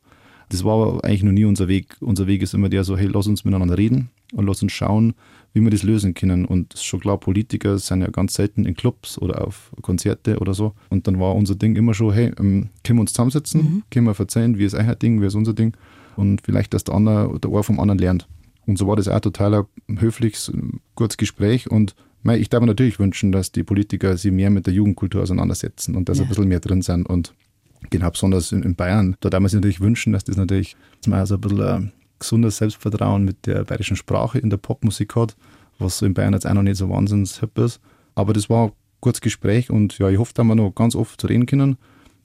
Das 0.48 0.64
war 0.64 0.74
aber 0.74 1.04
eigentlich 1.04 1.24
noch 1.24 1.32
nie 1.32 1.44
unser 1.44 1.66
Weg. 1.66 1.96
Unser 2.00 2.28
Weg 2.28 2.42
ist 2.42 2.54
immer 2.54 2.68
der 2.68 2.84
so, 2.84 2.96
hey, 2.96 3.06
lass 3.06 3.26
uns 3.26 3.44
miteinander 3.44 3.76
reden 3.76 4.10
und 4.32 4.46
lass 4.46 4.62
uns 4.62 4.72
schauen, 4.72 5.14
wie 5.52 5.60
wir 5.60 5.70
das 5.70 5.82
lösen 5.82 6.14
können. 6.14 6.44
Und 6.44 6.74
ist 6.74 6.84
schon 6.84 7.00
klar, 7.00 7.18
Politiker 7.18 7.78
sind 7.78 8.02
ja 8.02 8.10
ganz 8.10 8.34
selten 8.34 8.64
in 8.64 8.76
Clubs 8.76 9.18
oder 9.18 9.44
auf 9.44 9.72
Konzerte 9.82 10.38
oder 10.38 10.54
so. 10.54 10.74
Und 10.88 11.08
dann 11.08 11.18
war 11.18 11.34
unser 11.34 11.56
Ding 11.56 11.74
immer 11.74 11.94
schon, 11.94 12.12
hey, 12.12 12.32
ähm, 12.38 12.68
können 12.84 12.98
wir 12.98 13.00
uns 13.00 13.12
zusammensetzen, 13.12 13.60
mhm. 13.60 13.82
können 13.90 14.06
wir 14.06 14.14
verzeihen, 14.14 14.58
wie 14.58 14.64
ist 14.64 14.74
euer 14.74 14.94
Ding, 14.94 15.20
wie 15.20 15.26
ist 15.26 15.34
unser 15.34 15.54
Ding 15.54 15.76
und 16.16 16.42
vielleicht, 16.42 16.74
dass 16.74 16.84
der 16.84 16.94
andere, 16.94 17.38
der 17.38 17.50
eine 17.50 17.62
vom 17.62 17.80
anderen 17.80 17.98
lernt. 17.98 18.28
Und 18.66 18.78
so 18.78 18.86
war 18.86 18.96
das 18.96 19.08
auch 19.08 19.20
total 19.20 19.66
ein 19.88 20.00
höfliches, 20.00 20.52
gutes 20.94 21.16
Gespräch 21.16 21.70
und 21.70 21.94
ich 22.34 22.48
darf 22.48 22.60
mir 22.60 22.66
natürlich 22.66 22.98
wünschen, 22.98 23.30
dass 23.30 23.52
die 23.52 23.62
Politiker 23.62 24.16
sich 24.16 24.32
mehr 24.32 24.50
mit 24.50 24.66
der 24.66 24.74
Jugendkultur 24.74 25.22
auseinandersetzen 25.22 25.94
und 25.94 26.08
dass 26.08 26.18
ja. 26.18 26.24
ein 26.24 26.28
bisschen 26.28 26.48
mehr 26.48 26.58
drin 26.58 26.82
sind. 26.82 27.08
Und 27.08 27.34
genau, 27.90 28.10
besonders 28.10 28.50
in, 28.50 28.74
Bayern, 28.74 29.16
da 29.20 29.30
darf 29.30 29.40
man 29.40 29.48
sich 29.48 29.58
natürlich 29.58 29.80
wünschen, 29.80 30.12
dass 30.12 30.24
das 30.24 30.36
natürlich 30.36 30.76
dass 31.00 31.08
man 31.08 31.20
also 31.20 31.36
ein 31.36 31.40
bisschen 31.40 31.60
ein 31.60 31.92
gesundes 32.18 32.56
Selbstvertrauen 32.56 33.24
mit 33.24 33.46
der 33.46 33.64
bayerischen 33.64 33.96
Sprache 33.96 34.38
in 34.40 34.50
der 34.50 34.56
Popmusik 34.56 35.14
hat, 35.14 35.36
was 35.78 35.98
so 35.98 36.06
in 36.06 36.14
Bayern 36.14 36.32
jetzt 36.32 36.46
auch 36.46 36.54
noch 36.54 36.62
nicht 36.62 36.78
so 36.78 36.88
wahnsinnig 36.88 37.38
hip 37.38 37.56
ist. 37.58 37.80
Aber 38.16 38.32
das 38.32 38.50
war 38.50 38.66
ein 38.66 38.72
gutes 39.00 39.20
Gespräch 39.20 39.70
und 39.70 39.98
ja, 39.98 40.08
ich 40.08 40.18
hoffe, 40.18 40.32
dass 40.34 40.44
wir 40.44 40.54
noch 40.56 40.74
ganz 40.74 40.96
oft 40.96 41.28
reden 41.28 41.46
können 41.46 41.76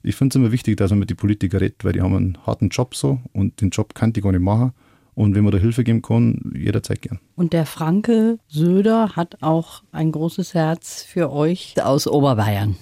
ich 0.02 0.16
finde 0.16 0.32
es 0.32 0.36
immer 0.36 0.52
wichtig, 0.52 0.76
dass 0.76 0.90
man 0.90 1.00
mit 1.00 1.10
den 1.10 1.16
Politikern 1.16 1.60
redet, 1.60 1.84
weil 1.84 1.92
die 1.92 2.00
haben 2.00 2.16
einen 2.16 2.38
harten 2.46 2.68
Job 2.68 2.94
so 2.94 3.20
und 3.32 3.60
den 3.60 3.70
Job 3.70 3.94
kann 3.94 4.12
die 4.12 4.20
gar 4.20 4.32
nicht 4.32 4.42
machen. 4.42 4.72
Und 5.14 5.34
wenn 5.34 5.44
man 5.44 5.52
da 5.52 5.58
Hilfe 5.58 5.84
geben 5.84 6.00
kann, 6.00 6.52
jederzeit 6.54 7.02
gern. 7.02 7.20
Und 7.36 7.52
der 7.52 7.66
Franke 7.66 8.38
Söder 8.48 9.10
hat 9.14 9.42
auch 9.42 9.82
ein 9.92 10.10
großes 10.10 10.54
Herz 10.54 11.02
für 11.02 11.30
euch 11.30 11.74
aus 11.82 12.06
Oberbayern. 12.06 12.76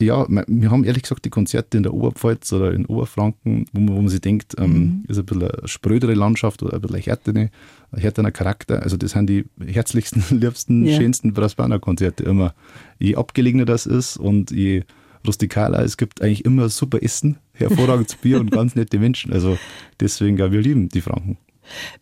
Ja, 0.00 0.26
wir 0.28 0.70
haben 0.70 0.84
ehrlich 0.84 1.02
gesagt 1.02 1.24
die 1.24 1.30
Konzerte 1.30 1.76
in 1.76 1.82
der 1.82 1.92
Oberpfalz 1.92 2.52
oder 2.52 2.72
in 2.72 2.86
Oberfranken, 2.86 3.66
wo 3.72 3.80
man, 3.80 3.96
wo 3.96 4.00
man 4.00 4.08
sich 4.08 4.20
denkt, 4.20 4.54
ähm, 4.56 4.72
mhm. 4.72 5.04
ist 5.08 5.18
ein 5.18 5.26
bisschen 5.26 5.42
eine 5.42 5.68
sprödere 5.68 6.14
Landschaft 6.14 6.62
oder 6.62 6.74
ein 6.74 6.80
bisschen 6.80 7.02
härtere, 7.02 7.50
härterer 7.92 8.30
Charakter. 8.30 8.82
Also 8.82 8.96
das 8.96 9.12
sind 9.12 9.28
die 9.28 9.46
herzlichsten, 9.64 10.22
liebsten, 10.40 10.86
ja. 10.86 10.96
schönsten 10.96 11.32
Brassbahner-Konzerte 11.32 12.22
immer. 12.22 12.54
Je 13.00 13.16
abgelegener 13.16 13.64
das 13.64 13.86
ist 13.86 14.16
und 14.16 14.52
je 14.52 14.84
rustikaler. 15.26 15.80
Es 15.80 15.96
gibt 15.96 16.22
eigentlich 16.22 16.44
immer 16.44 16.68
super 16.68 17.02
Essen, 17.02 17.38
hervorragendes 17.52 18.16
Bier 18.16 18.40
und 18.40 18.50
ganz 18.50 18.74
nette 18.74 18.98
Menschen. 18.98 19.32
Also 19.32 19.58
deswegen, 20.00 20.36
ja, 20.38 20.52
wir 20.52 20.60
lieben 20.60 20.88
die 20.88 21.00
Franken. 21.00 21.38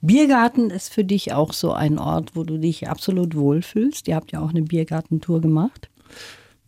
Biergarten 0.00 0.70
ist 0.70 0.92
für 0.92 1.04
dich 1.04 1.32
auch 1.32 1.52
so 1.52 1.72
ein 1.72 1.98
Ort, 1.98 2.32
wo 2.34 2.44
du 2.44 2.58
dich 2.58 2.88
absolut 2.88 3.34
wohlfühlst. 3.34 4.08
Ihr 4.08 4.16
habt 4.16 4.32
ja 4.32 4.40
auch 4.40 4.50
eine 4.50 4.62
Biergartentour 4.62 5.40
gemacht. 5.40 5.90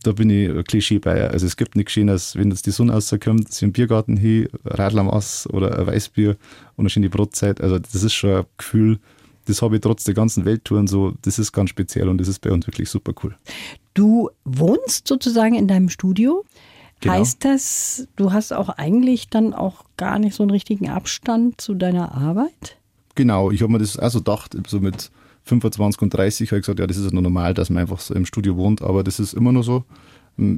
Da 0.03 0.13
bin 0.13 0.31
ich 0.31 0.49
ein 0.49 0.65
Klischee 0.65 0.99
bei. 0.99 1.29
Also 1.29 1.47
es 1.47 1.57
gibt 1.57 1.75
nichts 1.75 1.93
Schönes, 1.93 2.37
wenn 2.37 2.51
jetzt 2.51 2.67
die 2.67 2.71
Sonne 2.71 2.93
rauskommt, 2.93 3.53
sie 3.53 3.65
im 3.65 3.73
Biergarten 3.73 4.17
hin, 4.17 4.49
Radl 4.65 4.99
am 4.99 5.11
Ass 5.11 5.49
oder 5.53 5.79
ein 5.79 5.87
Weißbier 5.87 6.31
und 6.77 6.83
eine 6.83 6.91
schöne 6.91 7.11
Brotzeit. 7.11 7.61
Also 7.61 7.79
das 7.79 8.03
ist 8.03 8.15
schon 8.15 8.31
ein 8.31 8.45
Gefühl, 8.57 8.99
das 9.47 9.63
habe 9.63 9.77
ich 9.77 9.81
trotz 9.81 10.05
der 10.05 10.15
ganzen 10.15 10.45
Welttouren 10.45 10.87
so, 10.87 11.15
das 11.23 11.39
ist 11.39 11.53
ganz 11.53 11.71
speziell 11.71 12.09
und 12.09 12.19
das 12.19 12.29
ist 12.29 12.41
bei 12.41 12.53
uns 12.53 12.67
wirklich 12.67 12.89
super 12.89 13.13
cool. 13.23 13.35
Du 13.99 14.31
wohnst 14.45 15.09
sozusagen 15.09 15.57
in 15.57 15.67
deinem 15.67 15.89
Studio. 15.89 16.45
Genau. 17.01 17.15
Heißt 17.15 17.45
das, 17.45 18.07
du 18.15 18.33
hast 18.33 18.53
auch 18.53 18.69
eigentlich 18.69 19.29
dann 19.29 19.55
auch 19.55 19.87
gar 19.97 20.21
nicht 20.21 20.37
so 20.37 20.45
einen 20.45 20.51
richtigen 20.51 20.89
Abstand 20.89 21.61
zu 21.61 21.75
deiner 21.75 22.15
Arbeit? 22.15 22.79
Genau, 23.17 23.51
ich 23.51 23.61
habe 23.61 23.73
mir 23.73 23.81
das 23.81 23.99
also 23.99 24.21
gedacht, 24.21 24.57
so 24.69 24.79
mit 24.79 25.11
25 25.43 26.01
und 26.01 26.15
30 26.15 26.53
habe 26.53 26.61
ich 26.61 26.67
gesagt, 26.67 26.79
ja, 26.79 26.87
das 26.87 26.97
ist 26.97 27.07
ja 27.07 27.13
nur 27.13 27.23
normal, 27.23 27.55
dass 27.55 27.71
man 27.71 27.81
einfach 27.81 27.99
so 27.99 28.15
im 28.15 28.25
Studio 28.25 28.57
wohnt, 28.57 28.83
aber 28.83 29.03
das 29.03 29.19
ist 29.19 29.35
immer 29.35 29.51
nur 29.51 29.65
so. 29.65 29.83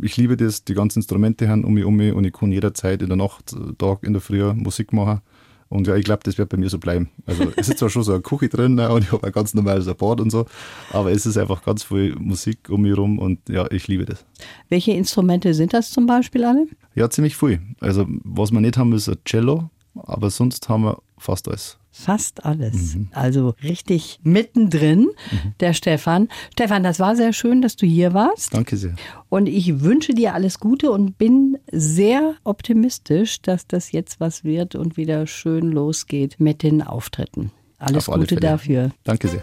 Ich 0.03 0.18
liebe 0.18 0.37
das, 0.37 0.64
die 0.64 0.74
ganzen 0.74 0.98
Instrumente 0.98 1.48
haben 1.48 1.64
um 1.64 1.72
mich 1.72 1.87
um 1.87 1.96
mich 1.96 2.12
und 2.12 2.24
ich 2.26 2.35
kann 2.35 2.53
jederzeit 2.53 3.00
in 3.00 3.09
der 3.09 3.16
Nacht, 3.16 3.57
Tag, 3.79 4.03
in 4.03 4.12
der 4.12 4.20
Früh 4.20 4.53
Musik 4.53 4.92
machen. 4.92 5.22
Und 5.70 5.87
ja, 5.87 5.94
ich 5.94 6.04
glaube, 6.04 6.22
das 6.24 6.37
wird 6.37 6.48
bei 6.48 6.56
mir 6.56 6.68
so 6.68 6.78
bleiben. 6.78 7.11
Also 7.26 7.52
es 7.56 7.68
ist 7.68 7.78
zwar 7.78 7.90
schon 7.90 8.02
so 8.02 8.12
eine 8.12 8.20
Küche 8.20 8.48
drin 8.48 8.74
ne, 8.74 8.90
und 8.90 9.04
ich 9.04 9.12
habe 9.12 9.24
ein 9.24 9.33
ganz 9.33 9.54
normales 9.54 9.87
Board 9.94 10.20
und 10.20 10.30
so, 10.30 10.46
aber 10.92 11.12
es 11.12 11.26
ist 11.26 11.38
einfach 11.38 11.62
ganz 11.62 11.85
viel 11.85 12.16
Musik 12.16 12.68
um 12.68 12.83
mich 12.83 12.90
herum 12.90 13.18
und 13.20 13.48
ja, 13.48 13.70
ich 13.70 13.87
liebe 13.87 14.04
das. 14.04 14.26
Welche 14.68 14.90
Instrumente 14.92 15.54
sind 15.54 15.72
das 15.72 15.90
zum 15.92 16.06
Beispiel 16.06 16.44
alle? 16.44 16.66
Ja, 16.96 17.09
ziemlich 17.09 17.37
viel. 17.37 17.61
Also 17.78 18.04
was 18.24 18.50
wir 18.50 18.61
nicht 18.61 18.76
haben, 18.76 18.92
ist 18.92 19.09
ein 19.09 19.18
Cello, 19.24 19.70
aber 19.94 20.30
sonst 20.30 20.68
haben 20.68 20.83
wir 20.83 20.98
fast 21.18 21.48
alles. 21.48 21.79
Fast 21.92 22.44
alles. 22.44 22.94
Mhm. 22.94 23.09
Also 23.12 23.55
richtig 23.62 24.20
mittendrin, 24.22 25.09
mhm. 25.31 25.55
der 25.59 25.72
Stefan. 25.72 26.29
Stefan, 26.53 26.83
das 26.83 27.00
war 27.00 27.16
sehr 27.16 27.33
schön, 27.33 27.62
dass 27.62 27.76
du 27.76 27.85
hier 27.85 28.14
warst. 28.14 28.55
Danke 28.55 28.76
sehr. 28.76 28.94
Und 29.29 29.48
ich 29.48 29.81
wünsche 29.81 30.14
dir 30.14 30.35
alles 30.35 30.61
Gute 30.61 30.92
und 30.92 31.18
bin 31.18 31.59
sehr 31.70 32.35
optimistisch, 32.44 33.42
dass 33.42 33.66
das 33.66 33.92
jetzt 33.92 34.20
was 34.20 34.44
wird 34.44 34.76
und 34.76 34.96
wieder 34.96 35.26
schön 35.26 35.72
losgeht 35.72 36.37
mit 36.38 36.62
den 36.62 36.83
Auftritten. 36.83 37.50
Alles 37.79 38.07
Gute 38.07 38.37
dafür. 38.37 38.90
Danke 39.05 39.29
sehr. 39.29 39.42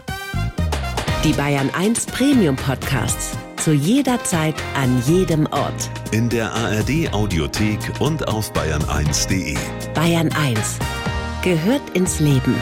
Die 1.24 1.32
Bayern 1.32 1.68
1 1.76 2.06
Premium 2.06 2.56
Podcasts. 2.56 3.36
Zu 3.56 3.72
jeder 3.72 4.22
Zeit, 4.22 4.54
an 4.74 5.02
jedem 5.06 5.46
Ort. 5.46 5.90
In 6.12 6.28
der 6.28 6.54
ARD 6.54 7.12
Audiothek 7.12 7.80
und 8.00 8.28
auf 8.28 8.52
bayern1.de. 8.52 9.56
Bayern 9.94 10.30
1 10.32 10.78
gehört 11.48 11.88
ins 11.94 12.20
Leben. 12.20 12.54